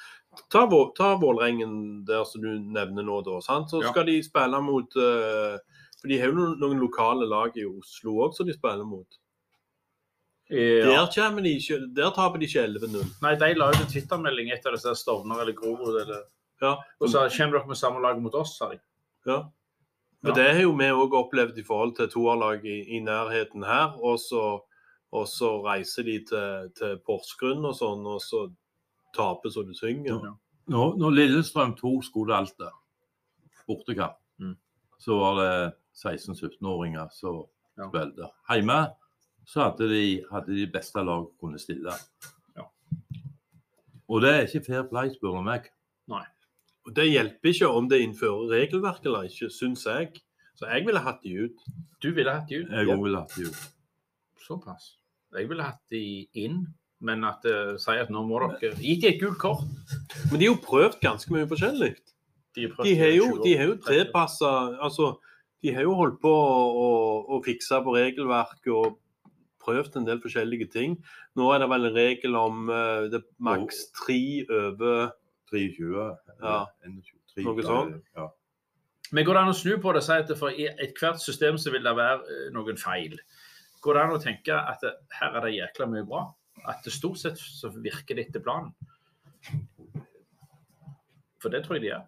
Ta, 0.52 0.66
ta 0.98 1.16
Vålerengen 1.22 2.06
der 2.08 2.24
som 2.26 2.42
du 2.42 2.50
nevner 2.60 3.04
nå, 3.04 3.22
da. 3.26 3.40
Sant? 3.42 3.70
Så 3.72 3.82
Ja. 3.84 3.92
skal 3.92 4.06
de 4.06 4.22
spille 4.24 4.62
mot 4.62 4.96
uh, 4.96 5.58
For 6.02 6.08
de 6.12 6.20
har 6.20 6.28
jo 6.30 6.56
noen, 6.60 6.80
lokale 6.80 7.26
lag 7.28 7.56
i 7.58 7.66
Oslo 7.66 8.18
òg 8.28 8.34
som 8.36 8.46
de 8.46 8.54
spiller 8.54 8.86
mot. 8.86 9.08
Ja. 10.50 11.06
Der, 11.10 11.42
de, 11.42 11.50
ikke- 11.58 11.94
der 11.96 12.12
taper 12.14 12.38
de 12.38 12.46
ikke 12.46 12.68
11-0. 12.68 13.06
Nei, 13.22 13.36
de 13.36 13.54
la 13.58 13.70
ut 13.70 13.80
en 13.82 13.90
Twitter-melding 13.90 14.52
etter 14.54 14.76
disse 14.76 14.94
Stovner 14.96 15.42
eller 15.42 15.54
Grorud. 15.54 16.02
Eller... 16.02 16.24
Ja. 16.62 16.76
Og 17.02 17.10
sa 17.10 17.28
kommer 17.30 17.58
dere 17.60 17.68
med 17.68 17.78
samme 17.78 18.02
lag 18.02 18.22
mot 18.22 18.34
oss, 18.36 18.58
sa 18.58 18.70
de. 18.70 18.78
Ja. 19.26 19.40
Ja. 20.26 20.34
Det 20.34 20.46
har 20.56 20.62
jo 20.62 20.72
vi 20.78 20.86
òg 20.90 21.14
opplevd 21.14 21.58
i 21.58 21.64
forhold 21.66 21.96
til 21.98 22.08
toerlag 22.10 22.64
i, 22.66 22.80
i 22.98 23.00
nærheten 23.00 23.64
her. 23.66 23.94
Så, 24.22 24.44
og 25.14 25.28
så 25.30 25.50
reiser 25.66 26.04
de 26.04 26.20
til, 26.26 26.70
til 26.78 26.98
Porsgrunn 27.06 27.66
og 27.66 27.76
sånn, 27.78 28.06
og 28.06 28.22
så 28.22 28.46
taper 29.16 29.50
så 29.54 29.64
du 29.66 29.74
synger. 29.78 30.20
Ja. 30.24 30.34
Når, 30.74 30.96
når 30.98 31.16
Lillestrøm 31.20 31.76
2 31.80 32.02
skulle 32.08 32.36
Alta, 32.36 32.72
bortekamp, 33.68 34.18
Mm. 34.40 34.56
så 35.00 35.16
var 35.20 35.36
det 35.40 35.74
16-17-åringer 35.96 37.08
som 37.14 37.44
Ja. 37.78 37.88
spilte. 37.90 38.30
Hjemme 38.50 38.80
så 39.48 39.70
hadde 39.70 39.88
de, 39.90 40.24
hadde 40.32 40.56
de 40.56 40.68
beste 40.72 41.04
lag 41.04 41.28
kunne 41.40 41.60
stille. 41.60 41.94
Ja. 42.58 42.64
Og 44.10 44.22
det 44.22 44.30
er 44.34 44.46
ikke 44.48 44.66
fair 44.66 44.84
play, 44.90 45.10
spør 45.16 45.38
du 45.38 45.42
meg. 45.44 45.70
Og 46.86 46.94
Det 46.96 47.08
hjelper 47.10 47.50
ikke 47.50 47.68
om 47.68 47.88
det 47.90 47.98
innfører 48.06 48.50
regelverk 48.52 49.06
eller 49.06 49.24
ikke, 49.26 49.50
syns 49.50 49.86
jeg. 49.86 50.12
Så 50.56 50.68
jeg 50.70 50.86
ville 50.86 51.00
hatt 51.02 51.24
de 51.24 51.32
ut. 51.46 51.64
Du 52.04 52.12
ville 52.14 52.30
hatt 52.32 52.48
de 52.50 52.60
ut? 52.62 52.70
Jeg 52.70 52.88
òg 52.88 53.02
ville 53.04 53.18
hatt 53.18 53.34
de 53.36 53.48
ut. 53.48 53.64
Såpass. 54.48 54.92
Jeg 55.34 55.50
ville 55.50 55.64
hatt 55.64 55.82
de 55.90 56.28
inn, 56.36 56.68
men 57.04 57.24
at 57.28 57.46
uh, 57.50 57.76
si 57.82 57.96
at 58.00 58.12
nå 58.14 58.24
må 58.28 58.40
dere 58.44 58.76
Gi 58.80 58.96
de 59.02 59.10
et 59.12 59.22
gult 59.22 59.40
kort. 59.42 59.64
Men 60.32 60.40
de 60.40 60.48
har 60.48 60.54
jo 60.54 60.60
prøvd 60.64 61.00
ganske 61.04 61.34
mye 61.34 61.48
forskjellig. 61.50 61.94
De, 62.56 62.70
har 62.72 62.88
De 62.88 62.94
har 63.00 63.12
jo, 63.16 63.26
20 63.36 63.44
de 63.44 63.56
har 63.60 63.72
jo 63.72 63.80
tilpassa 63.84 64.52
Altså, 64.80 65.10
de 65.64 65.74
har 65.76 65.84
jo 65.84 65.98
holdt 66.00 66.22
på 66.24 66.32
å, 66.32 66.62
å, 66.86 66.88
å 67.36 67.42
fikse 67.44 67.82
på 67.84 67.96
regelverk 67.98 68.72
og 68.72 68.96
prøvd 69.66 70.00
en 70.00 70.08
del 70.08 70.22
forskjellige 70.24 70.70
ting. 70.72 70.96
Nå 71.36 71.50
er 71.52 71.64
det 71.64 71.70
vel 71.72 71.90
en 71.90 71.98
regel 71.98 72.40
om 72.40 72.70
uh, 72.70 73.10
det 73.12 73.20
er 73.22 73.28
maks 73.44 73.88
tre 73.98 74.22
over 74.46 75.12
23. 75.52 76.08
Ja. 76.42 76.58
Noe 77.46 77.66
sånt. 77.66 78.02
Ja. 78.16 78.30
Men 79.14 79.26
går 79.26 79.38
det 79.38 79.42
an 79.44 79.52
å 79.52 79.58
snu 79.58 79.76
på 79.82 79.92
det 79.94 80.02
og 80.02 80.08
si 80.08 80.16
at 80.18 80.32
for 80.40 80.62
ethvert 80.82 81.22
system 81.22 81.60
så 81.62 81.74
vil 81.74 81.86
det 81.86 81.94
være 81.98 82.24
eh, 82.26 82.48
noen 82.56 82.80
feil? 82.80 83.20
Går 83.86 83.98
det 83.98 84.02
an 84.02 84.16
å 84.16 84.22
tenke 84.22 84.56
at 84.58 84.82
her 85.20 85.38
er 85.38 85.46
det 85.46 85.54
jækla 85.60 85.88
mye 85.92 86.08
bra? 86.10 86.24
At 86.68 86.84
det 86.84 86.94
stort 86.94 87.18
sett 87.22 87.38
så 87.38 87.70
virker 87.74 88.16
det 88.16 88.28
etter 88.30 88.42
planen? 88.46 88.72
For 91.42 91.50
det 91.54 91.64
tror 91.66 91.78
jeg 91.78 91.86
de 91.86 91.92
gjør. 91.94 92.04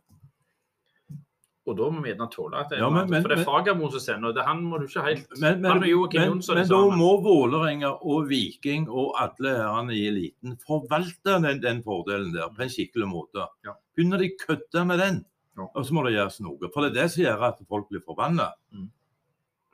Og 1.68 1.76
da 1.76 1.88
må 1.92 2.00
vi 2.00 2.14
gjerne 2.14 2.30
tåle 2.32 2.60
at 2.62 2.70
det 2.72 2.78
er 2.78 2.82
Ja, 2.86 2.90
men- 2.90 3.10
men- 3.12 3.22
For 3.22 3.28
det 3.30 3.40
er 3.40 3.44
Fagermo 3.44 3.90
som 3.92 4.00
sender, 4.00 4.30
og 4.30 4.36
det 4.36 4.46
han 4.46 4.62
må 4.64 4.78
du 4.80 4.86
ikke 4.88 5.04
helt 5.04 5.28
Men, 5.42 5.62
men, 5.62 5.80
men, 5.82 6.42
men 6.56 6.68
da 6.70 6.80
må 6.96 7.10
Vålerenga 7.22 7.90
og 8.02 8.30
Viking 8.30 8.88
og 8.90 9.14
alle 9.20 9.52
herrene 9.58 9.92
i 9.94 10.08
eliten 10.08 10.56
forvalte 10.66 11.42
den, 11.44 11.60
den 11.62 11.84
fordelen 11.84 12.32
der 12.34 12.48
på 12.56 12.62
en 12.64 12.70
skikkelig 12.70 13.08
måte. 13.12 13.46
Ja. 13.66 13.74
Begynner 13.98 14.18
de 14.18 14.32
kødde 14.48 14.86
med 14.88 14.98
den, 15.00 15.26
Ja. 15.58 15.64
og 15.76 15.86
så 15.86 15.92
må 15.92 16.04
det 16.06 16.14
gjøres 16.16 16.40
noe. 16.40 16.70
For 16.74 16.82
det 16.88 16.96
er 16.96 17.02
det 17.04 17.12
som 17.12 17.24
gjør 17.24 17.42
at 17.50 17.60
folk 17.68 17.90
blir 17.90 18.00
forbanna. 18.02 18.54
Mm. 18.72 18.90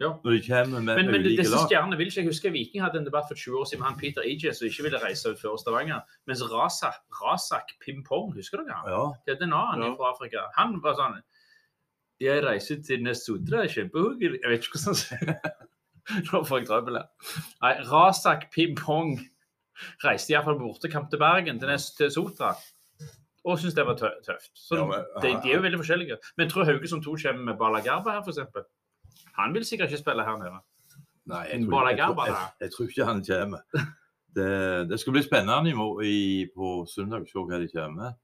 Ja. 0.02 0.10
Når 0.24 0.32
de 0.32 0.40
kommer 0.48 0.80
med, 0.82 0.96
Men, 0.98 1.06
men 1.12 1.22
ulike 1.22 1.38
disse 1.44 1.54
lag. 1.54 1.68
stjernene 1.70 1.98
vil 1.98 2.08
ikke 2.10 2.22
jeg 2.24 2.28
huske 2.28 2.52
Viking 2.52 2.82
hadde 2.84 2.98
en 2.98 3.06
debatt 3.06 3.28
for 3.30 3.36
20 3.38 3.60
år 3.60 3.66
siden 3.70 3.80
med 3.84 3.88
han 3.92 4.00
Peter 4.00 4.22
Eje 4.26 4.54
som 4.54 4.66
ikke 4.68 4.84
ville 4.88 5.00
reise 5.04 5.30
ut 5.30 5.40
før 5.40 5.56
Stavanger. 5.62 6.02
Mens 6.28 6.42
Razak, 6.50 6.98
Razak 7.22 7.70
Pimpong, 7.86 8.34
husker 8.36 8.58
dere 8.64 8.74
han? 8.80 8.90
Ja. 8.90 9.04
Det 9.28 9.38
er 9.38 9.46
en 9.46 9.54
annen 9.54 9.86
Ja. 9.86 9.96
fra 9.96 10.10
Afrika. 10.16 10.48
Han 10.58 10.80
var 10.82 10.96
sånn 10.98 11.22
Jeg 12.20 12.44
reiser 12.44 12.82
til 12.84 13.04
Nesotra, 13.04 13.66
kjempehyggelig. 13.68 14.40
Jeg 14.42 14.50
vet 14.50 14.64
ikke 14.66 14.78
hvordan 14.78 14.94
han 14.94 14.96
sier 14.96 15.26
det. 15.26 15.54
Nå 16.34 16.44
får 16.46 16.60
jeg 16.60 16.68
trøbbel 16.68 16.98
her. 17.00 17.08
Nei, 17.62 17.74
Razak 17.88 18.50
Pimpong 18.52 19.14
reiste 20.04 20.34
iallfall 20.34 20.58
på 20.60 20.68
bortekamp 20.74 21.10
til 21.10 21.20
Bergen, 21.20 21.60
til, 21.60 21.68
Nes 21.70 21.92
til 21.98 22.10
Sotra. 22.12 22.56
Og 23.46 23.58
syntes 23.60 23.76
det 23.76 23.86
var 23.86 23.96
tøft. 24.00 24.52
Så 24.56 24.76
Ja, 24.78 24.86
men- 24.86 25.06
de, 25.22 25.34
de 25.44 25.52
er 25.52 25.56
jo 25.58 25.62
veldig 25.62 25.80
forskjellige. 25.86 26.18
Men 26.38 26.50
tror 26.50 26.66
Haugesund 26.66 27.04
2 27.04 27.16
kommer 27.24 27.44
med 27.52 27.58
Balagarba 27.60 28.12
her, 28.18 28.22
f.eks.? 28.24 28.40
Han 29.40 29.54
vil 29.56 29.66
sikkert 29.66 29.92
ikke 29.92 30.04
spille 30.04 30.26
her 30.28 30.40
nede. 30.42 30.62
Nei, 31.32 31.44
jeg 31.50 31.66
tror, 31.66 31.90
jeg, 31.90 32.00
tror, 32.00 32.26
jeg, 32.28 32.48
jeg 32.62 32.74
tror 32.74 32.90
ikke 32.90 33.12
han 33.12 33.28
kommer. 33.28 33.68
Det, 34.34 34.90
det 34.90 34.98
skal 34.98 35.14
bli 35.14 35.22
spennende 35.22 35.70
i, 35.70 36.10
i, 36.10 36.46
på 36.58 36.70
søndag 36.90 37.22
å 37.22 37.28
se 37.30 37.38
hva 37.38 37.60
de 37.62 37.68
kommer 37.70 37.92
med. 38.00 38.16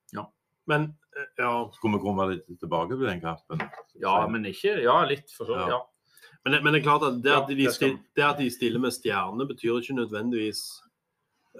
Men 0.69 0.87
eh, 1.13 1.27
ja, 1.37 1.51
Skal 1.75 1.93
vi 1.93 2.01
komme 2.01 2.27
litt 2.31 2.47
tilbake 2.61 2.95
til 2.95 3.05
den 3.05 3.21
kampen? 3.21 3.61
Ja, 4.01 4.15
men 4.29 4.47
ikke 4.49 4.75
Ja, 4.81 5.03
litt, 5.09 5.29
for 5.35 5.49
så 5.49 5.59
vidt. 5.59 5.69
Ja. 5.69 5.77
Ja. 5.77 6.33
men, 6.47 6.57
men 6.63 6.73
det 6.73 6.81
er 6.81 6.87
klart 6.87 7.05
at 7.07 7.21
det 7.21 7.35
at, 7.35 7.49
de, 7.49 7.57
det 7.61 7.75
skal 7.75 7.95
det 8.17 8.25
at 8.25 8.41
de 8.41 8.49
stiller 8.53 8.81
med 8.81 8.95
stjerne, 8.95 9.47
betyr 9.49 9.77
ikke 9.83 9.99
nødvendigvis 9.99 10.63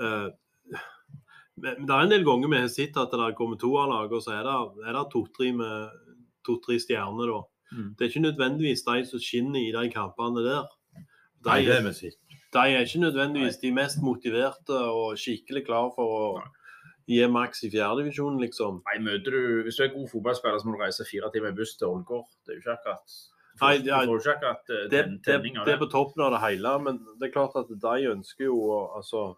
uh, 0.01 0.29
men 1.59 1.85
Det 1.85 1.93
er 1.95 2.05
en 2.05 2.13
del 2.13 2.23
ganger 2.23 2.51
vi 2.51 2.61
har 2.61 2.69
sett 2.71 2.97
at 2.97 3.11
det 3.11 3.33
kommer 3.37 3.59
toerlag, 3.59 4.13
og 4.15 4.21
så 4.23 4.37
er 4.37 4.45
det, 4.47 4.85
det 4.85 5.05
to-tre 5.11 5.49
med 5.55 5.97
to-tre 6.47 6.77
stjerner. 6.79 7.33
da. 7.33 7.41
Mm. 7.71 7.95
Det 7.97 8.01
er 8.05 8.09
ikke 8.09 8.25
nødvendigvis 8.25 8.81
de 8.87 9.05
som 9.05 9.19
skinner 9.19 9.59
i 9.61 9.71
de 9.75 9.89
kampene 9.93 10.43
der. 10.45 10.67
De, 10.95 11.49
Nei, 11.49 11.59
det 11.65 11.75
er 11.77 11.83
musikk. 11.85 12.15
de 12.53 12.59
er 12.59 12.81
ikke 12.85 12.99
nødvendigvis 13.05 13.57
de 13.61 13.71
mest 13.71 14.01
motiverte 14.03 14.73
og 14.75 15.17
skikkelig 15.17 15.65
klar 15.67 15.91
for 15.95 16.15
å 16.19 16.41
gi 17.09 17.25
maks 17.31 17.63
i 17.63 17.69
fjerdedivisjonen, 17.73 18.39
liksom. 18.41 18.81
Nei, 18.85 18.99
møter 19.01 19.31
du, 19.33 19.63
Hvis 19.63 19.77
du 19.77 19.83
er 19.83 19.93
god 19.93 20.09
fotballspiller, 20.11 20.59
så 20.59 20.67
må 20.67 20.75
du 20.77 20.83
reise 20.83 21.05
fire 21.09 21.31
timer 21.33 21.49
i 21.53 21.57
buss 21.57 21.75
til 21.77 21.87
Ålgård. 21.87 22.25
Det 22.45 22.53
er 22.53 22.59
jo 22.59 22.63
ikke 22.65 22.77
akkurat 22.77 23.19
Nei, 23.61 23.77
det 23.77 23.91
er- 23.91 25.65
det 25.65 25.79
på 25.79 25.89
toppen 25.91 26.21
av 26.23 26.31
det 26.31 26.39
hele, 26.39 26.79
men 26.79 26.97
det 27.19 27.27
er 27.29 27.33
klart 27.33 27.55
at 27.59 27.67
de 27.67 28.11
ønsker 28.13 28.45
jo 28.45 28.55
å 28.55 28.95
altså, 28.97 29.35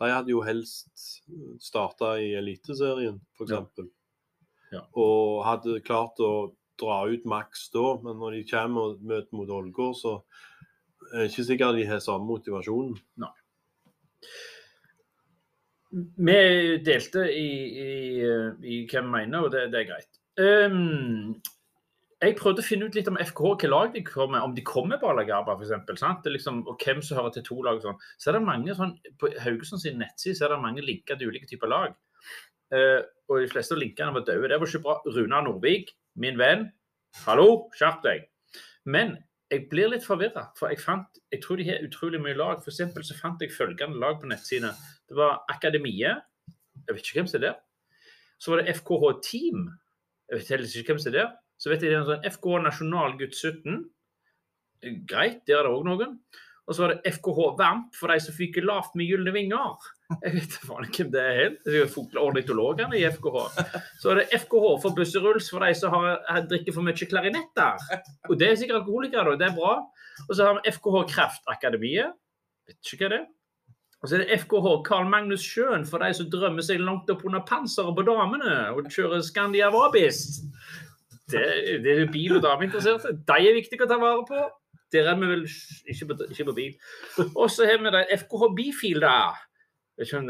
De 0.00 0.06
hadde 0.10 0.30
jo 0.30 0.40
helst 0.42 1.24
starta 1.58 2.14
i 2.22 2.28
Eliteserien, 2.38 3.20
f.eks. 3.36 3.50
Ja. 3.50 3.64
Ja. 4.72 4.80
Og 4.94 5.44
hadde 5.44 5.80
klart 5.82 6.20
å 6.20 6.52
dra 6.80 7.00
ut 7.10 7.26
maks 7.28 7.68
da, 7.74 7.86
men 8.04 8.20
når 8.20 8.38
de 8.38 8.46
kommer 8.50 8.92
og 8.92 9.02
møter 9.02 9.38
mot 9.38 9.50
Ålgård, 9.58 9.98
så 9.98 10.14
er 11.12 11.24
det 11.24 11.32
ikke 11.32 11.48
sikkert 11.50 11.78
de 11.78 11.86
har 11.88 12.00
samme 12.04 12.28
motivasjonen. 12.28 12.96
Vi 15.90 16.40
delte 16.84 17.24
i, 17.32 17.50
i, 17.84 17.92
i 18.60 18.80
hva 18.90 19.04
vi 19.04 19.12
mener, 19.14 19.46
og 19.46 19.54
det, 19.54 19.68
det 19.72 19.82
er 19.82 19.88
greit. 19.88 20.18
Um, 20.38 21.38
jeg 22.18 22.34
prøvde 22.38 22.62
å 22.62 22.66
finne 22.66 22.88
ut 22.88 22.96
litt 22.98 23.08
om 23.10 23.18
FK, 23.20 23.40
hvilke 23.44 23.70
lag 23.70 23.92
de 23.94 24.02
kommer 24.06 24.42
om 24.42 24.54
de 24.54 24.64
kommer 24.66 24.98
på 24.98 25.08
Alagaba 25.10 25.54
f.eks. 25.54 26.02
Liksom, 26.26 26.64
og 26.66 26.82
hvem 26.82 27.00
som 27.04 27.20
hører 27.20 27.36
til 27.36 27.46
to 27.46 27.60
lag. 27.62 27.78
Sånn. 27.82 28.00
Så 28.18 28.30
er 28.30 28.38
det 28.38 28.46
mange 28.46 28.74
sånn, 28.74 28.96
På 29.20 29.30
Haugesund 29.44 29.82
sin 29.84 30.00
nettside 30.02 30.44
er 30.44 30.54
det 30.54 30.60
mange 30.64 30.84
linker 30.84 31.18
til 31.18 31.30
ulike 31.30 31.48
typer 31.50 31.70
lag. 31.70 31.94
Uh, 32.74 33.00
og 33.30 33.44
de 33.44 33.48
fleste 33.52 33.76
av 33.76 33.80
linkene 33.80 34.16
var 34.16 34.26
døde. 34.26 34.50
Det 34.50 34.58
var 34.60 34.72
ikke 34.72 34.84
bra. 34.84 34.98
Runa 35.14 35.40
Nordvik, 35.46 35.94
min 36.20 36.38
venn. 36.38 36.68
Hallo, 37.24 37.68
skjerp 37.78 38.02
deg. 38.04 38.28
Men 38.88 39.16
jeg 39.48 39.68
blir 39.70 39.88
litt 39.92 40.04
forvirra, 40.04 40.48
for 40.58 40.72
jeg 40.72 40.82
fant 40.82 41.20
jeg 41.32 41.42
tror 41.44 41.60
de 41.60 41.66
har 41.68 41.84
utrolig 41.84 42.20
mye 42.20 42.36
lag. 42.36 42.60
For 42.64 42.72
eksempel 42.72 43.04
så 43.06 43.16
fant 43.18 43.40
jeg 43.44 43.54
følgende 43.54 44.00
lag 44.00 44.18
på 44.20 44.28
nettsidene. 44.28 44.72
Det 45.08 45.16
var 45.16 45.42
Akademiet. 45.52 46.24
Jeg 46.86 46.96
vet 46.96 47.04
ikke 47.04 47.20
hvem 47.20 47.30
som 47.30 47.40
er 47.40 47.46
der. 47.46 47.58
Så 48.38 48.52
var 48.52 48.62
det 48.62 48.74
FKH 48.78 49.12
Team. 49.24 49.68
Jeg 50.28 50.40
vet 50.40 50.50
heller 50.54 50.80
ikke 50.80 50.94
hvem 50.94 51.02
som 51.04 51.12
er 51.12 51.18
der. 51.18 51.30
Så 51.58 51.72
vet 51.72 51.82
jeg 51.82 51.90
det 51.90 51.96
er 51.96 52.02
en 52.04 52.10
sånn 52.12 52.28
FKH 52.28 52.60
Nasjonal 52.64 53.16
gutt 53.20 53.36
17. 53.36 53.80
Greit, 55.10 55.42
der 55.48 55.58
er 55.58 55.66
det 55.66 55.74
òg 55.74 55.88
noen. 55.88 56.18
Og 56.68 56.76
så 56.76 56.84
var 56.84 56.92
det 56.92 57.12
FKH 57.16 57.38
Vamp 57.56 57.94
for 57.96 58.12
de 58.12 58.20
som 58.20 58.34
fyker 58.36 58.66
lavt 58.68 58.96
med 58.98 59.08
gylne 59.08 59.32
vinger. 59.32 59.86
Jeg 60.20 60.34
vet 60.34 60.56
faen 60.68 60.88
hvem 60.92 61.12
det 61.14 61.22
er. 61.24 61.54
Det 61.64 61.72
er 61.72 61.78
jo 61.82 61.88
fugleornitologene 61.94 62.98
i 62.98 63.06
FKH. 63.08 63.38
Så 64.02 64.12
er 64.12 64.20
det 64.20 64.42
FKH 64.42 64.66
for 64.82 64.96
busseruls 64.96 65.48
for 65.52 65.64
de 65.64 65.72
som 65.76 65.96
har 65.96 66.44
drikker 66.50 66.76
for 66.76 66.84
mye 66.84 67.08
klarinetter. 67.08 67.88
Og 68.28 68.36
det 68.40 68.50
er 68.50 68.60
sikkert 68.60 68.82
alkoholikere, 68.82 69.32
da. 69.32 69.40
Det 69.40 69.48
er 69.48 69.56
bra. 69.56 69.74
Og 70.26 70.32
så 70.36 70.44
har 70.44 70.58
vi 70.58 70.74
FKH 70.76 71.02
Kreftakademiet. 71.14 72.12
Vet 72.68 72.92
ikke 72.92 73.06
hva 73.06 73.12
det 73.14 73.20
er. 73.22 73.26
Og 73.98 74.06
så 74.10 74.14
er 74.14 74.22
det 74.22 74.38
FKH 74.44 74.68
Carl 74.86 75.08
Magnus 75.10 75.42
Sjøen 75.42 75.88
for 75.88 76.04
de 76.04 76.12
som 76.14 76.28
drømmer 76.30 76.62
seg 76.62 76.84
langt 76.84 77.08
opp 77.10 77.24
under 77.26 77.42
panseret 77.48 77.96
på 77.96 78.04
damene 78.06 78.52
og 78.76 78.92
kjører 78.94 79.24
Scandia 79.26 79.72
Vabis. 79.74 80.20
Det, 81.32 81.42
det 81.82 81.96
er 81.96 82.12
bil- 82.12 82.36
og 82.38 82.44
dameinteresserte. 82.44 83.16
De 83.26 83.40
er 83.40 83.56
viktige 83.58 83.88
å 83.88 83.90
ta 83.90 83.98
vare 84.00 84.22
på. 84.28 84.44
Der 84.92 85.10
er 85.10 85.16
vi 85.20 85.26
vel 85.26 85.44
ikke 85.86 86.06
på, 86.06 86.16
ikke 86.30 86.44
på 86.44 86.52
bil. 86.52 86.74
Og 87.36 87.50
så 87.50 87.66
har 87.68 87.78
vi 87.82 87.92
de 87.92 88.18
FKH 88.18 88.54
Bifil, 88.56 89.04
ikke 89.98 90.20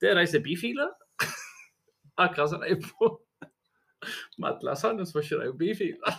det, 0.00 0.10
er 0.10 0.14
de 0.14 0.26
som 0.26 0.38
er 0.38 0.42
bifiler. 0.42 0.88
Akkurat 2.24 2.50
som 2.50 2.60
de 2.60 2.68
er 2.68 2.80
på 2.82 3.24
Madla 4.38 4.74
så 4.74 4.92
var 4.92 5.20
ikke 5.22 5.40
de 5.40 5.44
jo 5.44 5.52
bifiler. 5.52 6.10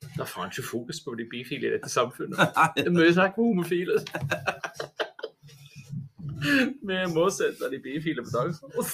Det 0.00 0.20
er 0.20 0.24
faen 0.24 0.50
ikke 0.52 0.68
fokus 0.68 1.00
på 1.00 1.14
de 1.14 1.26
bifile 1.30 1.66
i 1.66 1.70
dette 1.72 1.88
samfunnet. 1.88 2.38
Det 2.76 2.86
er 2.86 2.90
mye 2.90 3.12
snakk 3.12 3.38
om 3.38 3.44
homofile. 3.44 3.92
Vi 6.88 6.98
må 7.14 7.30
sette 7.30 7.70
de 7.70 7.80
bifile 7.80 8.22
på 8.22 8.30
dagsordenen. 8.34 8.84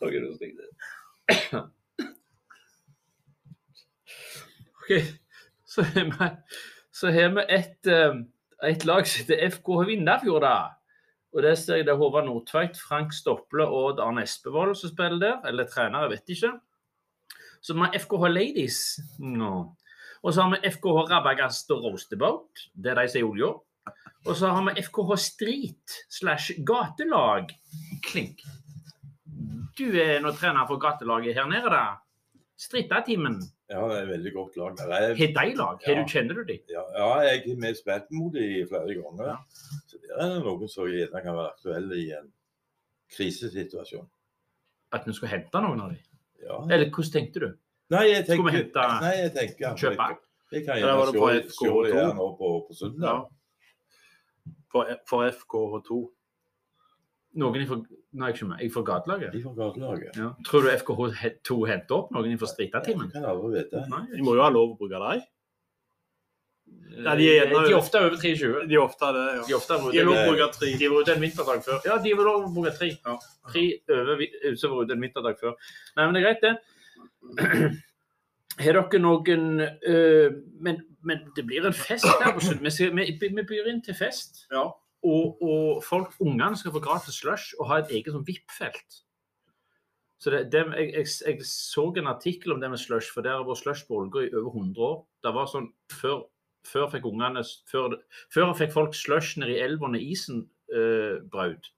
Ok, 0.00 0.12
nå 0.12 0.34
skal 0.36 0.48
jeg 0.48 0.56
det. 0.60 0.68
Så 5.72 5.82
har 5.88 6.04
vi, 6.04 6.30
så 6.92 7.10
har 7.14 7.34
vi 7.36 7.44
et 7.48 7.88
eh, 7.88 8.22
et 8.62 8.84
lag 8.86 9.06
som 9.06 9.22
heter 9.22 9.50
FK 9.50 9.68
Vindafjord. 9.88 10.46
Og 11.32 11.42
der 11.42 11.54
ser 11.56 11.80
jeg 11.80 11.86
det 11.88 11.94
er 11.94 11.98
Håvard 11.98 12.28
Nordtveit, 12.28 12.76
Frank 12.78 13.14
Stople 13.16 13.66
og 13.66 14.00
Arne 14.04 14.22
Espevold 14.26 14.76
som 14.78 14.92
spiller 14.92 15.18
der. 15.18 15.38
Eller 15.48 15.66
trener, 15.66 16.04
jeg 16.04 16.12
vet 16.12 16.34
ikke. 16.36 16.52
Så 17.62 17.74
vi 17.74 17.84
har 17.84 17.98
FKH 17.98 18.28
Ladies. 18.30 18.78
No. 19.18 19.74
Og 20.22 20.34
så 20.34 20.44
har 20.44 20.52
vi 20.54 20.70
FKH 20.70 21.08
Rabagast 21.10 21.70
og 21.74 21.84
Roasteboat. 21.84 22.66
Det 22.74 22.92
er 22.92 23.00
de 23.00 23.08
som 23.08 23.18
er 23.18 23.24
i 23.24 23.30
olja. 23.30 23.52
Og 24.26 24.36
så 24.38 24.52
har 24.54 24.66
vi 24.68 24.82
FKH 24.82 25.16
Street 25.18 25.96
slash 26.10 26.60
gatelag. 26.66 27.50
Klink. 28.06 28.44
Du 29.78 29.88
er 29.88 30.20
nå 30.20 30.34
trener 30.36 30.68
for 30.68 30.78
gatelaget 30.78 31.34
her 31.34 31.48
nede, 31.48 31.72
da. 31.72 31.96
Strittatimen. 32.60 33.40
Ja, 33.72 33.82
det 33.88 33.96
er 33.96 34.02
et 34.02 34.08
veldig 34.12 34.32
godt 34.34 34.56
lag. 34.60 34.78
Har 34.84 35.14
de 35.16 35.54
lag? 35.56 35.78
Har 35.86 35.92
Ja. 35.94 36.02
du, 36.02 36.08
kjenner 36.12 36.34
du 36.36 36.42
de? 36.44 36.58
ja, 36.68 36.82
ja, 36.98 37.06
jeg 37.24 37.56
har 37.62 37.74
spilt 37.78 38.10
mot 38.12 38.34
dem 38.34 38.66
flere 38.68 38.96
ganger. 38.98 39.30
Ja. 39.30 39.36
Så 39.88 39.96
det 40.02 40.10
er 40.18 40.34
noen 40.44 40.68
som 40.68 40.90
gjerne 40.92 41.22
kan 41.24 41.36
være 41.38 41.52
aktuelle 41.54 41.96
i 42.02 42.10
en 42.18 42.28
krisesituasjon. 43.16 44.08
At 44.92 45.06
vi 45.08 45.12
skulle 45.16 45.32
hente 45.32 45.62
noen 45.64 45.80
av 45.80 45.94
de? 45.94 46.00
Ja. 46.44 46.58
Eller 46.68 46.90
hvordan 46.90 47.12
tenkte 47.16 47.40
du? 47.46 47.48
Nei, 47.92 48.04
jeg 48.10 48.26
tenker, 48.26 48.36
Skulle 48.42 48.52
vi 48.52 48.58
hente- 48.58 49.00
nei, 49.00 49.14
jeg 49.22 49.32
tenker 49.38 49.76
Kjøpe? 49.76 50.08
Jeg, 50.52 50.64
kan 50.66 50.76
gjerne 50.76 51.06
se, 51.06 51.48
se 51.48 51.64
FKH2? 51.64 51.82
det 51.86 51.94
her 51.94 52.12
nå 52.14 52.26
på, 52.36 52.48
på 52.68 52.74
søndag. 52.76 53.26
For, 54.72 54.88
for 55.08 55.30
FKH2. 55.30 55.98
Noen 57.40 57.64
ifra 57.64 57.80
Nei, 58.12 58.28
ikke 58.34 58.44
meg. 58.44 58.58
Jeg 58.60 58.72
fra 58.74 58.82
gatelaget? 58.84 59.36
Fra 59.40 59.52
gatelaget. 59.56 60.16
Ja. 60.20 60.26
Tror 60.44 60.66
du 60.66 60.68
FKH2 60.68 61.54
henter 61.70 61.94
opp 61.96 62.10
noen 62.12 62.34
fra 62.40 62.48
Strittatimen? 62.50 63.06
Jeg 63.08 63.14
kan 63.14 63.28
aldri 63.30 63.54
vite. 63.54 63.84
Nei. 63.88 64.02
De 64.10 64.24
må 64.26 64.34
jo 64.36 64.42
ha 64.44 64.50
lov 64.52 64.74
å 64.74 64.76
bruke 64.76 65.00
dem. 65.00 65.22
Nei, 66.92 67.14
de 67.16 67.24
de, 67.24 67.30
er 67.40 67.48
de 67.48 67.56
er 67.70 67.76
ofte 67.78 68.02
over 68.02 68.18
23. 68.20 68.66
De 68.68 68.76
er 68.76 68.82
ofte 68.82 69.08
det, 69.16 69.22
ja. 69.38 69.44
De 69.48 69.56
ofte 69.56 69.78
De 69.94 70.04
lov 70.04 70.18
å 70.18 70.26
bruke 70.28 70.48
tre. 70.58 70.74
De 70.76 70.90
var 70.92 71.06
ute 71.06 71.14
en 71.14 71.24
vinterdag 71.24 71.64
før. 71.64 71.80
Ja, 71.88 71.96
de 72.04 72.12
var 72.18 72.28
lov 72.28 72.44
å 72.50 72.52
bruke 72.52 72.74
tre. 72.76 72.90
Ja. 72.98 73.16
Tre 73.48 73.64
over 73.96 74.22
utover 74.26 74.84
ute 74.84 74.98
en 74.98 75.08
vinterdag 75.08 75.40
før. 75.40 75.56
Nei, 75.96 76.04
men 76.04 76.18
det 76.18 76.22
er 76.22 76.28
greit, 76.28 76.44
det. 76.44 77.72
Har 78.62 78.76
dere 78.76 79.00
noen 79.00 79.46
øh, 79.64 80.34
men, 80.60 80.82
men 81.00 81.24
det 81.32 81.46
blir 81.48 81.64
en 81.64 81.72
fest 81.72 82.04
her 82.04 82.34
på 82.36 82.44
slutten. 82.44 82.68
Vi, 82.68 83.08
vi, 83.16 83.32
vi 83.40 83.48
byr 83.48 83.72
inn 83.72 83.80
til 83.84 83.96
fest. 83.96 84.44
Ja. 84.52 84.68
Og, 85.02 85.40
og 85.42 85.80
folk, 85.82 86.12
ungene 86.22 86.58
skal 86.58 86.74
få 86.74 86.82
gratis 86.82 87.18
slush 87.22 87.56
og 87.58 87.66
ha 87.70 87.80
et 87.80 87.90
eget 87.90 88.14
sånn 88.14 88.26
VIP-felt. 88.26 89.02
Så 90.22 90.30
det, 90.30 90.44
det, 90.54 90.62
jeg, 90.78 90.92
jeg, 90.94 91.08
jeg 91.26 91.46
så 91.48 91.88
en 91.98 92.12
artikkel 92.12 92.54
om 92.54 92.60
det 92.62 92.70
med 92.70 92.78
slush, 92.78 93.10
for 93.10 93.26
der 93.26 93.40
har 93.40 93.46
vært 93.48 93.64
slush 93.64 93.88
på 93.88 93.98
Ålgård 93.98 94.28
i 94.28 94.36
over 94.38 94.52
100 94.54 94.84
år. 94.86 95.00
Det 95.26 95.34
var 95.34 95.50
sånn, 95.50 95.72
Før, 95.90 96.20
før 96.68 96.86
fikk 96.92 97.08
ungene 97.10 97.42
før, 97.70 97.96
før 98.30 98.52
fikk 98.54 98.74
folk 98.74 98.94
slush 98.94 99.40
nede 99.42 99.56
i 99.56 99.62
elva 99.64 99.90
når 99.90 100.04
isen 100.12 100.44
øh, 100.70 101.18
brøt. 101.32 101.72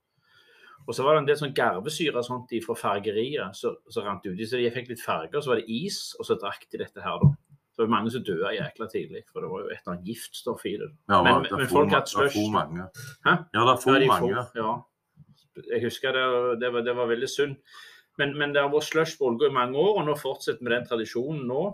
Og 0.85 0.93
så 0.93 1.07
var 1.07 1.17
det 1.17 1.23
en 1.23 1.29
del 1.31 1.39
sånn 1.41 1.57
garvesyre 1.57 2.21
sånt 2.27 2.53
fra 2.67 2.77
fargeriet 2.77 3.57
som 3.57 4.05
rant 4.05 4.27
uti. 4.27 4.45
Så 4.45 4.61
de 4.61 4.69
fikk 4.75 4.91
litt 4.93 5.01
farger, 5.01 5.41
så 5.41 5.55
var 5.55 5.63
det 5.63 5.73
is, 5.73 6.13
og 6.19 6.29
så 6.29 6.37
drakk 6.37 6.67
de 6.69 6.83
dette 6.83 7.01
her, 7.01 7.23
da. 7.23 7.31
Så 7.75 7.83
det 7.83 7.89
var 7.89 7.97
mange 7.97 8.11
som 8.15 8.23
døde 8.23 8.51
jækla 8.55 8.87
tidlig, 8.87 9.23
for 9.33 9.41
det 9.43 9.49
var 9.51 9.61
jo 9.65 9.67
et 9.73 9.79
eller 9.83 9.93
annet 9.97 10.07
giftstoff 10.07 10.63
i 10.71 10.77
det. 10.79 10.91
Ja, 11.11 11.23
Men- 11.23 11.43
det 11.43 11.53
men 11.59 11.67
folk 11.67 11.91
hadde 11.91 12.07
størst 12.13 12.35
det 12.39 12.45
er 12.47 12.53
mange. 12.55 12.85
Hæ? 13.27 13.33
Ja, 13.55 13.61
det 13.67 13.73
er 13.75 13.81
for 13.83 13.93
Ja, 13.93 13.99
de 13.99 14.07
får- 14.07 14.21
mange. 14.21 14.45
Ja. 14.55 14.75
Jeg 15.73 15.83
husker 15.83 16.13
det, 16.13 16.61
det, 16.61 16.73
var, 16.73 16.81
det 16.87 16.95
var 16.97 17.07
veldig 17.07 17.29
synd. 17.29 17.57
Men, 18.19 18.39
men 18.39 18.53
det 18.55 18.63
har 18.63 18.71
vært 18.71 18.87
slush 18.87 19.19
på 19.19 19.27
Ålgård 19.27 19.51
i 19.51 19.55
mange 19.55 19.75
år, 19.79 19.99
og 19.99 20.07
nå 20.07 20.15
fortsetter 20.19 20.63
vi 20.63 20.71
den 20.75 20.87
tradisjonen 20.87 21.47
nå 21.51 21.65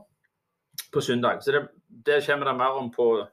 på 0.92 1.00
søndag. 1.04 1.42
Så 1.44 1.52
det, 1.52 1.68
det 2.06 2.22
kommer 2.26 2.46
det 2.48 2.56
mer 2.56 2.78
om 2.80 2.90
på 2.90 3.26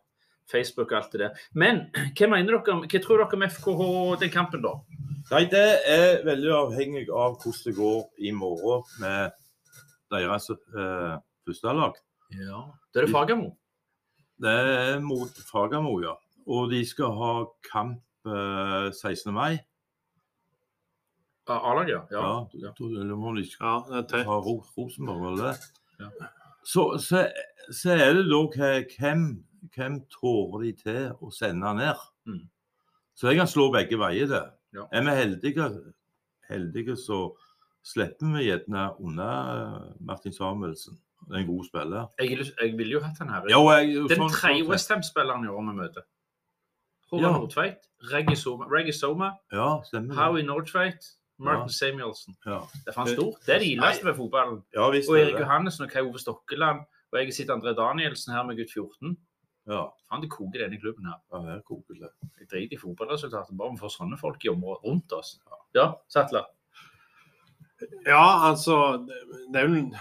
Facebook 0.52 0.92
og 0.92 0.98
alt 0.98 1.12
det 1.12 1.20
der. 1.20 1.30
Men 1.54 1.86
hva 1.96 2.28
mener 2.28 2.58
dere 2.60 2.76
hva 2.84 3.02
tror 3.04 3.18
dere 3.24 3.34
om 3.40 3.48
FKH 3.48 4.20
den 4.20 4.30
kampen, 4.34 4.62
da? 4.62 4.74
Nei, 5.32 5.46
det 5.52 5.64
er 5.88 6.24
veldig 6.24 6.52
avhengig 6.56 7.08
av 7.12 7.38
hvordan 7.40 7.64
det 7.66 7.76
går 7.76 8.04
i 8.20 8.32
morgen 8.32 8.84
med 9.00 9.32
deres 10.12 10.50
eh, 10.52 11.16
første 11.48 11.74
lag. 11.76 11.96
Ja. 12.36 12.62
Det 12.94 13.02
er 13.02 13.06
det 13.08 13.14
Fagermo. 13.14 13.52
Det 14.42 14.52
er 14.52 15.00
mot 15.04 15.40
Fagermo, 15.52 15.96
ja. 16.04 16.16
Og 16.48 16.70
de 16.72 16.82
skal 16.88 17.12
ha 17.18 17.32
kamp 17.72 18.02
eh, 18.28 18.90
16. 18.94 19.34
mai. 19.34 19.58
A-laget, 21.48 21.90
ja. 21.90 22.02
Ja, 22.12 22.48
ja. 22.60 22.72
må 23.16 23.32
ikke 23.40 23.64
Ja, 23.64 24.02
er 24.20 24.26
ha 24.28 24.38
Ro- 24.44 24.66
Rosenborg, 24.78 25.32
eller 25.32 25.54
det? 25.54 25.60
Ja. 26.00 26.10
Så, 26.68 26.98
så, 27.00 27.22
så 27.72 27.92
er 27.96 28.14
det 28.18 28.26
da 28.28 28.42
hvem, 28.98 29.24
hvem 29.76 30.02
tårer 30.12 30.66
de 30.66 30.74
til 30.82 31.14
å 31.24 31.32
sende 31.32 31.72
ned. 31.80 31.96
Mm. 32.28 32.44
Så 33.16 33.30
jeg 33.32 33.40
kan 33.40 33.48
slå 33.48 33.70
begge 33.72 33.98
veier 33.98 34.28
der. 34.28 34.50
Ja. 34.76 34.84
Er 34.92 35.06
vi 35.08 35.16
heldige, 35.16 35.70
heldige 36.50 36.98
så 37.00 37.22
slipper 37.88 38.36
vi 38.36 38.50
gjerne 38.50 38.90
unna 39.00 39.30
eh, 39.54 39.88
Martin 40.04 40.36
Samuelsen. 40.36 41.00
Det 41.28 41.36
er 41.36 41.40
en 41.40 41.48
god 41.48 41.66
spiller. 41.66 42.06
Jeg, 42.20 42.38
jeg 42.62 42.78
ville 42.78 42.92
jo 42.94 43.00
hatt 43.04 43.18
den 43.20 43.30
her. 43.30 43.42
Jo, 43.52 43.64
jeg, 43.72 43.88
Den 44.10 44.18
sånn- 44.22 44.32
tredje 44.32 44.64
sånn- 44.64 44.70
Westham-spilleren 44.72 45.44
i 45.44 45.48
år 45.52 45.62
vi 45.72 45.76
møter. 45.82 46.02
Håvard 47.12 47.24
Ja. 47.24 47.38
Nordtveit, 47.38 47.82
Reggie 48.12 48.94
Soma, 48.94 49.32
Ja. 49.52 49.82
Howie 50.16 50.44
Nordtveit, 50.44 51.04
Martin 51.40 51.68
Ja. 51.70 51.78
Samuelsen. 51.80 52.36
Ja. 52.46 52.60
Det 52.74 52.88
er 52.88 52.92
faen 52.94 53.08
stort. 53.08 53.40
Det 53.46 53.56
er 53.56 53.60
de 53.60 53.66
gildeste 53.76 54.04
ved 54.06 54.16
fotballen. 54.16 54.64
ja, 54.76 54.90
visst 54.92 55.10
Og 55.10 55.16
er 55.16 55.22
Erik 55.24 55.34
det. 55.38 55.42
Johannessen 55.46 55.84
og 55.86 55.90
Kai 55.92 56.02
Ove 56.02 56.20
Stokkeland. 56.20 56.80
Og 57.14 57.20
jeg 57.20 57.34
sitter 57.34 57.56
André 57.56 57.74
Danielsen 57.76 58.34
her 58.34 58.44
med 58.44 58.58
gutt 58.58 58.72
14. 58.74 59.18
Ja, 59.68 59.86
Faen, 60.10 60.22
det 60.22 60.30
koker 60.30 60.60
denne 60.64 60.80
klubben 60.80 61.06
her. 61.06 61.20
ja, 61.32 61.38
det 61.40 61.50
er 61.50 61.62
det. 62.00 62.10
Jeg 62.40 62.48
driter 62.52 62.74
i 62.76 62.80
fotballresultatet, 62.80 63.58
bare 63.58 63.72
vi 63.72 63.78
får 63.78 63.92
sånne 64.00 64.18
folk 64.20 64.44
i 64.46 64.50
området 64.50 64.84
rundt 64.86 65.12
oss. 65.14 65.40
Ja, 65.76 65.94
Sattler. 66.10 66.46
Ja, 68.06 68.50
altså 68.50 69.06
Det 69.54 69.56
er 69.62 69.68
jo 69.68 69.74
en, 69.76 69.96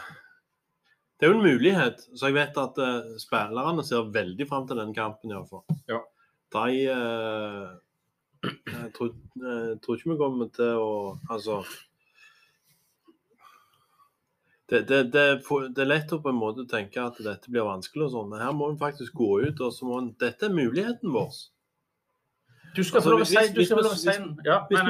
det 1.17 1.27
er 1.27 1.33
jo 1.33 1.39
en 1.39 1.47
mulighet. 1.47 2.03
Så 2.15 2.29
jeg 2.29 2.37
vet 2.37 2.59
at 2.61 2.79
uh, 2.83 3.17
spillerne 3.21 3.85
ser 3.87 4.13
veldig 4.13 4.47
fram 4.49 4.67
til 4.69 4.81
den 4.83 4.93
kampen, 4.97 5.33
iallfall. 5.33 5.65
Ja. 5.89 6.03
De 6.53 6.67
uh, 6.93 7.75
jeg, 8.47 8.91
tror, 8.95 9.13
jeg 9.43 9.79
tror 9.83 9.97
ikke 9.97 10.13
vi 10.13 10.21
kommer 10.21 10.51
til 10.55 10.79
å 10.79 10.91
Altså 11.33 11.63
det, 14.67 14.81
det, 14.89 15.01
det, 15.15 15.25
det 15.77 15.83
er 15.83 15.87
lett 15.89 16.11
å 16.11 16.19
på 16.19 16.33
en 16.33 16.39
måte 16.41 16.65
tenke 16.67 16.99
at 16.99 17.19
dette 17.23 17.51
blir 17.53 17.63
vanskelig, 17.69 18.09
og 18.09 18.15
sånn, 18.17 18.33
men 18.33 18.43
her 18.43 18.55
må 18.57 18.73
vi 18.73 18.81
faktisk 18.81 19.15
gå 19.15 19.29
ut. 19.47 19.61
og 19.63 19.71
så 19.71 19.87
må 19.87 20.01
en, 20.01 20.09
Dette 20.19 20.49
er 20.49 20.57
muligheten 20.57 21.13
vår. 21.15 21.37
Du 22.75 22.83
skal 22.83 22.99
Altså, 22.99 23.05
få 23.07 23.13
lov 23.15 23.23
å 23.23 23.29
si 23.31 23.37
hvis- 23.37 23.55
vi 23.55 23.67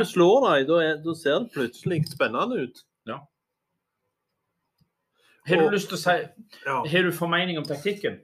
slår 0.08 0.46
dem, 0.46 0.66
da, 0.70 0.96
da 1.04 1.14
ser 1.14 1.40
det 1.44 1.52
plutselig 1.52 2.00
spennende 2.08 2.64
ut. 2.64 2.80
Har 5.46 5.62
du 5.62 5.74
lyst 5.74 5.90
til 5.92 5.98
å 5.98 6.02
si 6.02 6.16
Ja, 6.66 6.80
Har 6.82 7.06
du 7.06 7.12
formening 7.14 7.58
om 7.60 7.66
taktikken? 7.66 8.20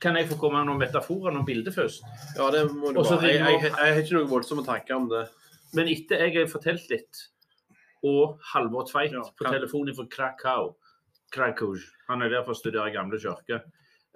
Kan 0.00 0.16
jeg 0.16 0.30
få 0.30 0.38
komme 0.40 0.60
med 0.62 0.70
noen 0.70 0.80
metaforer, 0.80 1.34
noen 1.34 1.44
bilder 1.48 1.74
først? 1.74 2.06
ja 2.36 2.46
det 2.54 2.62
må 2.72 2.92
du 2.92 3.02
Også 3.02 3.18
bare. 3.18 3.34
Jeg, 3.34 3.42
jeg, 3.42 3.58
jeg, 3.66 3.72
jeg 3.76 3.96
har 3.96 4.00
ikke 4.04 4.16
noe 4.16 4.30
voldsomme 4.30 4.64
tanker 4.64 4.96
om 4.96 5.10
det. 5.10 5.26
Men 5.76 5.90
etter 5.92 6.24
jeg 6.24 6.36
har 6.38 6.48
fortalt 6.50 6.86
litt, 6.90 7.26
og 8.06 8.38
Halvor 8.54 8.86
Tveit 8.88 9.12
Ja, 9.12 9.26
på 9.36 9.44
telefonen 9.44 9.94
fra 9.96 10.06
Krakow 10.08 10.70
Krakow, 11.30 11.76
Han 12.08 12.24
er 12.24 12.32
der 12.32 12.42
for 12.46 12.56
å 12.56 12.58
studere 12.58 12.90
gamle 12.94 13.20
kirker. 13.20 13.60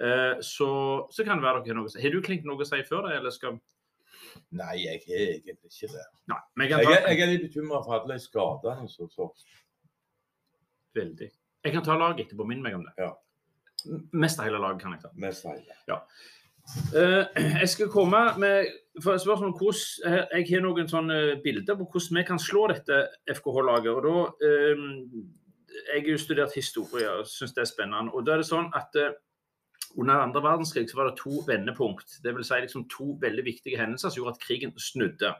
Eh, 0.02 0.40
så, 0.42 0.70
så 1.12 1.26
kan 1.26 1.38
det 1.38 1.46
være 1.46 1.62
dere 1.62 1.76
har 1.76 1.78
noe 1.78 1.90
å 1.90 1.92
si. 1.92 2.00
Har 2.02 2.10
du 2.10 2.24
klink 2.24 2.46
noe 2.48 2.58
å 2.58 2.66
si 2.66 2.80
før 2.88 3.06
det, 3.08 3.20
eller 3.20 3.34
skal 3.34 3.60
Nei, 4.54 4.74
jeg 4.80 5.02
har 5.04 5.20
egentlig 5.20 5.70
ikke 5.70 5.92
det. 5.92 6.04
Nei. 6.30 6.40
Men 6.58 6.70
jeg 6.70 6.86
er, 6.88 6.96
ta 7.04 7.12
jeg 7.12 7.22
er 7.22 7.30
litt 7.30 7.44
bekymra 7.44 7.80
for 7.84 7.98
alle 7.98 8.16
de 8.16 8.24
skadene 8.24 8.88
som 8.90 9.10
så. 9.12 9.28
Veldig. 10.96 11.28
Jeg 11.64 11.72
kan 11.72 11.84
ta 11.84 11.96
laget 11.96 12.26
etterpå. 12.26 12.46
Minn 12.48 12.62
meg 12.64 12.76
om 12.76 12.84
det. 12.84 12.94
Ja. 13.00 13.12
Mest 14.12 14.40
av 14.40 14.48
hele 14.48 14.60
laget 14.60 14.82
kan 14.84 14.94
jeg 14.96 15.04
ta. 15.04 15.12
Mest 15.20 15.46
av 15.48 15.56
hele. 15.56 15.76
Ja. 15.88 16.00
Uh, 16.96 17.24
jeg 17.60 17.68
skal 17.68 17.90
komme 17.92 18.20
med 18.40 18.70
spørsmål 18.96 19.50
om 19.50 19.56
hvordan 19.58 20.06
eh, 20.08 20.38
Jeg 20.38 20.46
har 20.48 20.62
noen 20.64 20.86
sånne 20.88 21.18
bilder 21.44 21.76
på 21.76 21.84
hvordan 21.92 22.20
vi 22.20 22.24
kan 22.24 22.40
slå 22.40 22.62
dette 22.72 23.02
FKH-laget. 23.28 23.90
og 23.92 24.06
da 24.06 24.14
uh, 24.48 24.86
Jeg 25.92 26.00
har 26.06 26.10
jo 26.14 26.22
studert 26.22 26.56
historie 26.56 27.10
og 27.10 27.28
syns 27.28 27.52
det 27.52 27.66
er 27.66 27.72
spennende. 27.72 28.12
og 28.12 28.24
da 28.24 28.34
er 28.36 28.44
det 28.44 28.48
sånn 28.48 28.70
at 28.72 28.96
uh, 28.96 29.12
Under 29.96 30.24
andre 30.24 30.42
verdenskrig 30.42 30.88
så 30.90 30.96
var 30.98 31.10
det 31.10 31.20
to 31.20 31.44
vendepunkt. 31.46 32.16
Det 32.24 32.32
vil 32.34 32.44
si 32.44 32.56
liksom 32.64 32.88
to 32.90 33.12
veldig 33.20 33.44
viktige 33.44 33.78
hendelser 33.78 34.10
som 34.10 34.22
gjorde 34.22 34.34
at 34.34 34.46
krigen 34.46 34.72
snudde. 34.80 35.30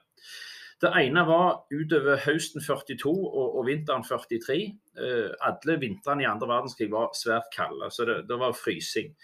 Det 0.84 0.90
ene 1.00 1.22
var 1.24 1.62
utover 1.72 2.18
høsten 2.26 2.60
42 2.60 3.08
og, 3.08 3.54
og 3.56 3.62
vinteren 3.70 4.04
43. 4.04 4.58
Eh, 5.00 5.30
alle 5.48 5.78
vintrene 5.80 6.26
i 6.26 6.28
andre 6.28 6.50
verdenskrig 6.50 6.90
var 6.92 7.14
svært 7.16 7.48
kalde, 7.54 7.88
så 7.94 8.04
det, 8.08 8.18
det 8.28 8.36
var 8.40 8.56
frysing. 8.58 9.14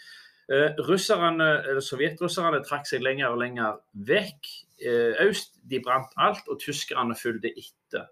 Eh, 0.50 0.78
russerne, 0.88 1.50
Sovjetrusserne 1.84 2.62
trakk 2.64 2.88
seg 2.88 3.04
lenger 3.04 3.34
og 3.34 3.42
lenger 3.42 3.76
vekk 4.08 4.48
eh, 4.80 5.20
øst. 5.26 5.58
De 5.70 5.82
brant 5.84 6.16
alt, 6.18 6.48
og 6.48 6.58
tyskerne 6.64 7.14
fulgte 7.18 7.52
etter. 7.52 8.08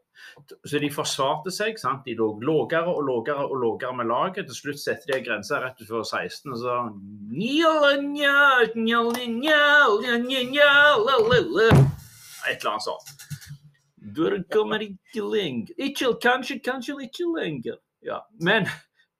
Så 0.66 0.78
de 0.82 0.90
forsvarte 0.92 1.50
seg. 1.54 1.80
sant? 1.80 2.04
De 2.04 2.14
lå 2.18 2.28
lavere 2.44 2.92
og 2.92 3.00
lavere 3.06 3.46
og 3.48 3.56
lavere 3.62 3.96
med 3.96 4.10
laget. 4.12 4.50
Til 4.50 4.60
slutt 4.60 4.82
setter 4.82 5.14
de 5.14 5.16
en 5.18 5.24
grense 5.30 5.62
rett 5.62 5.80
før 5.88 6.04
16 6.04 6.52
og 6.52 6.60
så 6.60 6.76
Et 12.46 12.60
eller 12.60 12.76
annet 12.76 12.86
sånt. 12.86 13.08
Du 14.16 14.44
kommer 14.52 14.82
ikke 14.84 15.24
lenger. 15.26 15.74
Ikke, 15.76 16.12
kanskje, 16.22 16.60
kanskje 16.64 16.96
ikke 17.08 17.26
lenger. 17.34 17.80
Ja. 18.02 18.20
Men 18.40 18.68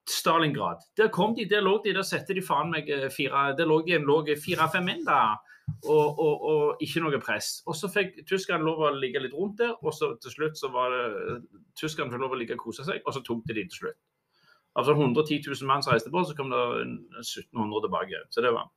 Stalingrad, 0.08 0.76
der 0.96 1.08
kom 1.12 1.34
de, 1.36 1.44
der 1.48 1.60
lå 1.60 1.82
de, 1.84 1.92
der 1.94 2.06
satte 2.06 2.34
de 2.34 2.42
faen 2.42 2.70
meg 2.72 2.88
eh, 2.88 3.10
fire 3.12 3.52
Der 3.58 3.68
lå 3.68 4.22
de 4.24 4.36
fire-fem 4.40 4.84
menn 4.84 5.04
da. 5.04 5.36
Og, 5.84 6.18
og, 6.18 6.44
og, 6.48 6.76
ikke 6.80 7.02
noe 7.04 7.18
press. 7.20 7.58
Og 7.68 7.76
så 7.76 7.90
fikk 7.92 8.22
tyskerne 8.28 8.64
lov 8.64 8.80
å 8.86 8.92
ligge 8.96 9.20
litt 9.20 9.34
rundt 9.36 9.58
der, 9.60 9.74
og 9.82 9.92
så 9.92 10.14
til 10.22 10.32
slutt 10.32 10.56
så 10.56 10.70
var 10.72 10.94
det 10.94 11.42
tyskerne 11.76 12.08
fikk 12.14 12.22
lov 12.22 12.32
å 12.32 12.38
ligge 12.40 12.56
og 12.56 12.62
kose 12.62 12.86
seg, 12.86 13.02
og 13.04 13.12
så 13.12 13.20
tok 13.26 13.42
de 13.50 13.58
de 13.58 13.66
til 13.68 13.82
slutt. 13.82 13.98
Altså 14.78 14.94
110 14.94 15.42
000 15.44 15.68
mann 15.68 15.84
som 15.84 15.92
reiste 15.92 16.12
på, 16.14 16.22
så 16.24 16.36
kom 16.38 16.48
det 16.54 16.62
1700 17.20 17.84
tilbake. 17.84 18.22
Så 18.32 18.44
det 18.44 18.54
var 18.56 18.70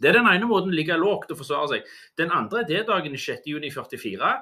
Det 0.00 0.08
er 0.10 0.16
den 0.16 0.28
ene 0.30 0.48
måten 0.48 0.72
å 0.72 0.76
ligge 0.76 0.96
lågt 0.96 1.32
og 1.34 1.40
forsvare 1.42 1.74
seg. 1.74 1.94
Den 2.18 2.32
andre 2.32 2.62
er 2.62 2.68
D-dagen 2.70 3.16
6.6.44. 3.20 4.32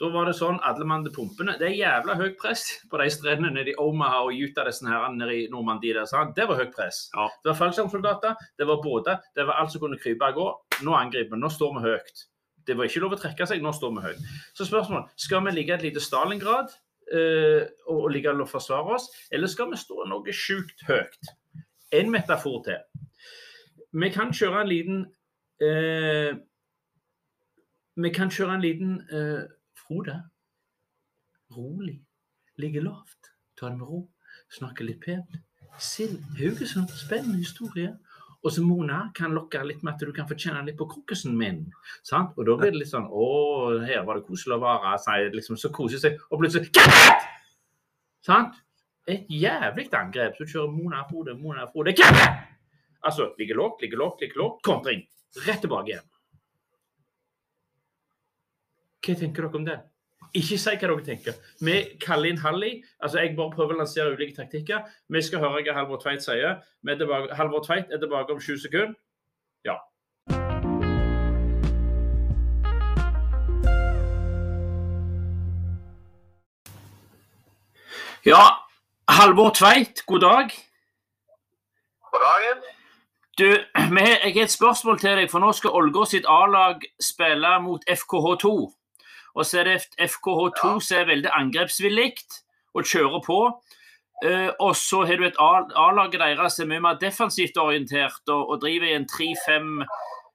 Da 0.00 0.08
var 0.10 0.26
det 0.26 0.32
sånn 0.34 0.56
alle 0.66 0.86
mann 0.88 1.04
til 1.04 1.12
pumpene. 1.14 1.54
Det 1.60 1.68
er 1.68 1.76
jævla 1.76 2.16
høyt 2.18 2.38
press 2.40 2.64
på 2.90 2.98
de 2.98 3.06
strendene 3.12 3.52
nede 3.54 3.70
i 3.70 3.78
Omaha 3.78 4.24
og 4.26 4.34
Utah 4.34 4.66
disse 4.66 4.88
her 4.88 5.04
nede 5.14 5.36
i 5.36 5.48
Normandie. 5.52 5.94
Det 6.34 6.46
var 6.48 6.58
høyt 6.58 6.72
press. 6.74 7.04
Ja. 7.14 7.28
Det 7.44 7.52
var 7.52 7.58
fallskjermsoldater, 7.60 8.40
det 8.58 8.66
var 8.66 8.80
båter, 8.82 9.20
det 9.36 9.46
var 9.46 9.60
alt 9.62 9.74
som 9.74 9.84
kunne 9.84 10.00
krype 10.02 10.32
og 10.32 10.40
gå. 10.40 10.48
Nå 10.88 10.96
angriper 10.98 11.36
vi. 11.36 11.42
Nå 11.44 11.52
står 11.52 11.76
vi 11.76 11.84
høyt. 11.86 12.24
Det 12.66 12.78
var 12.78 12.88
ikke 12.88 13.04
lov 13.04 13.14
å 13.14 13.20
trekke 13.20 13.46
seg, 13.46 13.62
nå 13.62 13.74
står 13.76 13.94
vi 13.94 14.06
høyt. 14.08 14.26
Så 14.58 14.66
spørsmålet 14.66 15.12
skal 15.22 15.44
vi 15.46 15.54
ligge 15.54 15.76
et 15.76 15.86
lite 15.86 16.02
Stalingrad 16.02 16.74
eh, 17.14 17.70
og 17.90 18.10
ligge 18.14 18.34
og 18.34 18.50
forsvare 18.50 18.98
oss, 18.98 19.10
eller 19.30 19.50
skal 19.50 19.70
vi 19.70 19.78
stå 19.78 20.06
noe 20.10 20.34
sjukt 20.34 20.82
høyt? 20.88 21.34
En 21.94 22.10
metafor 22.10 22.62
til. 22.66 22.82
Vi 23.92 24.08
kan 24.08 24.32
kjøre 24.32 24.62
en 24.62 24.68
liten 24.68 25.00
eh, 25.60 26.32
Vi 27.94 28.12
kan 28.14 28.30
kjøre 28.32 28.54
en 28.56 28.64
liten 28.64 28.94
eh, 29.12 29.42
Frode. 29.76 30.16
Rolig. 31.56 31.98
Ligge 32.56 32.80
lavt. 32.80 33.32
Ta 33.58 33.68
det 33.68 33.76
med 33.78 33.88
ro. 33.88 34.06
Snakke 34.52 34.86
litt 34.86 35.02
pent. 35.04 35.36
Sild 35.78 36.22
Haugesund. 36.38 36.88
Spennende 36.96 37.38
historie. 37.38 37.92
Og 38.42 38.52
så 38.52 38.62
Mona 38.64 39.04
kan 39.14 39.34
lokke 39.36 39.60
litt 39.66 39.84
med 39.84 39.92
at 39.94 40.00
du 40.02 40.12
kan 40.16 40.26
få 40.26 40.34
kjenne 40.34 40.64
litt 40.66 40.78
på 40.78 40.88
krokusen 40.90 41.36
min. 41.38 41.66
Sant? 42.02 42.32
Og 42.36 42.48
da 42.48 42.56
blir 42.58 42.72
det 42.72 42.80
litt 42.80 42.90
sånn 42.90 43.06
Å, 43.06 43.26
her 43.86 44.02
var 44.08 44.18
det 44.18 44.26
koselig 44.26 44.56
å 44.56 44.62
være. 44.64 44.96
Så, 45.04 45.18
liksom, 45.36 45.60
så 45.60 45.70
koser 45.74 46.00
seg. 46.02 46.16
Og 46.30 46.40
plutselig 46.40 46.72
Sant? 48.24 48.56
Et 49.10 49.28
jævlig 49.28 49.90
angrep. 49.98 50.40
Så 50.40 50.48
kjører 50.48 50.72
Mona 50.72 51.04
Frode, 51.10 51.36
Mona 51.38 51.68
Frode 51.70 51.94
Altså, 53.04 53.32
ligge 53.38 53.54
lågt, 53.54 53.82
ligge 53.82 53.96
lågt, 53.96 54.20
ligge 54.20 54.38
lågt. 54.38 54.62
Kontring. 54.62 55.06
Rett 55.46 55.60
tilbake 55.60 55.90
igjen. 55.90 56.08
Hva 59.02 59.14
tenker 59.18 59.42
dere 59.42 59.58
om 59.58 59.64
det? 59.66 59.78
Ikke 60.38 60.56
si 60.56 60.70
hva 60.70 60.78
dere 60.80 61.02
tenker. 61.04 61.34
Vi 61.60 61.74
kaller 62.00 62.30
inn 62.30 62.38
Halli. 62.40 62.72
Altså, 63.02 63.18
jeg 63.20 63.34
bare 63.36 63.52
prøver 63.52 63.74
å 63.74 63.82
lansere 63.82 64.14
ulike 64.14 64.36
taktikker. 64.38 64.86
Vi 65.12 65.22
skal 65.26 65.42
høre 65.42 65.64
hva 65.66 65.74
Halvor 65.76 66.00
Tveit 66.00 66.22
sier. 66.24 66.62
Er 66.88 67.34
Halvor 67.36 67.64
Tveit 67.66 67.90
er 67.90 68.00
tilbake 68.00 68.32
om 68.32 68.40
20 68.40 68.62
sekunder. 68.62 68.94
Ja. 69.66 69.80
Ja, 78.22 78.44
Halvor 79.10 79.50
Tveit, 79.58 80.06
god 80.06 80.20
dag. 80.20 80.54
God 82.12 82.30
dagen. 82.30 82.71
Du, 83.38 83.44
jeg 83.76 84.34
har 84.34 84.42
et 84.44 84.50
spørsmål 84.52 84.98
til 85.00 85.16
deg, 85.16 85.30
for 85.32 85.40
nå 85.40 85.52
skal 85.56 85.76
Ålgård 85.78 86.10
sitt 86.12 86.28
A-lag 86.28 86.84
spille 87.00 87.52
mot 87.64 87.84
FKH2. 87.88 88.50
Og 89.32 89.46
så 89.48 89.62
er 89.62 89.70
det 89.70 89.76
FKH2 89.96 90.64
Ja. 90.74 90.78
som 90.84 90.98
er 90.98 91.08
veldig 91.08 91.30
angrepsvillig 91.32 92.10
og 92.74 92.84
kjører 92.84 93.22
på. 93.24 93.38
Eh, 94.24 94.50
og 94.60 94.76
så 94.76 95.02
har 95.08 95.16
du 95.16 95.24
et 95.26 95.40
A-laget 95.40 96.20
deres 96.20 96.56
som 96.56 96.68
er 96.68 96.74
mye 96.76 96.84
mer 96.84 96.98
defensivt 97.00 97.56
orientert 97.58 98.28
og, 98.28 98.50
og 98.50 98.60
driver 98.62 98.86
i 98.86 98.94
en 98.98 99.08
3-5 99.08 99.80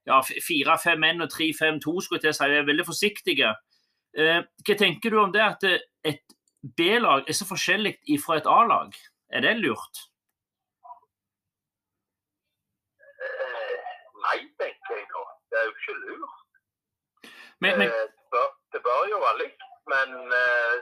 ja, 0.07 0.17
4-5-1 0.23 1.21
og 1.23 1.29
3-5-2, 1.31 1.93
skulle 2.01 2.17
jeg 2.17 2.25
til 2.25 2.33
å 2.33 2.37
si. 2.39 2.49
Er 2.57 2.67
veldig 2.67 2.87
forsiktige. 2.87 3.53
Eh, 4.17 4.41
hva 4.65 4.77
tenker 4.81 5.13
du 5.13 5.21
om 5.21 5.31
det 5.35 5.43
at 5.45 5.63
et 5.67 6.23
B-lag 6.77 7.27
er 7.29 7.37
så 7.37 7.45
forskjellig 7.47 7.99
fra 8.23 8.39
et 8.41 8.49
A-lag? 8.49 8.95
Er 9.29 9.45
det 9.45 9.57
lurt? 9.61 10.07
Eh, 13.27 13.77
nei, 14.25 14.37
tenker 14.59 14.99
jeg 14.99 15.07
nå. 15.13 15.25
Det 15.51 15.59
er 15.61 15.67
jo 15.69 15.76
ikke 15.87 15.97
lurt. 16.03 16.43
Men, 17.63 17.79
men, 17.79 17.87
Eh, 17.87 18.05
det, 18.17 18.27
bør, 18.31 18.47
det 18.73 18.81
bør 18.83 19.07
jo 19.09 19.19
være 19.23 19.37
likt, 19.43 19.63
men 19.93 20.13
eh, 20.41 20.75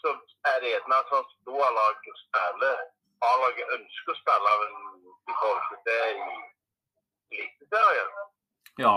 så 0.00 0.12
er 0.52 0.60
det 0.62 0.72
gjerne 0.74 1.00
sånn 1.10 1.24
at 1.24 1.50
A-laget 1.66 2.20
spiller. 2.22 2.82
A-laget 3.30 3.74
ønsker 3.78 4.12
å 4.14 4.18
spille 4.20 4.54
men 4.62 4.74
i 5.26 5.36
forhold 5.40 5.68
til 5.72 5.80
det 5.88 6.00
i 6.14 7.40
Eliteserien. 7.42 8.16
ja. 8.78 8.96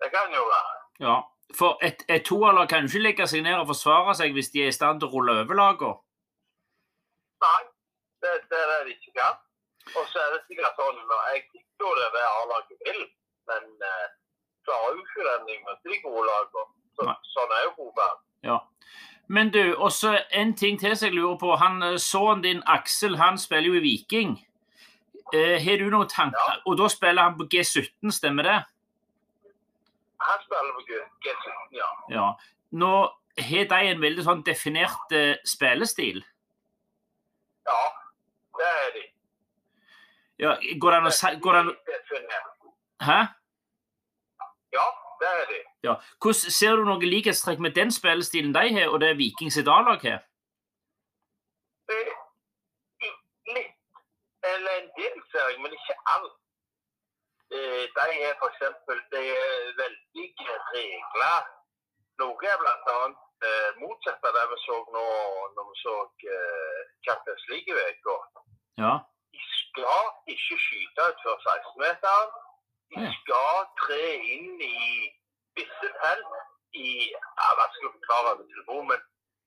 Det 0.00 0.10
kan 0.12 0.34
jo 0.34 0.42
være. 0.44 0.74
Ja, 1.00 1.14
for 1.58 1.78
et, 1.86 2.02
et 2.12 2.24
toerlag 2.28 2.68
kan 2.68 2.84
jo 2.84 2.90
ikke 2.90 3.02
legge 3.04 3.26
seg 3.30 3.44
ned 3.46 3.56
og 3.56 3.70
forsvare 3.70 4.12
seg 4.18 4.34
hvis 4.36 4.50
de 4.52 4.60
er 4.64 4.68
i 4.68 4.76
stand 4.76 5.00
til 5.00 5.08
å 5.08 5.12
rulle 5.14 5.38
over 5.40 5.56
lagene. 5.56 5.96
Nei, 7.44 7.62
det, 8.24 8.34
det 8.50 8.58
er 8.60 8.68
det 8.72 8.78
de 8.88 8.92
ikke 8.96 9.14
kan. 9.16 9.38
Og 9.94 10.04
så 10.10 10.20
er 10.20 10.34
det 10.34 10.42
sikkert 10.44 10.76
sånn 10.80 11.00
at 11.00 11.32
Jeg 11.32 11.42
tipper 11.48 11.88
jo 11.88 11.94
det 11.96 12.10
det 12.16 12.24
A-laget 12.28 12.84
vil, 12.88 13.02
men 13.48 13.88
eh, 13.88 14.06
den 14.66 15.46
de 15.84 16.00
gode 16.02 16.26
lagene. 16.26 16.64
Så, 16.96 17.04
sånn 17.34 17.52
er 17.52 17.64
jo 17.66 17.72
fotball. 17.76 18.16
Ja. 18.42 18.58
Men 19.28 19.50
du, 19.50 19.74
også 19.74 20.14
en 20.30 20.54
ting 20.56 20.78
til 20.80 20.94
som 20.96 21.06
jeg 21.08 21.16
lurer 21.16 21.36
på. 21.38 21.56
Han, 21.60 21.82
eh, 21.82 21.96
Sønnen 21.98 22.42
din 22.42 22.62
Aksel 22.66 23.16
han 23.16 23.38
spiller 23.38 23.68
jo 23.68 23.74
i 23.74 23.82
Viking. 23.84 24.36
Eh, 25.34 25.56
har 25.64 25.76
du 25.82 25.90
noen 25.90 26.08
tanker? 26.08 26.38
Ja. 26.54 26.60
Og 26.66 26.78
da 26.78 26.88
spiller 26.88 27.22
han 27.22 27.36
på 27.38 27.48
G17, 27.50 28.10
stemmer 28.14 28.42
det? 28.46 28.58
Han 30.20 30.42
spiller 30.44 30.72
på 30.78 30.84
G- 30.86 31.08
G17, 31.26 31.76
ja. 31.76 31.90
Ja. 32.10 32.28
Nå 32.72 32.92
har 33.38 33.64
de 33.72 33.80
en 33.90 34.00
veldig 34.00 34.24
sånn 34.24 34.44
definert 34.46 35.12
eh, 35.12 35.34
spillestil. 35.44 36.22
Ja, 37.66 37.80
det 38.58 38.70
er 38.70 38.92
de. 38.94 39.04
Ja, 40.38 40.54
går 40.78 40.92
det 40.94 41.58
an 41.58 41.68
å. 41.72 41.74
Hæ? 43.06 43.18
Ja, 44.78 44.86
det 45.20 45.28
er 45.40 45.44
de. 45.52 45.60
Ja. 45.88 45.94
Hvordan 46.22 46.54
Ser 46.58 46.76
du 46.76 46.84
noe 46.88 47.10
likhetstrekk 47.14 47.60
med 47.66 47.76
den 47.80 47.90
spillestilen 47.98 48.54
de 48.54 48.64
har, 48.78 48.88
og 48.92 49.00
det 49.00 49.16
Viking 49.20 49.52
sitt 49.52 49.68
A-lag 49.76 50.00
har? 50.08 50.24
Litt, 53.54 53.76
eller 54.52 54.72
en 54.80 54.90
del 54.98 55.16
ser 55.30 55.48
jeg, 55.50 55.60
men 55.62 55.72
ikke 55.78 55.96
alt. 56.14 56.34
Eh, 57.56 57.84
De 57.96 58.06
er 58.28 58.34
eksempel, 58.48 58.98
de 59.12 59.22
er 59.42 59.76
veldig 59.82 60.26
regler. 60.74 61.44
Noe 62.20 62.48
er 62.52 62.64
annet 62.72 63.20
eh, 63.48 63.70
motsatt 63.82 64.24
av 64.28 64.34
det 64.36 64.46
vi 64.52 64.58
så 64.64 64.78
nå 64.96 65.04
når 65.56 65.68
vi 65.70 65.76
så 65.82 65.94
eh, 66.34 66.80
Champions 67.06 67.44
League-uka. 67.52 68.16
Ja. 68.82 68.94
De 69.32 69.40
skal 69.60 70.10
ikke 70.34 70.58
skyte 70.66 71.08
utfor 71.12 71.38
16-meteren. 71.46 72.34
De 72.94 73.06
skal 73.18 73.66
tre 73.82 74.02
inn 74.34 74.60
i 74.62 74.78
visse 75.58 75.88
felt 76.02 76.34
i 76.76 76.88
ja, 77.10 77.48
Hva 77.58 77.66
skal 77.72 77.88
du 77.88 77.92
forklare 77.98 78.32
over 78.34 78.44
telefonen, 78.52 78.88
men 78.92 79.00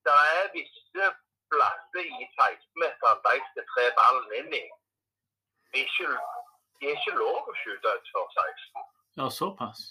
det 0.08 0.16
er 0.36 0.52
visse 0.56 1.10
plasser 1.54 2.06
i 2.06 2.28
16-meteren 2.40 3.22
de 3.28 3.36
skal 3.52 3.68
tre 3.74 3.86
ballen 4.00 4.36
inn 4.42 4.52
i. 4.60 4.66
Det 5.72 5.84
er 5.84 5.86
ikke, 5.86 6.10
de 6.82 6.90
er 6.90 6.98
ikke 6.98 7.16
lov 7.20 7.50
å 7.52 7.56
skyte 7.62 7.96
utfor 8.00 8.28
16. 8.36 8.84
Ja, 9.22 9.30
såpass. 9.30 9.86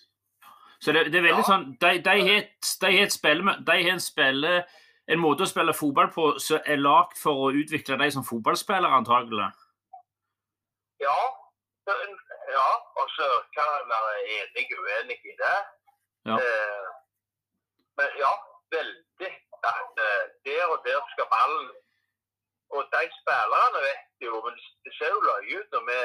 Så 0.81 0.93
det, 0.95 1.07
det 1.13 1.19
er 1.19 1.27
veldig 1.27 1.43
Ja. 1.43 1.49
sånn 1.51 1.65
De, 1.83 1.91
de 2.07 2.15
har 2.23 2.37
et, 2.39 2.69
de 2.83 2.91
har 2.95 3.05
et 3.07 3.13
spille, 3.15 3.55
de 3.67 3.79
har 3.83 3.93
en, 3.95 4.01
spille, 4.03 4.53
en 5.11 5.19
måte 5.23 5.43
å 5.47 5.51
spille 5.51 5.75
fotball 5.75 6.11
på 6.15 6.27
som 6.43 6.61
er 6.67 6.79
lagd 6.83 7.17
for 7.19 7.49
å 7.49 7.51
utvikle 7.63 7.99
de 7.99 8.11
som 8.15 8.27
fotballspillere, 8.27 8.93
antagelig. 9.03 9.49
Ja, 11.03 11.19
ja 12.57 12.71
og 13.01 13.07
så 13.17 13.27
kan 13.57 13.69
en 13.81 13.91
være 13.95 14.15
enig 14.37 14.67
og 14.77 14.81
uenig 14.85 15.19
i 15.33 15.35
det. 15.43 15.59
Ja. 16.29 16.37
Eh, 16.43 16.87
men 17.99 18.09
ja, 18.23 18.33
veldig. 18.77 19.33
At 19.75 20.01
eh, 20.09 20.25
der 20.47 20.65
og 20.73 20.79
der 20.87 21.01
skal 21.13 21.27
ballen 21.35 21.69
Og 22.77 22.83
de 22.95 23.05
spillerne 23.21 23.79
vet 23.89 24.27
jo, 24.27 24.35
men 24.45 24.55
det 24.85 24.93
ser 24.99 25.11
jo 25.15 25.21
løye 25.29 25.61
ut 25.61 25.69
når 25.75 25.83
vi, 25.91 26.01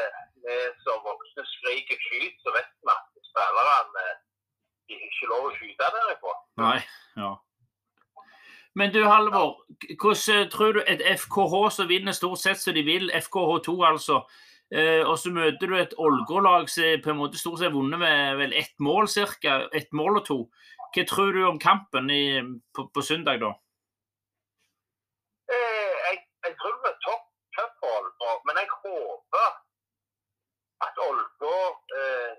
vi 0.46 0.56
som 0.84 1.04
voksne 1.08 1.44
skriker 1.56 1.98
'skyt', 2.04 2.42
så 2.44 2.50
vet 2.58 2.70
vi 2.88 2.94
at 2.98 3.08
spillerne 3.30 4.06
de 4.88 4.94
har 5.00 5.10
ikke 5.10 5.32
lov 5.32 5.44
å 5.50 5.56
skyte 5.58 5.90
derifra. 5.96 6.34
Nei. 6.64 6.80
Ja. 7.22 7.32
Men 8.76 8.94
du 8.94 9.04
Halvor, 9.06 9.52
hvordan 10.02 10.46
eh, 10.46 10.50
tror 10.54 10.72
du 10.72 10.82
et 10.88 11.04
FKH 11.20 11.56
som 11.76 11.90
vinner 11.90 12.16
stort 12.16 12.42
sett 12.42 12.62
som 12.62 12.74
de 12.74 12.84
vil, 12.84 13.12
FKH2 13.26 13.76
altså, 13.92 14.24
eh, 14.74 15.02
og 15.06 15.18
så 15.22 15.32
møter 15.34 15.70
du 15.70 15.76
et 15.78 15.94
Ålgård-lag 15.98 16.70
som 16.70 17.02
på 17.06 17.14
en 17.14 17.20
måte 17.22 17.38
stort 17.42 17.60
sett 17.62 17.70
har 17.70 17.76
vunnet 17.78 18.02
med 18.02 18.38
vel 18.42 18.54
ett 18.58 18.74
mål 18.80 19.08
cirka, 19.12 19.68
ett 19.74 19.92
mål 19.94 20.22
og 20.22 20.26
to. 20.30 20.40
Hva 20.94 21.04
tror 21.10 21.34
du 21.34 21.44
om 21.48 21.60
kampen 21.62 22.10
i, 22.14 22.42
på, 22.76 22.88
på 22.94 23.02
søndag, 23.02 23.40
da? 23.42 23.54
Eh, 25.54 25.94
jeg, 26.08 26.18
jeg 26.46 26.58
tror 26.60 26.76
det 26.76 26.82
blir 26.88 26.98
topp 27.08 27.30
Ålgård, 27.84 28.42
men 28.48 28.58
jeg 28.62 28.70
håper 28.74 29.50
at 30.88 31.00
Ålgård 31.08 31.96
eh, 32.00 32.34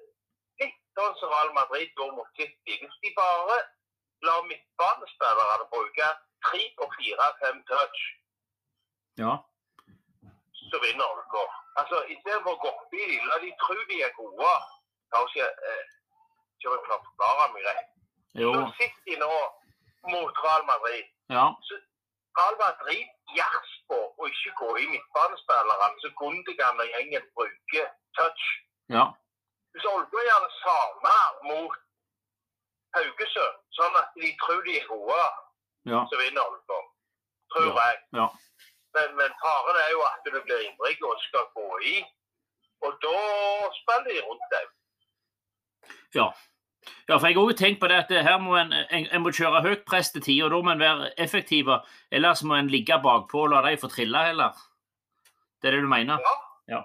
Litt 0.63 0.77
sånn 0.97 1.17
som 1.19 1.33
Real 1.33 1.51
Madrid 1.57 1.91
går 1.99 2.13
mot 2.15 2.29
City. 2.39 2.77
Hvis 2.79 2.99
de 3.03 3.11
bare 3.17 3.57
lar 4.25 4.45
midtbanespillerne 4.47 5.67
bruke 5.73 6.07
tre 6.47 6.63
og 6.85 6.95
fire, 6.99 7.27
fem 7.43 7.59
touch, 7.71 8.05
Ja. 9.19 9.35
så 10.71 10.81
vinner 10.85 11.05
Ålgård. 11.11 11.57
Altså, 11.81 11.97
Istedenfor 12.15 12.55
å 12.55 12.61
gå 12.63 12.69
opp 12.71 12.93
i 12.95 13.07
dem, 13.11 13.25
la 13.31 13.39
de 13.43 13.51
tro 13.63 13.75
de 13.91 13.97
er 14.07 14.13
gode. 14.19 14.53
Kanskje 15.15 15.43
eh, 15.43 15.83
Ikke 16.59 16.71
om 16.71 16.77
jeg 16.79 16.85
klarer 17.19 17.51
meg 17.55 17.65
rett. 17.67 17.91
Jo. 18.39 18.53
Så 18.53 18.61
de 19.07 19.17
nå 19.21 19.31
mot 20.13 20.39
Real 20.45 20.65
Madrid. 20.69 21.07
Ja. 21.33 21.47
Real 22.39 22.57
Madrid 22.61 23.11
på 23.89 23.99
å 24.19 24.27
ikke 24.31 24.53
gå 24.61 24.71
i 24.83 24.87
midtbanespillerne, 24.93 25.89
så 26.03 26.11
Gundigan 26.21 26.81
og 26.81 26.89
gjengen 26.95 27.27
bruker 27.37 27.91
touch. 28.19 28.45
Ja. 28.93 29.05
Hvis 29.75 29.87
Ålgård 29.91 30.29
gjør 30.29 30.47
det 30.47 30.53
samme 30.61 31.15
mot 31.51 31.77
Haugesund, 32.95 33.61
sånn 33.77 33.97
at 34.01 34.13
de 34.21 34.31
tror 34.43 34.63
de 34.67 34.79
er 34.81 34.87
gode, 34.89 35.23
Ja. 35.91 36.05
så 36.11 36.17
vinner 36.21 36.43
Ålgård. 36.47 36.91
Tror 37.55 37.67
Ja, 37.67 37.87
jeg. 37.91 37.99
ja. 38.21 38.27
Men, 38.95 39.15
men 39.19 39.37
faren 39.43 39.79
er 39.85 39.91
jo 39.93 40.03
at 40.07 40.27
du 40.27 40.41
blir 40.47 40.65
ivrig 40.69 40.97
og 41.03 41.23
skal 41.27 41.47
gå 41.59 41.69
i. 41.93 41.95
Og 42.85 42.99
da 43.05 43.21
spiller 43.81 44.11
de 44.11 44.25
rundt 44.27 44.51
deg. 44.55 44.67
Ja. 46.15 46.29
Ja, 47.09 47.17
for 47.17 47.27
jeg 47.27 47.37
har 47.37 47.43
også 47.43 47.57
tenkt 47.59 47.81
på 47.81 47.89
det 47.89 47.97
at 48.03 48.11
her 48.27 48.39
må 48.39 48.57
en, 48.61 48.73
en, 48.73 49.07
en 49.13 49.23
må 49.25 49.33
kjøre 49.33 49.63
høyt 49.65 49.85
press 49.89 50.11
til 50.13 50.23
tid, 50.25 50.43
og 50.45 50.51
da 50.53 50.61
må 50.67 50.75
en 50.75 50.83
være 50.85 51.11
effektiv. 51.25 51.71
Ellers 52.13 52.43
må 52.45 52.59
en 52.59 52.69
ligge 52.75 52.99
bakpå 53.07 53.47
og 53.47 53.53
la 53.55 53.63
dem 53.67 53.81
få 53.81 53.89
trille 53.93 54.25
heller. 54.29 54.53
Det 55.61 55.71
er 55.71 55.77
det 55.77 55.85
du 55.87 55.89
mener? 55.89 56.21
Ja. 56.29 56.35
Ja. 56.75 56.81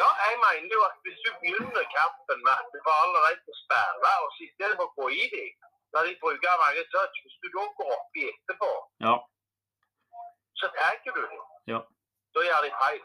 Ja, 0.00 0.08
jeg 0.26 0.36
mener 0.44 0.72
jo 0.76 0.82
at 0.90 0.96
hvis 1.06 1.20
du 1.24 1.30
begynner 1.40 1.84
kampen 1.98 2.38
med 2.46 2.54
at 2.62 2.68
du 2.74 2.78
får 2.86 2.96
allerede 3.04 3.38
til 3.44 3.54
å 3.56 3.60
spille, 3.64 4.12
og 4.24 4.28
så 4.36 4.40
i 4.46 4.50
stedet 4.54 4.76
for 4.80 4.90
å 4.90 4.96
gå 5.00 5.06
i 5.22 5.28
dem, 5.34 5.52
la 5.94 6.02
de 6.06 6.16
bruke 6.24 6.56
mange 6.64 6.84
touch, 6.94 7.20
hvis 7.24 7.36
du 7.42 7.48
da 7.56 7.64
går 7.78 7.92
opp 7.98 8.20
i 8.20 8.28
etterpå, 8.32 8.72
Ja. 9.06 9.14
Så 10.64 10.70
tar 10.78 11.00
du 11.04 11.20
dem. 11.20 11.42
Ja. 11.70 11.80
Da 12.34 12.44
gjør 12.48 12.64
de 12.66 12.70
feil. 12.82 13.02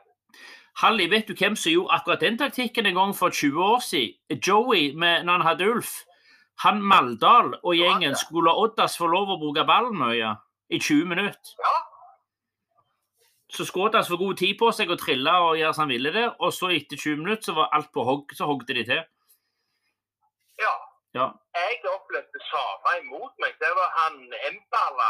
Halli, 0.79 1.09
vet 1.11 1.27
du 1.27 1.33
hvem 1.35 1.55
som 1.59 1.73
gjorde 1.73 1.91
akkurat 1.97 2.21
den 2.23 2.37
taktikken 2.39 2.85
en 2.87 2.95
gang 2.95 3.13
for 3.15 3.29
20 3.35 3.63
år 3.63 3.81
siden? 3.83 4.39
Joey, 4.47 4.93
med, 4.95 5.23
når 5.27 5.33
han 5.41 5.47
hadde 5.47 5.67
Ulf. 5.73 5.91
Han 6.63 6.81
Maldal 6.83 7.53
og 7.63 7.75
gjengen 7.75 8.15
skulle 8.19 8.49
la 8.49 8.55
Oddas 8.59 8.97
få 8.99 9.07
lov 9.07 9.29
å 9.31 9.37
bruke 9.41 9.63
ballen 9.67 9.95
mye 9.99 10.33
i 10.69 10.79
20 10.79 11.05
minutter. 11.07 11.53
Ja, 11.59 11.75
Så 13.49 13.65
skulle 13.65 13.89
Oddas 13.89 14.07
få 14.11 14.17
god 14.17 14.37
tid 14.37 14.57
på 14.59 14.71
seg 14.75 14.91
og 14.93 14.99
trille 15.01 15.31
og 15.45 15.55
gjøre 15.57 15.73
som 15.73 15.81
han 15.87 15.93
ville 15.95 16.11
der, 16.13 16.33
og 16.39 16.51
så 16.53 16.69
etter 16.75 16.97
20 16.99 17.23
minutter 17.23 17.43
så 17.49 17.55
var 17.57 17.71
alt 17.73 17.91
på 17.95 18.03
hogg, 18.05 18.35
så 18.37 18.45
hogde 18.45 18.73
de 18.73 18.83
til. 18.83 19.03
ja. 20.59 20.75
Ja. 21.17 21.25
Jeg 21.57 21.79
opplevde 21.89 22.29
det 22.37 22.43
samme 22.51 22.91
imot 23.01 23.33
meg. 23.41 23.55
Det 23.59 23.71
var 23.77 23.89
han 23.97 24.19
Embala. 24.49 25.07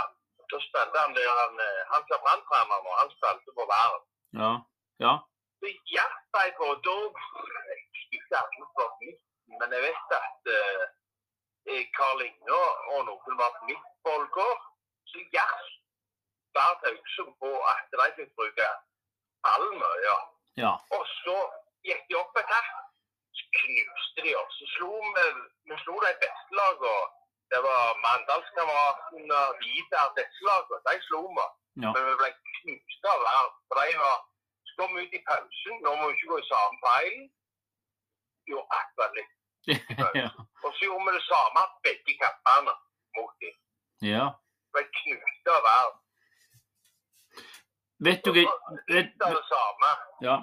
Da 0.51 0.57
spilte 0.65 0.97
han 1.03 1.15
der 1.17 1.29
han, 1.41 1.55
han 1.93 2.03
som 2.05 2.15
er 2.17 2.23
branntrener 2.25 2.79
nå. 2.85 2.91
Han 3.01 3.11
spilte 3.15 3.57
på 3.57 3.65
Væren. 3.73 4.05
Ja. 4.41 4.51
Ja. 5.05 5.13
Så 5.59 5.67
hjalp 5.93 6.39
jeg 6.41 6.55
på 6.59 6.67
da 6.87 6.97
ikke 8.15 8.37
alle 8.41 8.65
på 8.77 8.85
midten, 9.01 9.53
men 9.59 9.73
jeg 9.75 9.81
vet 9.87 10.13
at 10.21 10.51
eh, 10.59 10.85
eh, 11.71 11.83
Karl 11.97 12.21
Inge 12.27 12.61
og 12.93 12.99
noen 13.09 13.39
var 13.41 13.51
på 13.57 13.69
midt 13.69 13.87
folk 14.05 14.15
Ålgård. 14.15 14.61
Så 15.11 15.19
hjalp 15.35 15.69
Bernt 16.55 16.85
Haugesund 16.87 17.33
på 17.41 17.51
at 17.71 17.85
de 17.91 18.07
fikk 18.17 18.31
bruke 18.37 18.67
ballen 19.45 19.75
mye. 19.81 20.15
Ja. 20.63 20.73
Og 20.95 21.03
så 21.21 21.37
gikk 21.87 22.03
de 22.09 22.17
opp 22.21 22.37
et 22.41 22.51
hakk, 22.55 22.71
så 23.37 23.43
knuste 23.59 24.25
de 24.25 24.35
oss. 24.41 24.57
Så 24.59 24.65
slo 24.75 24.91
vi, 25.15 25.25
vi 25.69 25.79
slo 25.83 25.95
de 26.05 26.13
beste 26.23 26.59
lagene. 26.61 26.97
Det 27.51 27.59
var 27.65 27.83
Mandalskameratene 28.05 29.37
og 29.45 29.61
Vidar, 29.61 30.11
disse 30.17 30.41
lagene. 30.47 30.81
De 30.87 30.95
slo 31.07 31.21
vi. 31.37 31.45
Ja. 31.83 31.91
Men 31.95 32.03
vi 32.09 32.13
ble 32.21 32.29
knust 32.57 33.07
av 33.11 33.23
hver. 33.23 33.47
For 33.67 33.81
de 33.81 33.95
var 34.03 34.17
kom 34.79 34.95
vi 34.95 35.03
ut 35.05 35.13
i 35.19 35.21
pausen. 35.29 35.75
Nå 35.83 35.95
må 35.99 36.07
vi 36.07 36.15
ikke 36.15 36.31
gå 36.31 36.37
i 36.39 36.49
samme 36.51 36.77
feilen. 36.85 37.25
Jo, 38.51 38.59
akkurat 38.79 39.17
litt. 39.17 39.33
ja. 40.21 40.29
Og 40.63 40.69
så 40.75 40.85
gjorde 40.85 41.05
vi 41.07 41.15
det 41.17 41.25
samme 41.27 41.63
begge 41.87 42.15
kampene 42.21 42.75
mot 43.17 43.33
dem. 43.43 43.57
ja. 44.11 44.27
Ble 44.73 44.83
knust 44.99 45.49
av 45.49 45.63
hver. 45.65 45.87
Vet 48.05 48.19
du 48.25 48.29
hva 48.35 48.43
Litt 48.93 49.23
av 49.25 49.33
det 49.33 49.45
samme. 49.49 49.89
Ja. 50.23 50.35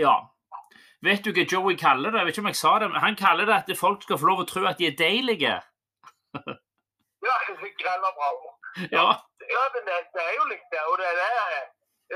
ja. 0.00 0.14
Vet 1.04 1.26
du 1.26 1.30
hva 1.36 1.44
Joey 1.44 1.76
kaller 1.78 2.10
det? 2.10 2.22
Jeg 2.22 2.26
vet 2.26 2.38
ikke 2.38 2.44
om 2.46 2.50
jeg 2.50 2.60
sa 2.62 2.72
det, 2.80 2.88
men 2.90 3.04
han 3.04 3.18
kaller 3.20 3.50
det 3.50 3.58
at 3.60 3.70
folk 3.78 4.02
skal 4.06 4.18
få 4.18 4.30
lov 4.30 4.42
å 4.42 4.48
tro 4.48 4.64
at 4.70 4.80
de 4.80 4.88
er 4.88 4.96
deilige. 4.98 5.58
Ja, 7.24 7.34
grella 7.80 8.10
bra. 8.18 8.28
Ja. 8.92 9.06
Ja, 9.54 9.62
men 9.74 9.82
det, 9.88 9.96
det 10.14 10.22
er 10.28 10.34
jo 10.38 10.44
litt 10.50 10.66
det. 10.72 10.82
Og 10.90 10.98
det 11.00 11.06
er 11.08 11.16
det 11.20 11.30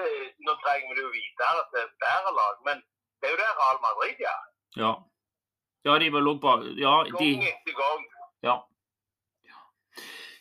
eh, 0.01 0.25
Nå 0.47 0.57
trenger 0.65 0.95
vi 0.95 1.05
jo 1.05 1.11
at 1.49 1.71
det 1.75 1.85
et 1.85 1.95
bedre 2.05 2.33
lag, 2.41 2.57
men 2.67 2.83
det 3.21 3.31
er 3.31 3.35
jo 3.35 3.41
det 3.41 3.51
Real 3.61 3.79
Madrid 3.85 4.25
gjør. 4.25 4.43
Ja. 4.83 4.93
Ja, 5.87 5.99
de 6.03 6.11
var 6.13 6.27
lå 6.27 6.35
bak 6.43 6.67
Ja, 6.77 6.95
Gang 7.09 7.47
etter 7.53 7.79
gang. 7.79 8.03
Ja. 8.43 8.57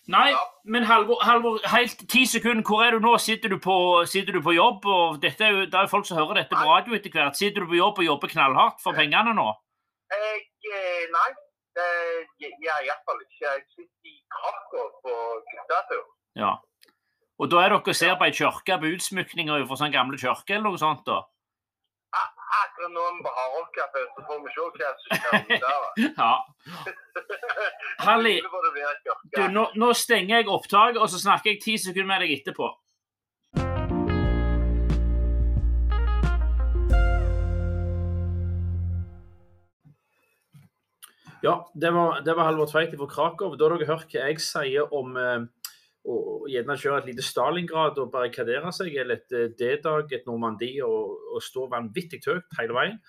Nei, 0.07 0.32
men 0.63 0.86
Halvor, 0.88 1.19
Halvor, 1.23 1.59
helt 1.67 1.99
ti 2.09 2.25
sekunder, 2.25 2.63
hvor 2.63 2.84
er 2.84 2.95
du 2.95 2.99
nå? 3.03 3.17
Sitter 3.19 3.51
du 3.51 3.57
på, 3.59 4.05
sitter 4.07 4.38
du 4.38 4.41
på 4.43 4.53
jobb? 4.55 4.86
og 4.86 5.17
dette 5.21 5.43
er 5.43 5.51
jo, 5.51 5.65
Det 5.65 5.75
er 5.75 5.88
jo 5.88 5.91
folk 5.91 6.07
som 6.07 6.17
hører 6.17 6.41
dette 6.41 6.55
på 6.55 6.63
radio 6.63 6.95
etter 6.95 7.11
hvert. 7.11 7.36
Sitter 7.36 7.63
du 7.65 7.67
på 7.67 7.80
jobb 7.80 7.99
og 7.99 8.07
jobber 8.07 8.32
knallhardt 8.32 8.80
for 8.84 8.95
pengene 8.95 9.34
nå? 9.36 9.49
Jeg 10.15 10.45
eh, 10.71 11.03
Nei, 11.11 11.28
det 11.78 11.91
gjør 12.41 12.55
jeg 12.65 12.89
iallfall 12.89 13.23
ikke. 13.25 13.53
Sitter 13.75 14.11
i 14.11 14.17
Krakow 14.34 14.89
på 15.05 15.15
guttetur. 15.51 16.05
Ja. 16.38 16.55
Og 17.38 17.51
da 17.51 17.63
er 17.63 17.75
dere 17.75 17.93
ser 17.93 18.15
på 18.17 18.25
ei 18.25 18.34
kirke 18.34 18.78
på 18.82 18.93
utsmykninger 18.97 19.65
fra 19.69 19.80
sånn 19.80 19.93
gamle 19.93 20.17
kirke 20.21 20.57
eller 20.57 20.71
noe 20.71 20.82
sånt? 20.82 21.05
da? 21.05 21.21
Akkurat 22.57 22.91
nå 22.93 23.03
på 23.25 23.32
Hardrock-kafé, 23.38 24.01
så 24.15 24.23
får 24.28 24.38
vi 24.43 24.51
se 24.53 24.65
hva 24.65 24.91
som 25.01 25.09
skjer 25.21 25.59
der. 25.61 26.11
Ja. 26.21 26.34
Halli. 28.07 28.36
Du, 29.36 29.41
nå, 29.53 29.67
nå 29.75 29.91
stenger 29.97 30.39
jeg 30.39 30.49
opptaket, 30.49 30.99
og 31.01 31.09
så 31.11 31.21
snakker 31.21 31.53
jeg 31.53 31.61
ti 31.63 31.78
sekunder 31.82 32.09
med 32.09 32.25
deg 32.25 32.36
etterpå. 32.39 32.69
Ja, 41.48 41.62
det 41.80 41.93
var, 41.95 42.22
det 42.26 42.34
var 42.36 42.50
Halvor 42.50 42.68
Tveiti 42.68 42.98
fra 43.00 43.08
Krakow. 43.08 43.54
Da 43.56 43.70
har 43.70 43.78
dere 43.78 43.88
hørt 43.88 44.12
hva 44.12 44.26
jeg 44.26 44.41
sier 44.43 44.89
om 44.95 45.14
eh, 45.16 45.45
å 46.08 46.16
å 46.18 46.50
gjerne 46.52 46.76
kjøre 46.80 47.02
et 47.02 47.08
lite 47.10 47.24
Stalingrad 47.24 48.00
og 48.02 48.12
barrikadere 48.12 48.72
seg, 48.76 48.95
eller 49.00 49.22
et 49.22 49.36
eh, 49.36 49.50
D-dag, 49.60 50.12
et 50.12 50.28
Normandie, 50.28 50.84
og, 50.84 51.16
og 51.36 51.43
stå 51.43 51.68
vanvittig 51.72 52.22
høyt 52.26 52.60
hele 52.60 52.76
veien. 52.76 53.00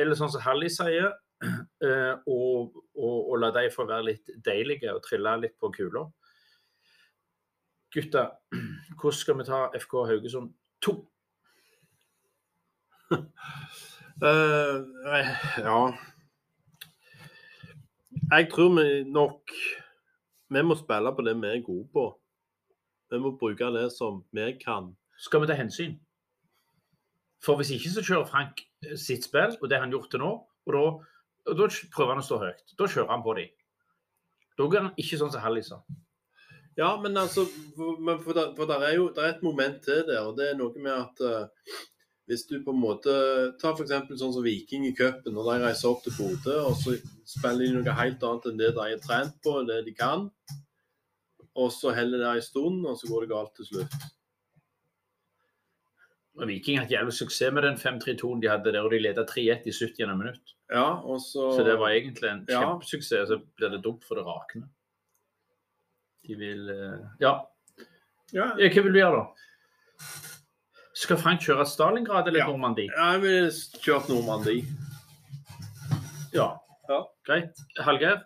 Eller 0.00 0.16
sånn 0.18 0.32
som 0.32 0.44
Halli 0.44 0.70
sier, 0.72 1.12
eh, 1.44 2.14
og, 2.30 2.76
og, 2.96 3.16
og 3.18 3.40
la 3.42 3.52
de 3.56 3.66
få 3.72 3.88
være 3.88 4.08
litt 4.10 4.32
deilige 4.44 4.92
og 4.94 5.04
trille 5.04 5.36
litt 5.42 5.56
på 5.60 5.72
kula. 5.76 6.06
Gutta, 7.92 8.26
hvordan 8.96 9.20
skal 9.20 9.40
vi 9.40 9.48
ta 9.50 9.60
FK 9.84 10.00
Haugesund 10.12 10.56
2? 10.88 10.96
uh, 13.14 13.20
ja 15.68 15.78
Jeg 18.34 18.48
tror 18.50 18.72
vi 18.74 19.04
nok 19.06 19.50
Vi 20.50 20.62
må 20.62 20.74
spille 20.74 21.10
på 21.14 21.22
det 21.22 21.34
vi 21.38 21.46
er 21.46 21.60
gode 21.62 21.86
på. 21.92 22.04
Vi 23.10 23.18
må 23.18 23.30
bruke 23.38 23.68
det 23.76 23.92
som 23.92 24.24
vi 24.32 24.46
kan. 24.58 24.88
Skal 25.18 25.40
vi 25.40 25.46
ta 25.46 25.54
hensyn? 25.54 25.94
For 27.44 27.56
hvis 27.56 27.70
ikke 27.76 27.92
så 27.94 28.02
kjører 28.02 28.26
Frank 28.26 28.64
eh, 28.82 28.96
sitt 28.98 29.26
spill, 29.28 29.54
og 29.60 29.70
det 29.70 29.78
har 29.78 29.84
han 29.86 29.94
gjort 29.94 30.10
til 30.10 30.22
nå. 30.22 30.32
Og 30.66 30.74
da, 30.74 30.82
og 31.50 31.60
da 31.60 31.68
prøver 31.94 32.14
han 32.14 32.22
å 32.24 32.26
stå 32.26 32.40
høyt. 32.42 32.74
Da 32.78 32.90
kjører 32.90 33.12
han 33.12 33.24
på 33.24 33.36
dem. 33.38 33.54
Da 34.58 34.68
går 34.72 34.86
han 34.86 35.00
ikke 35.04 35.20
sånn 35.20 35.32
som 35.34 35.44
Hallis 35.44 35.70
sa. 35.70 35.80
Ja, 36.78 36.90
men 37.00 37.16
altså 37.16 37.46
For, 37.46 38.18
for, 38.24 38.32
det, 38.34 38.48
for 38.58 38.70
det 38.70 38.80
er 38.82 38.96
jo 38.98 39.08
der 39.14 39.28
er 39.28 39.36
et 39.36 39.46
moment 39.46 39.82
til 39.86 40.02
der, 40.10 40.26
og 40.26 40.38
det 40.40 40.50
er 40.50 40.58
noe 40.58 40.74
med 40.74 40.94
at 40.96 41.22
eh, 41.22 41.78
hvis 42.26 42.46
du 42.48 42.54
på 42.64 42.72
en 42.72 42.80
måte 42.80 43.12
tar 43.60 43.74
f.eks. 43.76 43.90
sånn 44.16 44.32
som 44.32 44.42
Viking 44.44 44.86
i 44.88 44.94
cupen, 44.96 45.34
når 45.36 45.50
de 45.50 45.64
reiser 45.66 45.90
opp 45.90 46.02
til 46.06 46.14
Bodø 46.16 46.54
og 46.70 46.76
så 46.80 46.94
spiller 47.28 47.66
de 47.66 47.74
noe 47.76 47.96
helt 47.98 48.22
annet 48.24 48.46
enn 48.48 48.58
det 48.62 48.70
de 48.74 48.80
har 48.80 49.02
trent 49.04 49.36
på, 49.44 49.58
det 49.68 49.82
de 49.84 49.92
kan. 49.98 50.30
og 51.54 51.70
så 51.70 51.92
heller 51.94 52.18
det 52.18 52.30
en 52.32 52.42
stund, 52.42 52.86
og 52.86 52.96
så 52.98 53.06
går 53.06 53.20
det 53.22 53.30
galt 53.30 53.52
til 53.54 53.66
slutt. 53.68 53.92
Og 56.34 56.48
Viking 56.50 56.80
hadde 56.80 56.90
jævlig 56.96 57.12
suksess 57.14 57.52
med 57.54 57.62
den 57.62 57.76
5-3-2-en 57.78 58.40
de 58.42 58.48
hadde 58.50 58.72
der, 58.74 58.82
og 58.82 58.90
de 58.90 58.98
leda 58.98 59.22
3-1 59.22 59.68
i 59.70 59.74
70. 59.76 60.16
minutt. 60.18 60.54
Ja, 60.72 60.96
og 61.06 61.20
så 61.22 61.52
Så 61.54 61.62
det 61.64 61.76
var 61.78 61.90
egentlig 61.94 62.26
en 62.30 62.46
Ja. 62.48 62.72
og 62.74 62.82
Så 62.82 63.38
blir 63.56 63.70
det 63.70 63.82
dumt 63.84 64.02
for 64.02 64.16
det 64.16 64.24
rakende. 64.26 64.68
De 66.26 66.34
vil 66.34 66.68
eh, 66.70 66.98
Ja. 67.20 67.46
ja, 68.32 68.50
Ja, 68.58 68.68
Hva 68.68 68.82
vil 68.82 68.92
du 68.92 68.98
gjøre, 68.98 69.20
da? 69.20 70.33
Skal 70.94 71.18
Frank 71.18 71.42
kjøre 71.42 71.66
Stalingrad 71.66 72.28
eller 72.28 72.44
Ja. 72.44 72.46
Normandie? 72.46 72.90
Jeg 72.96 73.22
ville 73.22 73.50
kjørt 73.82 74.08
Normandie. 74.08 74.64
Ja. 76.32 76.54
Ja. 76.88 77.00
Greit. 77.26 77.58
Hallgeir, 77.80 78.20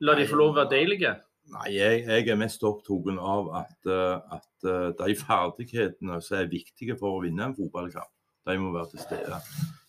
la 0.00 0.14
de 0.14 0.26
få 0.28 0.38
lov 0.38 0.54
å 0.54 0.56
være 0.60 0.70
deilige. 0.70 1.16
Nei, 1.50 1.72
jeg, 1.74 2.04
jeg 2.06 2.28
er 2.30 2.38
mest 2.38 2.62
opptatt 2.62 3.18
av 3.18 3.48
at, 3.58 3.88
eh, 3.90 4.36
at 4.36 4.68
eh, 4.70 4.92
de 5.00 5.16
ferdighetene 5.18 6.20
som 6.22 6.38
er 6.38 6.50
viktige 6.52 6.96
for 7.00 7.18
å 7.18 7.22
vinne 7.24 7.48
en 7.48 7.56
fotballkamp, 7.56 8.10
de 8.46 8.56
må 8.62 8.70
være 8.72 8.92
til 8.92 9.02
stede. 9.02 9.40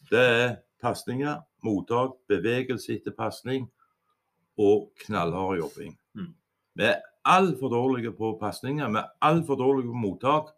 Det 0.10 0.24
er 0.42 0.56
pasninger, 0.82 1.38
mottak, 1.64 2.18
bevegelse 2.32 2.96
etter 2.96 3.14
pasning 3.14 3.70
og 4.58 4.90
knallhard 5.06 5.62
jobbing. 5.62 5.94
Mm. 6.18 6.34
Vi 6.76 6.88
er 6.90 7.04
altfor 7.30 7.70
dårlige 7.70 8.16
på 8.18 8.34
pasninger, 8.42 8.90
vi 8.90 9.04
er 9.04 9.14
altfor 9.30 9.62
dårlige 9.62 9.94
på 9.94 10.02
mottak. 10.02 10.50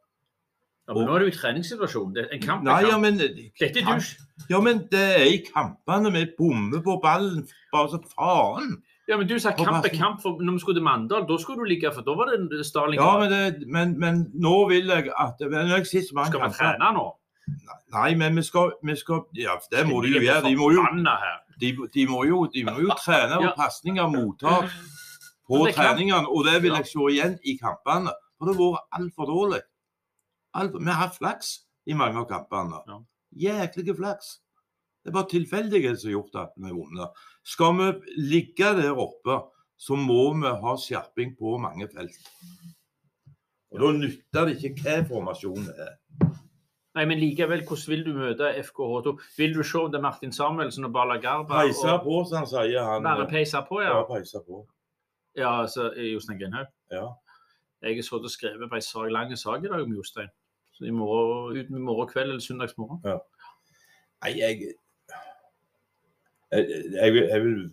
Ja, 0.87 0.93
men 0.93 1.05
nå 1.07 1.13
er 1.15 1.23
du 1.23 1.29
i 1.31 1.35
treningssituasjon. 1.35 2.15
Det 2.15 2.25
en 2.35 2.41
kamp. 2.43 2.63
Nei, 2.67 2.81
ja, 2.83 2.97
men, 2.99 3.19
Dette 3.19 3.79
er 3.79 3.85
dusj. 3.87 4.17
ja, 4.49 4.59
men 4.59 4.81
det 4.91 5.03
er 5.15 5.29
i 5.31 5.37
kampene 5.45 6.11
vi 6.11 6.25
bommer 6.37 6.83
på 6.83 6.97
ballen 7.03 7.45
bare 7.71 7.93
så 7.93 8.01
faen. 8.11 8.75
Ja, 9.07 9.17
men 9.17 9.27
du 9.27 9.37
sa 9.39 9.51
kamp 9.55 9.85
er 9.85 9.95
kamp. 9.95 10.21
For 10.23 10.43
når 10.43 10.57
vi 10.57 10.59
skulle 10.59 10.79
til 10.79 10.83
Mandal, 10.83 11.25
da 11.29 11.37
skulle 11.39 11.63
du 11.63 11.71
ligge, 11.71 11.91
for 11.95 12.03
da 12.03 12.15
var 12.19 12.31
det 12.31 12.39
en 12.39 12.93
Ja, 12.99 13.09
men, 13.19 13.31
det, 13.31 13.67
men, 13.67 13.99
men 13.99 14.23
nå 14.35 14.55
vil 14.69 14.91
jeg 14.91 15.11
at 15.19 15.39
men 15.39 15.71
jeg 15.71 15.87
sitter 15.87 16.19
mange 16.19 16.31
Skal 16.35 16.47
vi 16.47 16.53
trene 16.59 16.93
nå? 16.99 17.07
Nei, 17.93 18.15
men 18.15 18.35
vi 18.35 18.43
skal, 18.43 18.71
vi 18.83 18.95
skal 18.95 19.25
Ja, 19.35 19.57
det 19.71 19.87
må 19.87 20.01
de 20.03 20.13
jo 20.15 20.23
gjøre. 20.23 20.47
De 20.49 20.55
må 20.55 20.71
jo, 20.71 20.83
de, 21.59 21.75
de 21.93 22.07
må 22.07 22.23
jo, 22.27 22.45
de 22.53 22.63
må 22.67 22.79
jo 22.79 22.95
trene 22.99 23.39
og 23.39 23.55
pasninger, 23.57 24.07
mottak 24.07 24.71
på 25.47 25.67
treningene. 25.75 26.27
Og 26.27 26.43
det 26.47 26.61
vil 26.63 26.75
jeg 26.75 26.91
se 26.91 27.11
igjen 27.11 27.37
i 27.43 27.57
kampene. 27.59 28.15
For 28.37 28.47
det 28.49 28.55
har 28.55 28.75
vært 28.75 28.99
altfor 28.99 29.31
dårlig. 29.31 29.61
Alt, 30.53 30.75
vi 30.79 30.91
har 30.93 31.09
flaks 31.09 31.55
i 31.89 31.95
mange 31.97 32.21
av 32.21 32.27
kampene. 32.29 32.81
Ja. 32.87 32.99
Jæklige 33.47 33.95
flaks. 33.97 34.35
Det 35.03 35.11
er 35.11 35.17
bare 35.17 35.31
tilfeldighet 35.31 35.99
som 35.99 36.09
har 36.09 36.13
gjort 36.17 36.37
at 36.43 36.53
vi 36.55 36.69
har 36.69 36.77
vunnet. 36.77 37.23
Skal 37.43 37.73
vi 37.79 37.87
ligge 38.21 38.69
der 38.77 38.99
oppe, 38.99 39.39
så 39.77 39.97
må 39.99 40.29
vi 40.39 40.51
ha 40.63 40.75
skjerping 40.79 41.33
på 41.39 41.57
mange 41.59 41.89
felt. 41.91 42.29
Og 43.73 43.81
Da 43.81 43.89
nytter 43.97 44.47
det 44.47 44.59
ikke 44.61 44.83
hva 44.85 44.99
formasjonen 45.09 45.71
er. 45.73 45.97
Nei, 46.93 47.07
men 47.09 47.17
likevel, 47.17 47.63
hvordan 47.65 47.89
vil 47.89 48.03
du 48.05 48.11
møte 48.13 48.51
FKH2? 48.61 49.15
Vil 49.39 49.55
du 49.57 49.63
se 49.65 49.79
om 49.81 49.89
det 49.89 49.97
er 49.97 50.05
Martin 50.05 50.31
Samuelsen 50.31 50.85
og 50.85 50.93
Bala 50.93 51.17
Garba? 51.17 51.63
Peise 51.63 51.89
og 51.89 52.03
på, 52.05 52.19
som 52.29 52.43
han 52.43 52.47
sier. 52.51 52.85
Han, 52.85 53.03
Bare 53.03 53.25
peise 53.31 53.63
på, 53.65 53.81
ja. 53.81 53.95
ja, 53.97 54.03
peise 54.05 54.43
på. 54.45 54.61
Ja, 55.33 55.55
altså 55.63 55.89
Jostein 55.97 56.37
Grindhaug. 56.37 56.69
Ja. 56.93 57.07
Jeg 57.81 57.97
har 57.97 58.05
sittet 58.05 58.29
og 58.29 58.31
skrevet 58.31 58.69
på 58.69 58.77
ei 58.77 59.09
lang 59.11 59.33
sak 59.37 59.65
i 59.65 59.71
dag 59.73 59.81
om 59.81 59.95
Jostein. 59.97 60.29
Så 60.73 60.85
i 60.89 60.91
morgen, 60.95 61.57
ut 61.57 61.69
morgen 61.69 62.09
kveld 62.09 62.31
eller 62.33 62.41
søndagsmorgen. 62.43 63.01
Nei, 64.23 64.31
jeg 64.39 64.73
jeg, 66.53 66.67
jeg, 66.93 67.13
vil- 67.13 67.29
jeg 67.29 67.43
vil 67.43 67.71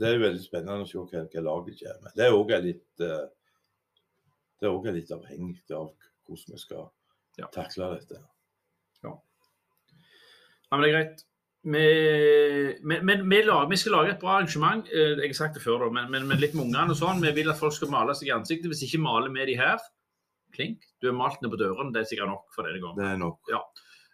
Det 0.00 0.08
er 0.08 0.18
veldig 0.18 0.42
spennende 0.42 0.82
å 0.82 0.86
se 0.88 0.98
hva, 0.98 1.20
hva 1.30 1.42
laget 1.46 1.78
kommer. 1.82 2.14
Det 2.16 2.24
er 2.26 2.34
òg 2.34 2.50
litt 2.64 3.00
eh, 3.06 3.26
Det 4.58 4.66
er 4.66 4.72
også 4.74 4.94
litt 4.96 5.10
avhengig 5.14 5.60
av 5.76 5.92
hvordan 6.26 6.54
vi 6.56 6.58
skal 6.62 6.88
Ja. 7.38 7.46
takle 7.54 7.86
dette. 7.98 8.18
Ja, 9.02 9.14
men 10.72 10.82
det 10.82 10.88
er 10.90 10.96
greit. 10.96 11.22
Vi, 11.62 11.82
men, 12.82 13.04
men 13.06 13.22
vi, 13.30 13.38
lager, 13.46 13.68
vi 13.70 13.76
skal 13.78 13.92
lage 13.96 14.10
et 14.14 14.20
bra 14.20 14.38
arrangement. 14.38 14.86
eh, 14.90 15.14
Jeg 15.20 15.28
har 15.30 15.38
sagt 15.38 15.54
det 15.54 15.62
før, 15.62 15.84
da, 15.84 15.90
men, 15.90 16.10
men, 16.10 16.26
men 16.28 16.40
litt 16.42 16.54
med 16.54 16.64
ungene 16.66 16.90
og 16.94 16.98
sånn. 16.98 17.22
Vi 17.22 17.32
vil 17.36 17.50
at 17.52 17.58
folk 17.60 17.74
skal 17.76 17.90
male 17.92 18.14
seg 18.18 18.28
i 18.30 18.34
ansiktet. 18.34 18.70
Hvis 18.72 18.82
ikke 18.88 19.02
maler 19.04 19.30
med 19.30 19.46
de 19.50 19.56
her 19.60 19.78
Klink. 20.54 20.84
Du 21.02 21.08
er 21.10 21.16
malt 21.16 21.40
ned 21.42 21.52
på 21.52 21.60
dørene. 21.60 21.92
Det 21.94 22.02
er 22.02 22.10
sikkert 22.10 22.30
nok 22.32 22.52
for 22.54 22.68
denne 22.68 22.82
gangen. 22.82 23.00
Det 23.00 23.08
er 23.08 23.20
nok. 23.20 23.52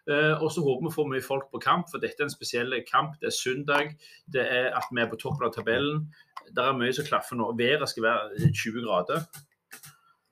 Eh, 0.09 0.35
og 0.41 0.49
så 0.51 0.63
håper 0.65 0.87
vi 0.87 0.93
får 0.95 1.09
mye 1.11 1.25
folk 1.25 1.49
på 1.53 1.61
kamp, 1.61 1.89
for 1.91 2.01
dette 2.01 2.23
er 2.23 2.29
en 2.29 2.33
spesiell 2.33 2.73
kamp. 2.87 3.19
Det 3.21 3.29
er 3.29 3.35
søndag. 3.35 3.91
Det 4.25 4.45
er 4.45 4.71
at 4.77 4.87
vi 4.91 5.03
er 5.03 5.11
på 5.11 5.19
toppen 5.21 5.45
av 5.47 5.53
tabellen. 5.53 6.07
Det 6.49 6.63
er 6.63 6.77
mye 6.77 6.95
som 6.95 7.05
klaffer 7.05 7.37
nå. 7.37 7.51
Været 7.59 7.89
skal 7.91 8.07
være 8.07 8.53
20 8.63 8.87
grader. 8.87 9.27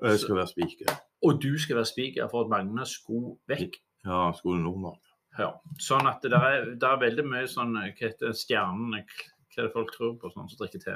Og 0.01 0.09
jeg 0.09 0.23
skal 0.23 0.39
være 0.39 0.53
spiker. 0.53 0.97
Og 1.25 1.41
du 1.43 1.51
skal 1.61 1.79
være 1.79 1.89
spiker 1.89 2.31
for 2.31 2.45
at 2.45 2.49
Magne 2.53 2.85
skulle 2.85 3.37
vekk. 3.49 3.77
Ja, 4.05 4.31
skulle 4.37 4.63
Nord-Norge. 4.63 5.03
Ja. 5.37 5.51
Sånn 5.81 6.07
at 6.09 6.23
det 6.25 6.37
er, 6.37 6.71
det 6.79 6.87
er 6.87 7.01
veldig 7.01 7.25
mye 7.29 7.49
sånn 7.49 7.75
Hva 7.75 7.91
heter 7.99 8.31
det, 8.31 8.37
stjernene 8.39 9.03
Hva 9.05 9.59
er 9.59 9.67
det 9.67 9.73
folk 9.75 9.91
tror 9.93 10.15
på, 10.17 10.31
sånn 10.33 10.47
som 10.49 10.61
drikker 10.63 10.81
te? 10.81 10.95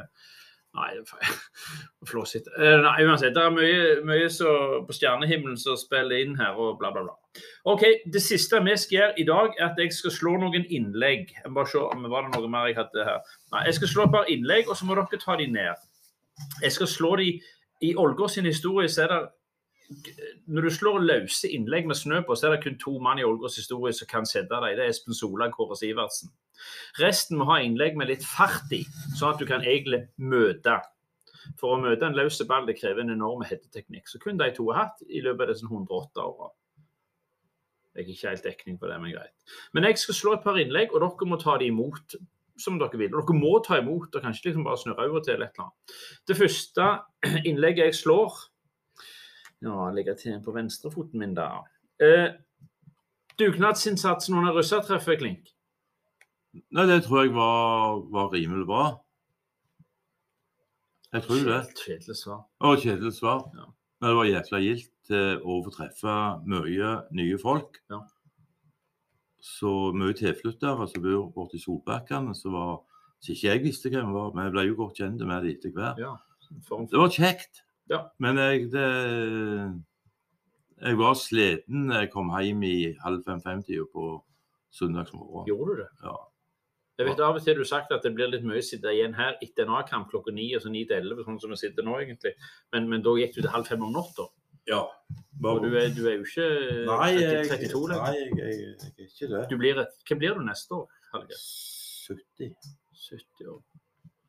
Nei. 0.73 0.91
Flåsete. 2.09 2.51
Eh, 2.57 2.77
Nei, 2.81 3.03
uansett. 3.03 3.33
Det 3.35 3.43
er 3.43 3.55
mye, 3.55 3.81
mye 4.07 4.29
så 4.31 4.51
på 4.87 4.95
stjernehimmelen 4.95 5.59
som 5.59 5.79
spiller 5.79 6.23
inn 6.23 6.37
her, 6.39 6.55
og 6.55 6.79
bla, 6.79 6.93
bla, 6.95 7.03
bla. 7.07 7.43
OK. 7.71 7.83
Det 8.13 8.21
siste 8.23 8.61
vi 8.63 8.77
skal 8.79 8.97
gjøre 8.97 9.19
i 9.19 9.27
dag, 9.27 9.57
er 9.59 9.67
at 9.67 9.81
jeg 9.83 9.93
skal 9.95 10.15
slå 10.15 10.37
noen 10.39 10.63
innlegg. 10.69 11.33
Jeg 11.35 11.53
bare 11.55 11.71
se 11.71 11.83
var 12.13 12.27
det 12.27 12.33
noe 12.37 12.51
mer 12.51 12.69
jeg 12.71 12.79
hadde 12.79 13.07
her. 13.07 13.19
Nei, 13.51 13.65
jeg 13.67 13.79
skal 13.79 13.93
slå 13.93 14.07
et 14.07 14.15
par 14.15 14.31
innlegg, 14.31 14.71
og 14.71 14.79
så 14.79 14.87
må 14.87 14.95
dere 14.99 15.21
ta 15.21 15.35
de 15.39 15.49
ned. 15.51 15.87
Jeg 16.63 16.77
skal 16.77 16.89
slå 16.89 17.15
de 17.19 17.29
I 17.81 17.95
Ålgård 17.97 18.29
sin 18.29 18.47
historie 18.47 18.89
så 18.89 19.03
er 19.05 19.11
det 19.11 19.21
når 20.51 20.67
du 20.67 20.71
slår 20.73 21.03
løse 21.03 21.49
innlegg 21.51 21.87
med 21.89 21.97
snø 21.99 22.21
på, 22.27 22.35
så 22.37 22.47
er 22.47 22.55
det 22.55 22.63
kun 22.65 22.77
to 22.81 22.93
mann 23.03 23.19
i 23.19 23.25
Ålgårds 23.27 23.57
historie 23.59 23.93
som 23.95 24.09
kan 24.09 24.27
sette 24.29 24.59
deg. 24.63 24.77
Det 24.77 24.85
er 24.85 24.93
Espen 24.93 25.17
Sola 25.17 25.49
og 25.49 25.57
Kåre 25.57 25.77
Sivertsen. 25.79 26.31
Resten 27.01 27.39
må 27.39 27.47
ha 27.49 27.59
innlegg 27.63 27.97
med 27.99 28.11
litt 28.11 28.25
fart 28.27 28.71
i, 28.75 28.83
sånn 29.17 29.33
at 29.33 29.41
du 29.41 29.47
kan 29.49 29.65
egentlig 29.65 30.05
møte. 30.21 30.79
For 31.59 31.75
å 31.75 31.81
møte 31.81 32.05
en 32.05 32.17
løs 32.17 32.39
ball 32.47 32.67
det 32.67 32.77
krever 32.79 33.03
en 33.03 33.15
enorm 33.15 33.45
headeteknikk. 33.47 34.09
Så 34.09 34.21
kun 34.21 34.39
de 34.39 34.51
to 34.55 34.67
har 34.71 34.85
hatt 34.85 35.05
i 35.07 35.23
løpet 35.25 35.47
av 35.47 35.53
disse 35.53 35.67
108 35.67 36.27
åra. 36.27 36.51
Jeg 37.91 38.05
er 38.05 38.11
ikke 38.13 38.29
helt 38.29 38.45
dekning 38.45 38.77
på 38.79 38.87
det, 38.87 38.99
men 39.03 39.15
greit. 39.15 39.57
Men 39.75 39.89
jeg 39.89 39.99
skal 39.99 40.15
slå 40.15 40.35
et 40.37 40.45
par 40.45 40.59
innlegg, 40.61 40.93
og 40.93 41.03
dere 41.03 41.27
må 41.27 41.39
ta 41.41 41.57
de 41.59 41.67
imot 41.67 42.15
som 42.61 42.77
dere 42.79 42.99
vil. 42.99 43.11
Og 43.17 43.25
dere 43.25 43.41
må 43.41 43.57
ta 43.65 43.81
imot, 43.81 44.13
og 44.15 44.23
kanskje 44.23 44.49
liksom 44.49 44.63
bare 44.67 44.79
snurre 44.79 45.09
over 45.09 45.25
til 45.25 45.35
et 45.35 45.41
eller 45.41 45.65
annet. 45.65 45.97
Det 46.29 46.37
første 46.39 46.87
innlegget 47.49 47.89
jeg 47.89 47.99
slår 48.03 48.39
Ja, 49.61 49.89
legger 49.93 50.17
til 50.17 50.39
på 50.41 50.53
venstrefoten 50.55 51.21
min 51.21 51.35
da. 51.37 51.63
Eh, 52.01 52.33
dugnadsinnsatsen 53.39 54.37
under 54.37 54.55
russertreffet, 54.57 55.19
Klink. 55.21 55.51
Nei, 56.73 56.85
det 56.89 57.03
tror 57.05 57.23
jeg 57.23 57.33
var, 57.35 58.01
var 58.11 58.31
rimelig 58.33 58.65
bra. 58.67 58.85
Jeg 61.11 61.23
tror 61.27 61.43
det. 61.47 61.59
Kjedelig 61.85 62.17
svar. 62.17 62.41
Og 62.59 62.81
kjedelig 62.81 63.13
svar. 63.19 63.45
Ja. 63.55 63.67
Men 64.01 64.09
det 64.09 64.17
var 64.17 64.29
jækla 64.29 64.59
gildt 64.63 64.91
til 65.07 65.41
å 65.43 65.57
få 65.65 65.73
treffe 65.75 66.17
mye 66.49 66.91
nye 67.17 67.39
folk. 67.41 67.81
Ja. 67.91 68.01
Så 69.41 69.91
mye 69.97 70.15
tilflyttere 70.17 70.87
som 70.89 71.03
bor 71.03 71.27
borte 71.35 71.57
i 71.57 71.61
Solbakkene, 71.61 72.35
som 72.37 72.55
var 72.55 72.79
ikke 73.21 73.51
jeg 73.51 73.63
visste 73.65 73.91
hvem 73.93 74.13
var. 74.15 74.31
Men 74.33 74.47
jeg 74.47 74.55
ble 74.55 74.65
jo 74.69 74.77
godt 74.79 75.01
kjent 75.01 75.21
med 75.21 75.45
det 75.45 75.57
etter 75.57 75.75
hvert. 75.75 76.01
Ja. 76.01 76.15
Det 76.49 76.99
var 76.99 77.13
kjekt. 77.13 77.63
Ja. 77.89 78.03
Men 78.19 78.37
jeg, 78.37 78.67
det, 78.71 78.87
jeg 80.81 80.97
var 80.99 81.15
sliten 81.19 81.87
da 81.89 82.03
jeg 82.03 82.11
kom 82.13 82.29
hjem 82.33 82.61
i 82.67 82.75
halv 83.03 83.23
fem-fem-tida 83.25 83.85
på 83.93 84.11
søndagsmorgen. 84.73 85.47
Gjorde 85.49 85.71
du 85.75 85.81
det? 85.83 85.89
Ja. 86.05 86.17
Jeg 86.99 87.07
vet 87.07 87.21
Av 87.25 87.33
og 87.35 87.41
til 87.41 87.55
har 87.55 87.63
du 87.63 87.65
sagt 87.65 87.91
at 87.95 88.03
det 88.05 88.11
blir 88.13 88.29
litt 88.29 88.43
mye 88.45 88.59
å 88.61 88.65
sitte 88.65 88.91
igjen 88.93 89.15
her 89.17 89.33
etter 89.41 89.65
en 89.65 89.73
A-kamp 89.79 90.11
klokka 90.11 90.33
ni 90.35 90.51
og 90.55 90.61
så 90.61 90.69
ni 90.69 90.83
til 90.85 90.99
elleve, 91.01 91.23
sånn 91.25 91.39
som 91.41 91.49
vi 91.49 91.57
sitter 91.57 91.85
nå, 91.87 91.95
egentlig. 92.03 92.35
Men, 92.75 92.85
men 92.91 93.01
da 93.01 93.15
gikk 93.17 93.33
du 93.37 93.41
til 93.41 93.49
halv 93.53 93.65
fem 93.69 93.81
om 93.87 93.93
natta. 93.95 94.27
ja. 94.69 94.83
Og 95.41 95.63
du 95.63 95.71
er, 95.73 95.87
du 95.95 96.03
er 96.05 96.19
jo 96.19 96.25
ikke 96.27 96.45
Nei, 96.85 97.13
30, 97.17 97.47
32 97.49 97.79
lenger. 97.89 98.03
nei 98.03 98.17
jeg, 98.19 98.33
jeg, 98.37 98.57
jeg 98.61 98.91
er 98.91 99.07
ikke 99.07 99.29
det. 99.31 99.39
Du 99.49 99.55
blir 99.57 99.79
et, 99.81 99.95
hva 100.05 100.17
blir 100.21 100.35
du 100.37 100.43
neste 100.45 100.75
år, 100.77 100.83
Helge? 101.15 101.39
70. 102.05 102.51
70 103.07 103.49
år. 103.49 103.57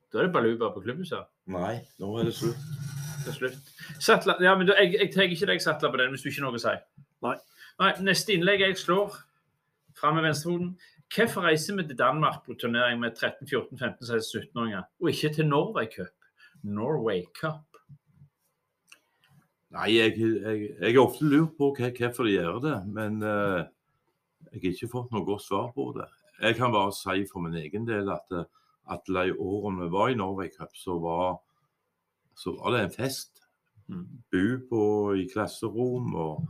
Da 0.09 0.23
er 0.23 0.31
det 0.31 0.33
baluba 0.33 0.71
på 0.73 0.81
klubbhuset. 0.87 1.29
Nei, 1.53 1.75
nå 2.01 2.15
er 2.23 2.31
det 2.31 2.33
slutt. 2.39 3.02
Til 3.27 3.37
slutt. 3.37 3.73
Sattler, 4.03 4.41
ja, 4.45 4.55
men 4.59 4.71
jeg, 4.71 4.95
jeg 4.99 5.11
tar 5.15 5.29
ikke 5.29 5.49
deg 5.53 5.63
sattler 5.65 5.93
på 5.93 6.01
den 6.01 6.15
hvis 6.15 6.25
du 6.25 6.31
ikke 6.31 6.43
har 6.43 6.49
noe 6.49 6.61
å 6.61 6.63
si. 6.63 6.75
Nei. 7.27 7.35
Nei, 7.83 7.91
Neste 8.07 8.35
innlegg 8.37 8.65
jeg 8.65 8.79
slår 8.81 9.19
fram 9.99 10.19
med 10.19 10.27
venstrehoden. 10.29 10.73
Hvorfor 11.13 11.45
reiser 11.45 11.77
vi 11.77 11.85
til 11.89 11.99
Danmark 11.99 12.41
på 12.47 12.57
turnering 12.61 13.01
med 13.03 13.17
13, 13.17 13.45
14, 13.49 13.77
15, 13.79 14.07
16, 14.09 14.47
17-åringer, 14.49 14.89
og 15.03 15.13
ikke 15.13 15.35
til 15.37 15.49
Norway 15.51 15.91
Cup? 15.93 16.15
Norway 16.63 17.27
Cup. 17.37 17.69
Nei, 19.73 19.91
jeg, 19.97 20.17
jeg, 20.21 20.65
jeg 20.79 20.95
har 20.95 21.03
ofte 21.03 21.29
lurt 21.29 21.55
på 21.59 21.71
hvorfor 21.77 22.29
de 22.29 22.35
gjør 22.35 22.59
det, 22.65 22.79
men 22.93 23.23
uh, 23.25 23.63
jeg 24.53 24.59
har 24.59 24.73
ikke 24.73 24.93
fått 24.93 25.13
noe 25.13 25.25
godt 25.29 25.45
svar 25.45 25.71
på 25.77 25.93
det. 25.97 26.09
Jeg 26.43 26.59
kan 26.59 26.73
bare 26.75 26.93
si 26.97 27.25
for 27.31 27.45
min 27.45 27.57
egen 27.61 27.87
del 27.89 28.09
at 28.13 28.35
eh, 28.37 28.49
at 28.91 29.07
de 29.07 29.33
årene 29.39 29.85
vi 29.85 29.93
var 29.93 30.11
i 30.11 30.19
Norway 30.19 30.51
Cup, 30.51 30.75
så 30.77 30.97
var, 30.99 31.39
så 32.39 32.57
var 32.57 32.75
det 32.77 32.83
en 32.87 32.97
fest. 32.97 33.43
Bo 34.33 34.45
på 34.71 34.83
i 35.21 35.27
klasserom 35.33 36.15
og 36.17 36.47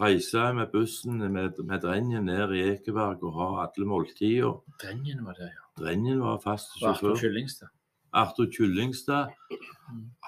reise 0.00 0.50
med 0.52 0.72
bussen 0.72 1.22
med, 1.32 1.62
med 1.64 1.80
drengen 1.80 2.26
ned 2.28 2.52
i 2.52 2.64
Ekeberg 2.72 3.22
og 3.24 3.38
ha 3.38 3.48
alle 3.64 3.88
måltider. 3.88 4.58
Drengen 4.82 5.24
var 5.24 5.38
det, 5.38 5.48
ja. 5.54 5.64
Drengen 5.80 6.20
var 6.20 6.42
fast 6.44 6.76
Og 6.82 6.90
Arthur. 6.90 7.16
Kyllingstad. 7.16 7.72
Arthur 8.12 8.50
Kyllingstad, 8.52 9.32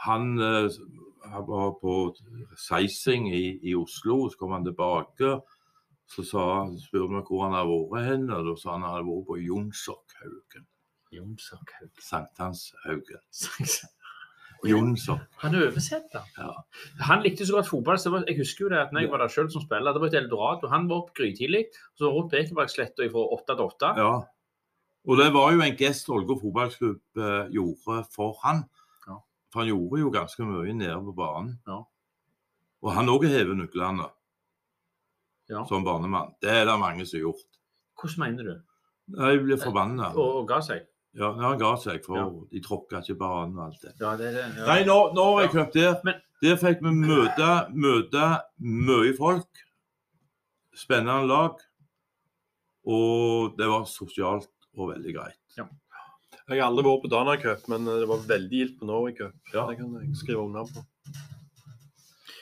han 0.04 0.38
eh, 0.40 0.70
han 1.32 1.46
var 1.46 1.72
på 1.80 2.14
Seising 2.68 3.34
i, 3.34 3.60
i 3.62 3.74
Oslo, 3.74 4.28
så 4.30 4.38
kom 4.38 4.52
han 4.52 4.64
tilbake. 4.64 5.38
Så 6.08 6.24
sa, 6.24 6.44
spurte 6.80 7.12
vi 7.12 7.22
hvor 7.28 7.44
han 7.44 7.56
hadde 7.56 7.78
vært 7.92 8.06
hen, 8.08 8.30
og 8.32 8.46
da 8.46 8.54
sa 8.56 8.76
han 8.76 8.86
han 8.86 8.94
hadde 8.96 9.10
vært 9.10 9.26
på 9.28 9.38
Jonsokhaugen. 9.44 10.68
Jonsokhaug. 11.12 11.92
Sankthanshaugen. 12.04 13.24
Jonsok. 14.66 15.20
Han 15.42 15.54
oversetter. 15.54 16.24
Ja. 16.38 16.52
Han 17.06 17.22
likte 17.22 17.46
så 17.46 17.54
godt 17.58 17.68
fotball. 17.68 17.98
så 17.98 18.24
Jeg 18.26 18.38
husker 18.38 18.64
jo 18.64 18.70
det 18.72 18.78
at 18.78 18.92
når 18.92 19.00
jeg 19.04 19.10
var 19.10 19.18
der 19.22 19.28
selv 19.28 19.50
som 19.50 19.62
spiller, 19.62 19.92
det 19.92 20.00
var 20.00 20.08
et 20.08 20.14
eldorado. 20.22 20.68
Han 20.68 20.88
var 20.88 20.96
opp 21.04 21.14
grytidlig, 21.14 21.66
så 21.94 22.10
rundt 22.10 22.30
på 22.32 22.40
Ekebergsletta 22.40 23.06
fra 23.12 23.26
åtte 23.36 23.54
til 23.54 23.64
åtte. 23.64 23.92
Ja. 23.96 24.12
Og 25.08 25.16
det 25.16 25.28
var 25.32 25.52
jo 25.54 25.62
en 25.62 25.76
gest 25.78 26.08
Ålgård 26.10 26.40
fotballklubb 26.42 27.00
eh, 27.22 27.46
gjorde 27.54 28.02
for 28.12 28.34
han. 28.42 28.64
Ja. 29.06 29.20
For 29.52 29.62
han 29.62 29.70
gjorde 29.70 30.00
jo 30.02 30.10
ganske 30.10 30.44
mye 30.44 30.74
nede 30.74 30.98
på 31.06 31.14
banen. 31.16 31.54
Ja. 31.66 31.78
Og 32.82 32.92
han 32.94 33.08
òg 33.08 33.24
hever 33.28 33.54
nøklene 33.54 34.10
Ja. 35.48 35.64
som 35.64 35.84
barnemann. 35.84 36.34
Det 36.42 36.50
er 36.50 36.66
det 36.68 36.78
mange 36.78 37.06
som 37.06 37.16
har 37.16 37.30
gjort. 37.30 37.46
Hvordan 38.00 38.20
mener 38.20 38.42
du? 38.44 38.60
Jeg 39.16 39.40
blir 39.40 39.56
forbanna. 39.56 40.10
Og, 40.14 40.42
og 40.42 40.48
ga 40.50 40.58
seg? 40.60 40.82
Ja, 41.18 41.32
han 41.34 41.58
ga 41.58 41.72
seg, 41.76 42.04
for 42.04 42.16
Ja. 42.16 42.26
de 42.52 42.60
tråkka 42.62 43.00
ikke 43.02 43.18
banen 43.18 43.58
og 43.58 43.64
alt 43.66 43.80
det. 43.82 43.92
Ja, 44.00 44.16
det 44.16 44.32
det. 44.34 44.44
Ja. 44.56 44.66
Nei, 44.66 44.84
nå, 44.84 44.98
nå 45.14 45.40
jeg 45.42 45.54
Ja. 45.54 45.64
der. 45.74 46.00
Men- 46.04 46.22
Der 46.40 46.54
fikk 46.54 46.80
vi 46.80 46.90
møte, 46.94 47.68
møte 47.74 48.42
mye 48.60 49.12
folk. 49.16 49.48
Spennende 50.72 51.26
lag. 51.26 51.56
Og 52.86 53.56
det 53.58 53.66
var 53.66 53.82
sosialt 53.90 54.46
og 54.76 54.92
veldig 54.94 55.14
greit. 55.16 55.34
Jeg 56.48 56.60
har 56.62 56.70
aldri 56.70 56.84
vært 56.86 57.02
på 57.02 57.10
Dana 57.10 57.34
Cup, 57.36 57.66
men 57.68 57.84
det 57.84 58.06
var 58.08 58.22
veldig 58.24 58.50
gildt 58.50 58.78
på 58.80 58.86
Norway 58.86 59.12
Cup. 59.12 59.34
Ja. 59.52 59.66
Det 59.66 59.76
kan 59.78 59.92
jeg 60.00 60.14
skrive 60.16 60.44
under 60.46 60.64
på. 60.64 60.84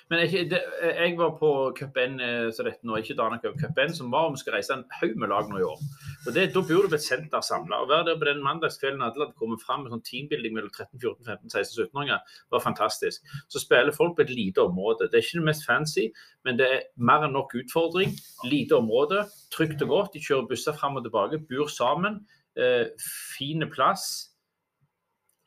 Men 0.09 0.21
jeg, 0.29 0.49
det, 0.51 0.61
jeg 0.85 1.17
var 1.19 1.33
på 1.41 1.49
Cup 1.75 1.97
N, 1.97 2.21
eh, 2.21 2.51
så 2.55 2.63
dette 2.63 2.85
nå, 2.87 2.95
ikke 3.01 3.17
Dana 3.19 3.41
Cup, 3.43 3.57
Cup 3.59 3.77
1, 3.83 3.97
som 3.97 4.11
var 4.13 4.27
om 4.29 4.35
vi 4.37 4.39
skal 4.45 4.55
reise 4.55 4.71
en 4.77 4.85
haug 5.01 5.17
med 5.17 5.29
lag 5.33 5.49
nå 5.51 5.59
i 5.59 5.67
år. 5.67 5.81
Og 6.27 6.35
det, 6.35 6.55
Da 6.55 6.63
på 6.63 6.95
et 6.95 7.03
senter 7.03 7.43
samla. 7.45 7.79
Å 7.83 7.89
være 7.89 8.07
der 8.09 8.19
på 8.19 8.27
den 8.27 8.43
mandagskvelden 8.43 9.03
alle 9.05 9.27
hadde 9.27 9.39
kommet 9.39 9.63
fram 9.63 9.85
med 9.85 9.93
sånn 9.95 10.03
teambuilding 10.07 10.57
mellom 10.57 10.73
13, 10.75 10.99
14, 10.99 11.23
15, 11.23 11.51
16, 11.55 11.85
17-åringer, 11.87 12.33
var 12.51 12.65
fantastisk. 12.65 13.23
Så 13.53 13.63
spiller 13.63 13.95
folk 13.95 14.17
på 14.17 14.25
et 14.25 14.33
lite 14.35 14.65
område. 14.65 15.07
Det 15.07 15.21
er 15.21 15.27
ikke 15.27 15.41
det 15.41 15.49
mest 15.51 15.67
fancy, 15.69 16.09
men 16.45 16.59
det 16.59 16.67
er 16.67 16.81
mer 16.99 17.27
enn 17.29 17.37
nok 17.37 17.55
utfordring. 17.63 18.17
Lite 18.51 18.81
område, 18.81 19.23
trygt 19.55 19.85
og 19.87 19.93
godt. 19.95 20.17
De 20.17 20.25
kjører 20.25 20.49
busser 20.51 20.75
fram 20.75 20.99
og 20.99 21.07
tilbake, 21.07 21.43
bor 21.47 21.71
sammen. 21.71 22.25
Eh, 22.59 22.89
fine 23.37 23.71
plass. 23.71 24.33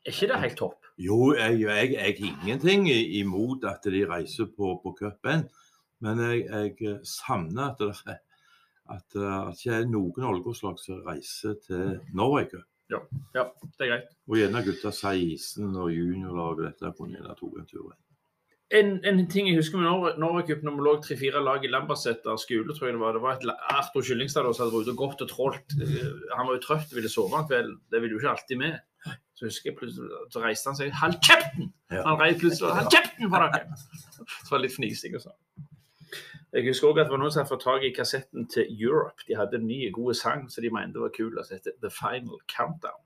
Er 0.05 0.15
ikke 0.15 0.31
det 0.31 0.43
helt 0.45 0.59
topp? 0.63 0.87
Jo, 0.99 1.33
jeg, 1.35 1.59
jeg, 1.65 1.91
jeg 1.95 2.15
har 2.19 2.23
ingenting 2.23 2.87
imot 2.91 3.67
at 3.67 3.83
de 3.87 4.05
reiser 4.07 4.47
på, 4.55 4.77
på 4.83 4.95
cupen, 4.99 5.45
men 6.03 6.23
jeg, 6.23 6.47
jeg 6.47 6.97
savner 7.07 7.71
at 7.73 7.83
det 7.83 7.93
er 8.07 8.23
at 8.89 9.05
det 9.15 9.31
ikke 9.53 9.77
er 9.79 9.87
noen 9.89 10.27
Ålgårdslag 10.33 10.79
som 10.81 11.01
reiser 11.05 11.55
til 11.65 11.95
Norge. 12.17 12.63
Ja, 12.89 12.99
Ja, 13.35 13.43
det 13.77 13.85
er 13.85 13.89
greit. 13.91 14.13
Og 14.27 14.39
gjerne 14.39 14.63
gutta 14.65 14.89
16 14.91 15.75
og 15.77 15.91
juniorlag 15.93 16.57
og 16.57 16.63
dette 16.65 16.89
kunne 16.97 17.19
gjerne 17.19 17.35
tatt 17.37 17.59
en 17.61 17.67
tur. 17.69 17.91
En, 18.71 18.89
en 19.05 19.19
ting 19.29 19.47
jeg 19.49 19.57
husker 19.57 19.81
med 19.81 20.17
Norway 20.21 20.43
Cup, 20.45 20.61
når 20.65 20.75
vi 20.77 20.83
lå 20.85 20.91
tre-fire 21.01 21.39
lag 21.41 21.63
i 21.65 21.69
Lambertseter 21.73 22.37
skole, 22.37 22.73
tror 22.77 22.89
jeg 22.89 22.97
det 22.97 23.01
var. 23.01 23.15
Det 23.17 23.21
var 23.23 23.37
et 23.39 23.47
Arthur 23.73 24.03
Kyllingstad 24.05 24.45
som 24.53 24.65
hadde 24.67 24.75
vært 24.75 24.89
ute 24.89 24.93
og 24.93 24.99
gått 25.03 25.23
og 25.25 25.29
trålt. 25.31 25.73
Eh, 25.81 26.11
Han 26.37 26.45
var 26.49 26.53
jo 26.57 26.61
trøtt 26.67 26.91
og 26.93 26.99
ville 26.99 27.09
sove 27.09 27.33
en 27.39 27.47
kveld. 27.49 27.71
Det 27.89 28.01
ville 28.03 28.13
jo 28.17 28.21
ikke 28.21 28.33
alltid 28.35 28.61
med. 28.61 28.77
Så 29.37 29.47
husker 29.47 29.71
jeg 29.71 29.77
plutselig, 29.79 30.09
så 30.33 30.43
reiste 30.43 30.69
han 30.69 30.77
seg. 30.77 30.93
Kjeften! 31.25 31.71
Ja. 31.93 32.03
Han 32.09 32.21
reiste 32.21 32.43
plutselig. 32.43 32.73
Hold 32.77 32.93
kjeften 32.93 33.33
på 33.33 33.41
dere! 33.45 33.61
Så 34.27 34.51
var 34.51 34.57
det 34.59 34.65
litt 34.67 34.75
fnising 34.77 35.17
og 35.17 35.25
sånn. 35.29 35.37
Jeg 36.53 36.65
husker 36.65 36.87
også 36.87 37.01
at 37.01 37.05
det 37.05 37.13
var 37.13 37.21
noen 37.21 37.33
som 37.33 37.43
hadde 37.43 37.51
fått 37.51 37.65
tak 37.67 37.83
i 37.85 37.91
kassetten 37.93 38.47
til 38.49 38.71
Europe. 38.73 39.21
De 39.27 39.37
hadde 39.37 39.59
en 39.59 39.67
ny, 39.69 39.83
god 39.93 40.17
sang 40.17 40.47
som 40.49 40.65
de 40.65 40.71
mente 40.73 41.01
var 41.01 41.11
kul. 41.13 41.35
som 41.43 41.57
heter 41.57 41.75
The 41.83 41.91
Final 41.93 42.41
Countdown. 42.49 43.03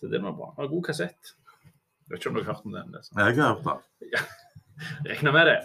Så 0.00 0.06
det 0.12 0.22
var 0.22 0.36
bra. 0.36 0.52
Det 0.52 0.62
var 0.62 0.68
en 0.68 0.74
god 0.74 0.84
kassett. 0.84 1.32
Jeg 1.64 2.12
vet 2.12 2.20
ikke 2.20 2.30
om 2.30 2.36
dere 2.36 2.44
har 2.44 2.54
hørt 2.54 2.68
om 2.68 2.76
den. 2.76 2.92
Liksom. 2.94 3.18
Jeg 3.18 3.36
har 3.36 3.54
hørt 3.54 3.86
det. 4.00 4.22
Regner 5.10 5.32
med 5.32 5.46
det. 5.46 5.58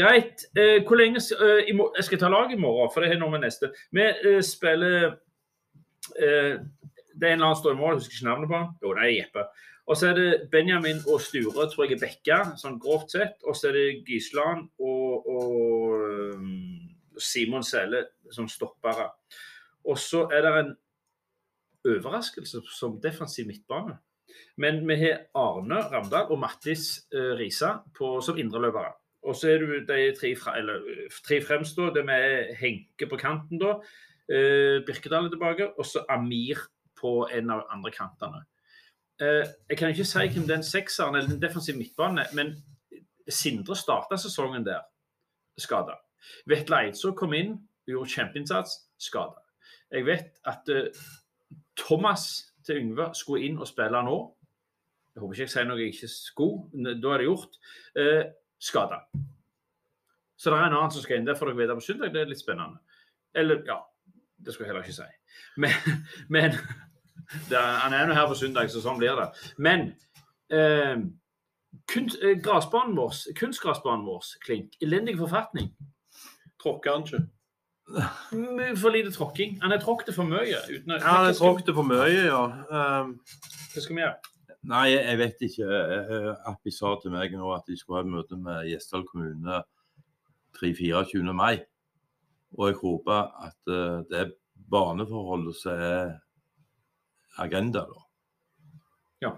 Greit. 0.00 0.46
Eh, 0.56 0.86
hvor 0.86 0.96
lenge 0.96 1.20
eh, 1.20 1.68
Jeg 1.96 2.04
skal 2.04 2.18
ta 2.18 2.28
lag 2.28 2.52
i 2.52 2.56
morgen, 2.58 2.90
for 2.94 3.04
det 3.04 3.12
er 3.12 3.20
noe 3.20 3.34
med 3.34 3.44
neste. 3.44 3.70
Vi 3.92 4.06
eh, 4.08 4.40
spiller 4.42 5.04
eh, 6.16 6.56
Det 7.12 7.28
er 7.28 7.34
en 7.34 7.36
eller 7.36 7.50
annen 7.50 7.60
står 7.60 7.76
i 7.76 7.78
mål, 7.78 7.92
jeg 7.92 8.00
husker 8.00 8.16
ikke 8.16 8.30
navnet 8.30 8.50
på 8.50 8.58
han. 8.58 8.72
Jo, 8.82 8.94
det 8.96 9.04
er 9.04 9.12
Jeppe. 9.18 9.44
Og 9.84 9.98
så 10.00 10.08
er 10.10 10.14
det 10.16 10.48
Benjamin 10.52 11.02
og 11.12 11.20
Sture, 11.20 11.66
tror 11.68 11.84
jeg 11.84 11.98
er 11.98 12.00
Bekka, 12.00 12.38
sånn 12.56 12.78
grovt 12.80 13.12
sett. 13.12 13.36
Og 13.44 13.56
så 13.56 13.68
er 13.68 13.76
det 13.76 14.04
Gisland 14.08 14.70
og, 14.80 15.28
og 15.28 16.38
um, 16.38 16.94
Simon 17.20 17.66
Sele 17.66 18.06
som 18.32 18.48
stoppere. 18.48 19.10
Og 19.84 20.00
så 20.00 20.24
er 20.32 20.46
det 20.46 20.54
en 20.62 20.72
overraskelse 21.84 22.62
som 22.72 22.96
defensiv 23.02 23.46
midtbane. 23.50 23.98
Men 24.56 24.80
vi 24.88 24.96
har 25.02 25.26
Arne 25.36 25.82
Ramdal 25.92 26.32
og 26.32 26.40
Mattis 26.40 27.04
eh, 27.12 27.34
Risa 27.38 27.76
på, 27.96 28.16
som 28.24 28.38
indreløpere. 28.40 28.94
Og 29.24 29.36
så 29.36 29.52
er 29.52 29.62
du 29.62 29.78
de 29.88 30.00
tre, 30.16 30.34
fra, 30.36 30.56
eller, 30.58 30.80
tre 31.26 31.40
fremst, 31.44 31.76
da. 31.76 31.90
Det 31.94 32.04
med 32.06 32.54
Henke 32.60 33.08
på 33.10 33.18
kanten, 33.20 33.60
da. 33.60 33.76
Eh, 34.28 34.80
Birkedal 34.86 35.28
er 35.28 35.34
tilbake. 35.34 35.70
Og 35.78 35.86
så 35.88 36.04
Amir 36.08 36.60
på 37.00 37.26
en 37.32 37.52
av 37.52 37.64
andre 37.72 37.92
kantene. 37.94 38.44
Eh, 39.22 39.46
jeg 39.70 39.78
kan 39.78 39.92
ikke 39.92 40.04
si 40.04 40.28
hvem 40.34 40.46
den 40.48 40.62
sekseren 40.66 41.14
eller 41.14 41.28
den 41.28 41.42
defensive 41.42 41.78
midtbanen 41.78 42.18
er, 42.18 42.32
men 42.34 42.56
Sindre 43.28 43.76
starta 43.76 44.18
sesongen 44.20 44.66
der 44.66 44.82
skada. 45.58 45.94
Vetle 46.46 46.76
Eidsvåg 46.76 47.14
kom 47.16 47.32
inn, 47.32 47.54
gjorde 47.88 48.10
kjempeinnsats, 48.12 48.74
skada. 49.00 49.40
Jeg 49.92 50.04
vet 50.06 50.40
at 50.44 50.68
eh, 50.68 50.90
Thomas 51.78 52.26
til 52.66 52.82
Yngve 52.82 53.10
skulle 53.14 53.46
inn 53.46 53.58
og 53.58 53.68
spille 53.68 54.02
nå. 54.04 54.18
Jeg 55.14 55.22
håper 55.22 55.36
ikke 55.36 55.46
jeg 55.46 55.52
sier 55.54 55.68
noe 55.68 55.80
jeg 55.80 55.94
ikke 55.94 56.10
skulle. 56.10 56.94
Da 57.00 57.14
er 57.14 57.22
det 57.22 57.28
gjort. 57.28 57.58
Eh, 57.96 58.22
skada. 58.58 59.00
Så 60.36 60.50
det 60.50 60.58
er 60.58 60.66
en 60.66 60.76
annen 60.76 60.92
som 60.92 61.04
skal 61.04 61.20
inn. 61.20 61.28
Det 61.28 61.36
får 61.38 61.52
dere 61.52 61.60
vite 61.62 61.76
på 61.78 61.86
søndag. 61.86 62.12
Det 62.12 62.24
er 62.24 62.32
litt 62.32 62.42
spennende. 62.42 62.82
Eller, 63.34 63.62
ja. 63.68 63.78
Det 64.36 64.52
skulle 64.52 64.66
jeg 64.66 64.74
heller 64.74 64.84
ikke 64.84 64.96
si. 64.98 65.06
Men, 65.62 65.94
men 66.34 66.58
det 67.48 67.58
er, 67.58 67.78
Han 67.84 67.94
er 67.96 68.06
nå 68.08 68.16
her 68.16 68.26
på 68.30 68.38
søndag, 68.38 68.70
så 68.72 68.82
sånn 68.84 68.98
blir 69.00 69.16
det. 69.18 69.28
Men 69.58 69.86
eh, 70.52 70.96
kunst, 71.90 72.18
eh, 72.22 72.36
grasbanen 72.42 72.96
vår, 72.98 73.14
kunstgrasbanen 73.38 74.06
vår, 74.08 74.34
Klink, 74.44 74.76
elendig 74.82 75.16
forfatning. 75.20 75.72
Tråkker 76.62 76.92
han 76.94 77.08
ikke? 77.08 77.24
For 78.80 78.90
lite 78.94 79.12
tråkking. 79.12 79.58
Han 79.62 79.72
er 79.72 79.82
tråkket 79.82 80.14
for 80.16 80.24
mye. 80.28 80.60
Uten 80.70 80.94
å, 80.94 81.00
Ja, 81.00 81.18
han 81.26 81.34
tråkte 81.36 81.74
for 81.76 81.84
mye, 81.84 82.06
ja. 82.30 82.44
Um, 82.70 83.18
Hva 83.74 83.82
skal 83.84 83.96
vi 83.98 84.00
gjøre? 84.00 84.30
Nei, 84.64 84.86
jeg 84.94 85.18
vet 85.20 85.42
ikke. 85.44 85.66
Eh, 85.68 86.30
Appi 86.48 86.72
sa 86.72 86.94
til 87.02 87.12
meg 87.12 87.34
nå 87.36 87.50
at 87.52 87.66
de 87.68 87.76
skulle 87.76 88.00
ha 88.00 88.06
et 88.06 88.12
møte 88.14 88.38
med 88.40 88.64
Gjesdal 88.70 89.04
kommune 89.10 89.60
3-24. 90.56 91.34
mai. 91.36 91.58
Og 92.56 92.70
jeg 92.70 92.78
håper 92.80 93.28
at 93.44 93.74
eh, 93.74 93.98
det 94.08 94.20
er 94.22 94.32
baneforholdet 94.72 95.58
som 95.58 95.76
er 95.76 96.14
agenda, 97.38 97.84
da. 97.88 98.02
Ja. 99.22 99.30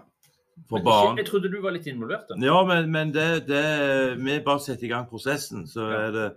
For 0.69 0.81
barn... 0.83 1.17
jeg 1.17 1.25
trodde 1.29 1.51
du 1.53 1.61
var 1.61 1.71
litt 1.71 1.85
involvert. 1.87 2.25
da. 2.29 2.35
Ja, 2.41 2.63
men, 2.65 2.91
men 2.91 3.13
det, 3.13 3.47
det 3.47 3.63
Vi 4.23 4.39
bare 4.45 4.59
setter 4.59 4.85
i 4.85 4.93
gang 4.93 5.07
prosessen, 5.09 5.67
så, 5.67 5.89
Ja. 5.91 5.99
er, 6.07 6.11
det, 6.11 6.29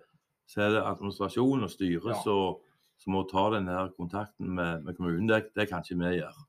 så 0.47 0.61
er 0.67 0.71
det 0.77 0.83
administrasjon 0.87 1.63
og 1.65 1.71
styre 1.71 2.15
Ja. 2.17 2.23
som 2.25 2.59
som 3.01 3.15
må 3.17 3.23
ta 3.31 3.47
den 3.55 3.65
her 3.67 3.87
kontakten 3.97 4.51
med, 4.55 4.83
med 4.85 4.93
kommunen. 4.97 5.25
Det, 5.29 5.55
det 5.57 5.65
kan 5.71 5.81
ikke 5.81 5.97
vi 6.03 6.19
gjøre. 6.19 6.43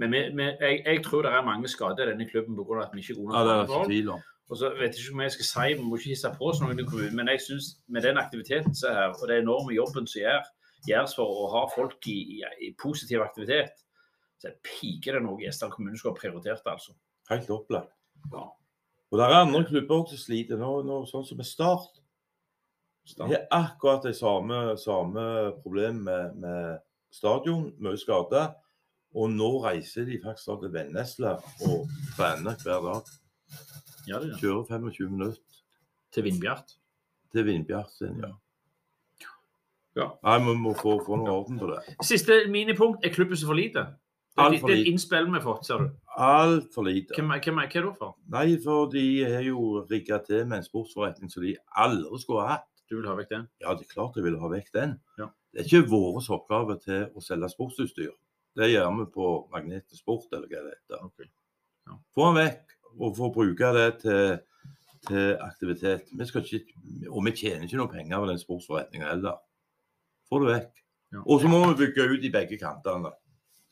Men 0.00 0.12
vi, 0.14 0.20
vi, 0.32 0.42
jeg, 0.60 0.78
jeg 0.86 1.02
tror 1.04 1.22
det 1.26 1.32
er 1.36 1.44
mange 1.44 1.68
skader 1.68 2.06
i 2.06 2.10
denne 2.14 2.24
klubben 2.30 2.56
pga. 2.56 2.78
at 2.86 2.94
vi 2.94 3.02
ikke 3.02 3.12
er 3.12 3.18
gode 3.20 3.34
Ja, 3.36 3.42
det 3.44 3.52
er 3.52 3.66
nok. 3.66 3.74
ikke 3.74 3.90
tvil 3.90 4.08
om. 4.14 4.22
Og 4.50 4.56
så 4.56 4.70
vet 4.78 4.96
jeg 4.96 5.02
ikke 5.04 5.16
hva 5.18 5.26
jeg 5.28 5.34
skal 5.36 5.48
si, 5.50 5.66
Vi 5.76 5.82
må 5.84 5.96
ikke 6.00 6.08
hisse 6.14 6.30
på 6.38 6.48
oss 6.50 6.60
noen 6.64 6.80
i 6.80 6.86
kommunen, 6.88 7.16
men 7.20 7.28
jeg 7.28 7.40
synes 7.44 7.66
med 7.88 8.02
den 8.08 8.16
aktiviteten 8.18 8.74
som 8.74 8.90
er 8.90 8.94
her, 9.02 9.12
og 9.20 9.28
den 9.28 9.42
enorme 9.44 9.76
jobben 9.76 10.08
som 10.08 10.20
gjør, 10.24 10.40
gjøres 10.86 11.14
for 11.18 11.28
å 11.42 11.46
ha 11.54 11.64
folk 11.74 12.06
i, 12.08 12.18
i, 12.38 12.42
i 12.66 12.72
positiv 12.80 13.22
aktivitet, 13.24 13.82
så 14.40 14.52
piker 14.64 15.18
det 15.18 15.24
noe 15.26 15.40
Gjesdal 15.42 15.72
kommune 15.74 15.98
skulle 15.98 16.14
ha 16.16 16.20
prioritert. 16.20 16.66
altså. 16.66 16.94
Helt 17.30 17.50
opplagt. 17.52 17.92
Ja. 18.32 18.46
Og 19.10 19.18
det 19.18 19.26
er 19.26 19.40
andre 19.40 19.64
klubber 19.66 20.04
også 20.04 20.16
som 20.16 20.24
sliter, 20.24 20.60
nå, 20.60 20.70
nå, 20.86 21.02
sånn 21.10 21.26
som 21.26 21.40
med 21.40 21.48
Start. 21.48 21.98
Det 23.10 23.34
er 23.34 23.46
akkurat 23.50 24.04
det 24.06 24.14
samme, 24.16 24.76
samme 24.78 25.22
problem 25.64 26.04
med, 26.06 26.36
med 26.38 26.82
stadion, 27.10 27.70
mye 27.82 27.98
skader. 27.98 28.52
Og 29.18 29.32
nå 29.32 29.48
reiser 29.64 30.06
de 30.06 30.20
faktisk 30.22 30.60
til 30.62 30.70
Vennesla 30.74 31.32
og 31.66 31.88
trener 32.14 32.60
hver 32.62 32.84
dag. 32.84 33.08
Ja, 34.06 34.20
det 34.22 34.30
er. 34.30 34.36
Kjører 34.38 34.68
25 34.68 35.10
minutter 35.10 35.58
Til 36.14 36.24
Vindbjart. 36.24 36.76
til 37.32 37.44
Vindbjart 37.46 37.90
sin, 37.96 38.20
ja. 38.22 38.30
Ja. 40.00 40.12
Nei, 40.26 40.36
vi 40.46 40.54
må 40.60 40.72
få, 40.78 40.96
få 41.04 41.18
noe 41.20 41.34
orden 41.34 41.60
på 41.60 41.68
det. 41.70 41.80
Siste 42.06 42.44
minipunkt 42.52 43.04
er 43.04 43.12
klubbhuset 43.14 43.48
for 43.48 43.58
lite. 43.58 43.84
Det 44.30 44.46
er, 44.46 44.54
det 44.54 44.62
er 44.62 44.80
et 44.80 44.88
innspill 44.88 45.26
vi 45.26 45.36
har 45.36 45.42
fått, 45.44 45.66
ser 45.66 45.82
du. 45.82 45.90
Altfor 46.22 46.86
lite. 46.86 47.16
Hvem, 47.18 47.32
hvem, 47.34 47.58
hva 47.58 47.66
er 47.66 47.86
det 47.88 47.94
for? 47.98 48.14
Nei, 48.32 48.46
for 48.62 48.88
de 48.92 49.04
er 49.26 49.42
jo 49.48 49.82
rigga 49.90 50.20
til 50.24 50.46
med 50.46 50.60
en 50.60 50.66
sportsforretning 50.66 51.32
som 51.32 51.44
de 51.44 51.56
aldri 51.82 52.20
skulle 52.22 52.46
ha 52.46 52.56
hatt. 52.56 52.68
Du 52.90 52.96
vil 52.96 53.08
ha 53.10 53.16
vekk 53.18 53.30
den? 53.30 53.46
Ja, 53.62 53.74
det 53.78 53.86
er 53.86 53.92
klart 53.92 54.16
jeg 54.18 54.26
vil 54.26 54.38
ha 54.40 54.50
vekk 54.50 54.70
den. 54.74 54.96
Ja. 55.18 55.28
Det 55.50 55.62
er 55.62 55.68
ikke 55.68 55.90
vår 55.90 56.22
oppgave 56.36 56.78
til 56.82 57.08
å 57.14 57.22
selge 57.22 57.50
sportsutstyr. 57.52 58.14
Det 58.58 58.70
gjør 58.70 58.88
vi 58.96 59.06
på 59.14 59.28
Magnetet 59.52 59.98
Sport, 59.98 60.30
eller 60.32 60.46
hva 60.50 60.62
det 60.64 60.76
heter. 60.76 61.04
Okay. 61.10 61.28
Ja. 61.90 61.98
Få 62.14 62.30
den 62.30 62.40
vekk, 62.40 62.74
og 62.98 63.18
få 63.18 63.30
bruke 63.34 63.70
det 63.76 63.86
til, 64.02 64.40
til 65.06 65.28
aktivitet. 65.42 66.10
Vi 66.18 66.26
skal 66.26 66.46
ikke, 66.46 66.80
og 67.10 67.26
vi 67.26 67.34
tjener 67.42 67.66
ikke 67.66 67.78
noe 67.82 67.92
penger 67.92 68.22
på 68.22 68.30
den 68.30 68.42
sportsforretninga 68.42 69.10
heller. 69.10 69.38
Få 70.30 70.44
det 70.44 70.52
vekk. 70.54 70.84
Og 71.26 71.42
så 71.42 71.50
må 71.50 71.64
vi 71.64 71.86
bygge 71.86 72.06
ut 72.14 72.24
i 72.24 72.32
begge 72.32 72.58
kantene. 72.60 73.10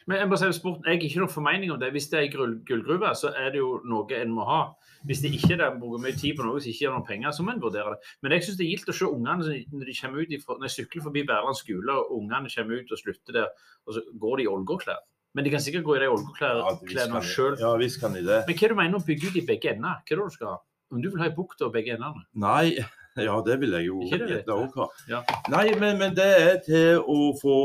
Men 0.08 0.22
jeg, 0.22 0.28
bare 0.32 0.52
sport, 0.56 0.86
jeg 0.86 0.96
har 0.96 1.04
ikke 1.04 1.20
noen 1.20 1.30
formening 1.30 1.72
om 1.74 1.80
det. 1.80 1.90
Hvis 1.92 2.06
det 2.08 2.22
er 2.22 2.30
gull, 2.32 2.54
gullgruve, 2.66 3.10
så 3.18 3.28
er 3.36 3.50
det 3.52 3.60
jo 3.60 3.74
noe 3.84 4.08
en 4.16 4.30
må 4.32 4.46
ha. 4.48 4.62
Hvis 5.06 5.20
det 5.20 5.34
ikke 5.36 5.52
er 5.54 5.60
det, 5.60 5.68
bruker 5.82 6.00
mye 6.00 6.16
tid 6.16 6.38
på 6.38 6.46
noe 6.46 6.62
som 6.64 6.72
ikke 6.72 6.86
er 6.88 6.94
noen 6.94 7.04
penger, 7.06 7.34
så 7.36 7.44
må 7.44 7.52
en 7.52 7.60
vurdere 7.60 7.92
det. 7.92 8.14
Men 8.24 8.34
jeg 8.34 8.46
syns 8.46 8.56
det 8.58 8.64
er 8.64 8.70
gildt 8.72 8.88
å 8.88 8.96
se 8.96 9.10
ungene 9.10 9.58
når 9.68 9.84
de 9.90 9.96
kommer 10.00 10.24
ut 10.24 10.32
når 10.48 10.64
jeg 10.66 10.74
sykler 10.78 11.04
forbi 11.04 11.26
Bærland 11.28 11.60
skole, 11.60 11.98
og 12.00 12.16
ungene 12.16 12.54
kommer 12.54 12.80
ut 12.80 12.96
og 12.96 13.02
slutter 13.02 13.36
der, 13.36 13.68
og 13.84 13.98
så 13.98 14.04
går 14.24 14.40
de 14.40 14.46
i 14.46 14.50
Ålgårdklær. 14.54 15.04
Men 15.36 15.44
de 15.44 15.52
kan 15.52 15.62
sikkert 15.62 15.84
gå 15.86 15.98
i 15.98 16.00
de 16.00 16.08
Ålgårdklærne 16.14 17.22
sjøl. 17.28 17.58
Ja, 17.60 17.74
visst 17.78 18.00
kan 18.00 18.16
de 18.16 18.24
det. 18.24 18.40
Men 18.48 18.56
hva 18.56 18.64
er 18.64 18.72
det 18.72 18.78
du 18.78 18.80
mener 18.80 18.98
å 18.98 19.06
bygge 19.12 19.28
ut 19.28 19.36
i 19.38 19.44
begge 19.52 19.74
ender? 19.76 20.00
Hva 20.00 20.16
er 20.16 20.22
det 20.22 20.30
du 20.32 20.36
skal 20.38 20.54
ha? 20.54 20.58
Om 20.88 21.04
du 21.04 21.10
vil 21.12 21.20
ha 21.20 21.28
i 21.28 21.36
bukt 21.36 21.60
og 21.68 21.74
begge 21.76 21.98
endene? 21.98 22.24
Nei, 22.32 22.80
ja 23.28 23.36
det 23.46 23.58
vil 23.62 23.76
jeg 23.78 23.88
jo 23.88 24.00
gjette 24.08 24.54
òg 24.54 24.74
ha. 24.78 24.88
Ja. 25.10 25.22
Nei, 25.52 25.66
men, 25.80 25.98
men 26.00 26.16
det 26.16 26.28
er 26.38 26.58
til 26.64 27.02
å 27.02 27.32
få, 27.38 27.56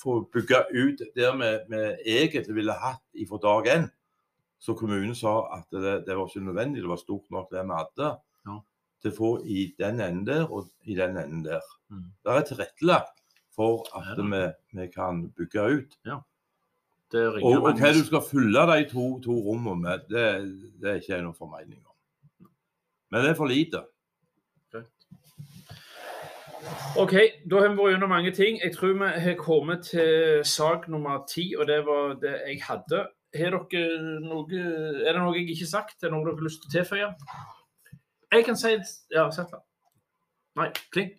få 0.00 0.20
bygge 0.34 0.64
ut 0.74 1.04
der 1.16 1.36
vi, 1.38 1.82
egentlig 2.16 2.58
ville 2.60 2.76
hatt 2.80 3.26
fra 3.30 3.40
dag 3.42 3.70
én. 3.76 3.88
Så 4.64 4.76
kommunen 4.78 5.16
sa 5.16 5.42
at 5.58 5.66
det, 5.72 6.06
det 6.06 6.14
var 6.16 6.30
ikke 6.30 6.46
nødvendig, 6.46 6.82
det 6.82 6.88
var 6.88 7.00
stort 7.00 7.26
nok 7.34 7.50
det 7.52 7.64
vi 7.64 7.80
hadde. 7.80 8.12
Ja. 8.48 8.60
Til 9.04 9.12
å 9.12 9.16
få 9.18 9.32
i 9.44 9.66
den 9.80 10.00
enden 10.00 10.24
der 10.28 10.46
og 10.48 10.70
i 10.88 10.96
den 10.96 11.18
enden 11.20 11.42
der. 11.44 11.64
Mm. 11.92 12.06
Det 12.24 12.36
er 12.36 12.46
tilrettelagt 12.48 13.18
for 13.54 13.84
at 13.94 14.16
Ja 14.18 14.24
vi, 14.30 14.44
vi 14.80 14.86
kan 14.92 15.26
bygge 15.36 15.66
ut. 15.78 15.98
Det 17.12 17.26
Og, 17.44 17.60
og 17.62 17.78
hva 17.78 17.92
du 17.94 18.00
skal 18.02 18.24
fylle 18.26 18.62
de 18.72 18.86
to, 18.90 19.04
to 19.22 19.36
rommene 19.44 19.84
med, 19.84 20.06
det, 20.10 20.24
det 20.82 20.88
er 20.90 20.96
ikke 20.98 21.12
jeg 21.12 21.22
noen 21.22 21.36
formening 21.38 21.82
om. 21.84 22.48
Men 23.12 23.22
det 23.22 23.30
er 23.30 23.38
for 23.38 23.50
lite. 23.52 23.84
OK, 26.96 27.14
da 27.50 27.60
har 27.60 27.72
vi 27.72 27.78
vært 27.78 27.94
gjennom 27.94 28.12
mange 28.12 28.30
ting. 28.34 28.60
Jeg 28.62 28.74
tror 28.74 28.94
vi 28.98 29.10
har 29.24 29.36
kommet 29.40 29.88
til 29.90 30.44
sak 30.46 30.88
nummer 30.88 31.24
ti, 31.30 31.52
og 31.58 31.66
det 31.70 31.80
var 31.86 32.14
det 32.22 32.34
jeg 32.46 32.62
hadde. 32.68 33.04
Har 33.34 33.56
dere 33.70 34.20
noe 34.22 34.46
Er 34.54 35.12
det 35.12 35.18
noe 35.18 35.34
jeg 35.34 35.48
ikke 35.50 35.64
har 35.64 35.72
sagt? 35.72 35.96
Er 36.02 36.08
det 36.08 36.14
noe 36.14 36.26
dere 36.28 36.38
har 36.38 36.46
lyst 36.46 36.62
til 36.62 36.70
å 36.70 36.74
tilføye? 36.76 37.10
Jeg 38.34 38.46
kan 38.46 38.58
si 38.58 38.76
Ja, 39.14 39.26
sett 39.34 39.50
da. 39.50 39.60
Nei, 40.58 40.70
Kling. 40.94 41.12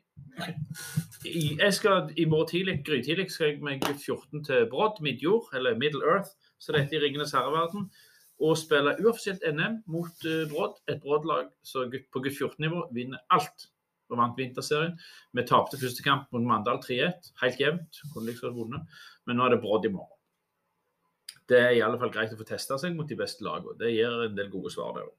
Jeg 1.25 1.73
skal 1.75 2.11
i 2.15 2.25
morgen 2.25 2.47
tidlig, 2.47 2.79
grytidlig, 2.87 3.27
skal 3.31 3.55
jeg 3.55 3.81
gutt 3.83 3.99
14 3.99 4.43
til 4.47 4.67
Brodd, 4.71 5.01
Midjord, 5.03 5.49
eller 5.55 5.77
Middle 5.79 6.03
Earth, 6.07 6.31
så 6.59 6.71
det 6.71 6.85
heter 6.85 7.01
i 7.01 7.05
Ringenes 7.05 7.35
herreverden, 7.35 7.89
og 8.39 8.57
spille 8.59 8.95
uoffisielt 9.03 9.43
NM 9.47 9.81
mot 9.91 10.27
uh, 10.27 10.43
Brodd. 10.51 10.79
Et 10.91 11.01
Brodd-lag 11.03 11.51
så 11.63 11.87
på 11.91 12.23
gutt 12.23 12.39
14-nivå 12.39 12.87
vinner 12.95 13.23
alt. 13.29 13.69
Og 14.11 14.19
vant 14.19 14.37
vinterserien. 14.37 14.93
Vi 15.33 15.45
tapte 15.49 15.79
første 15.81 16.05
kamp 16.05 16.27
mot 16.33 16.45
Mandal 16.45 16.81
3-1, 16.83 17.31
helt 17.41 17.61
jevnt. 17.61 18.01
Kunne 18.13 18.29
liksom 18.29 18.57
vunnet. 18.57 18.99
Men 19.25 19.39
nå 19.39 19.47
er 19.47 19.55
det 19.55 19.63
Brodd 19.63 19.87
i 19.87 19.93
morgen. 19.93 20.11
Det 21.49 21.59
er 21.61 21.75
i 21.75 21.83
alle 21.85 21.99
fall 22.01 22.13
greit 22.13 22.33
å 22.33 22.39
få 22.39 22.47
testa 22.47 22.77
seg 22.81 22.95
mot 22.97 23.09
de 23.09 23.17
beste 23.17 23.45
lagene. 23.45 23.77
Det 23.77 23.93
gir 23.93 24.25
en 24.25 24.37
del 24.37 24.49
gode 24.53 24.71
svar, 24.73 24.95
det 24.97 25.05
òg. 25.05 25.13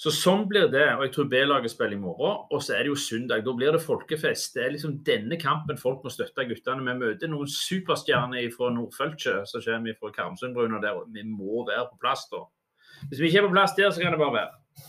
Så 0.00 0.08
sånn 0.16 0.46
blir 0.48 0.70
det. 0.72 0.86
Og 0.96 1.02
jeg 1.04 1.12
tror 1.12 1.26
B-laget 1.28 1.74
spiller 1.74 1.98
i 1.98 2.00
morgen. 2.00 2.46
Og 2.48 2.62
så 2.64 2.72
er 2.76 2.84
det 2.84 2.92
jo 2.92 3.00
søndag. 3.00 3.42
Da 3.44 3.52
blir 3.56 3.74
det 3.76 3.82
folkefest. 3.84 4.54
Det 4.56 4.62
er 4.64 4.72
liksom 4.72 4.94
denne 5.04 5.36
kampen 5.40 5.80
folk 5.80 6.00
må 6.04 6.12
støtte 6.12 6.46
guttene. 6.48 6.86
Vi 6.86 6.94
møter 7.02 7.28
noen 7.28 7.50
superstjerner 7.52 8.48
fra 8.54 8.70
Nordfølche 8.72 9.42
som 9.48 9.64
kommer 9.66 9.98
fra 10.00 10.12
Karmsundbrua 10.14 10.80
der. 10.80 11.02
Vi 11.12 11.26
må 11.28 11.66
være 11.68 11.84
på 11.90 12.00
plass 12.00 12.24
da. 12.32 12.46
Hvis 13.10 13.20
vi 13.20 13.28
ikke 13.28 13.42
er 13.42 13.48
på 13.48 13.52
plass 13.52 13.76
der, 13.76 13.92
så 13.92 14.00
kan 14.00 14.16
det 14.16 14.22
bare 14.22 14.38
være. 14.38 14.88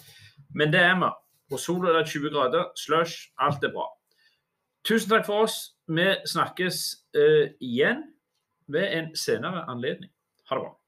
Men 0.55 0.71
det 0.71 0.79
er 0.79 0.95
vi. 1.03 1.11
Og 1.51 1.59
sola 1.59 1.97
er 1.99 2.07
20 2.07 2.31
grader. 2.33 2.69
Slush. 2.79 3.29
Alt 3.37 3.63
er 3.63 3.73
bra. 3.73 3.87
Tusen 4.87 5.11
takk 5.11 5.27
for 5.27 5.45
oss. 5.45 5.75
Vi 5.91 6.07
snakkes 6.25 6.81
uh, 7.17 7.51
igjen 7.61 8.05
ved 8.71 8.87
en 8.97 9.11
senere 9.15 9.65
anledning. 9.69 10.11
Ha 10.49 10.57
det 10.57 10.63
bra. 10.63 10.80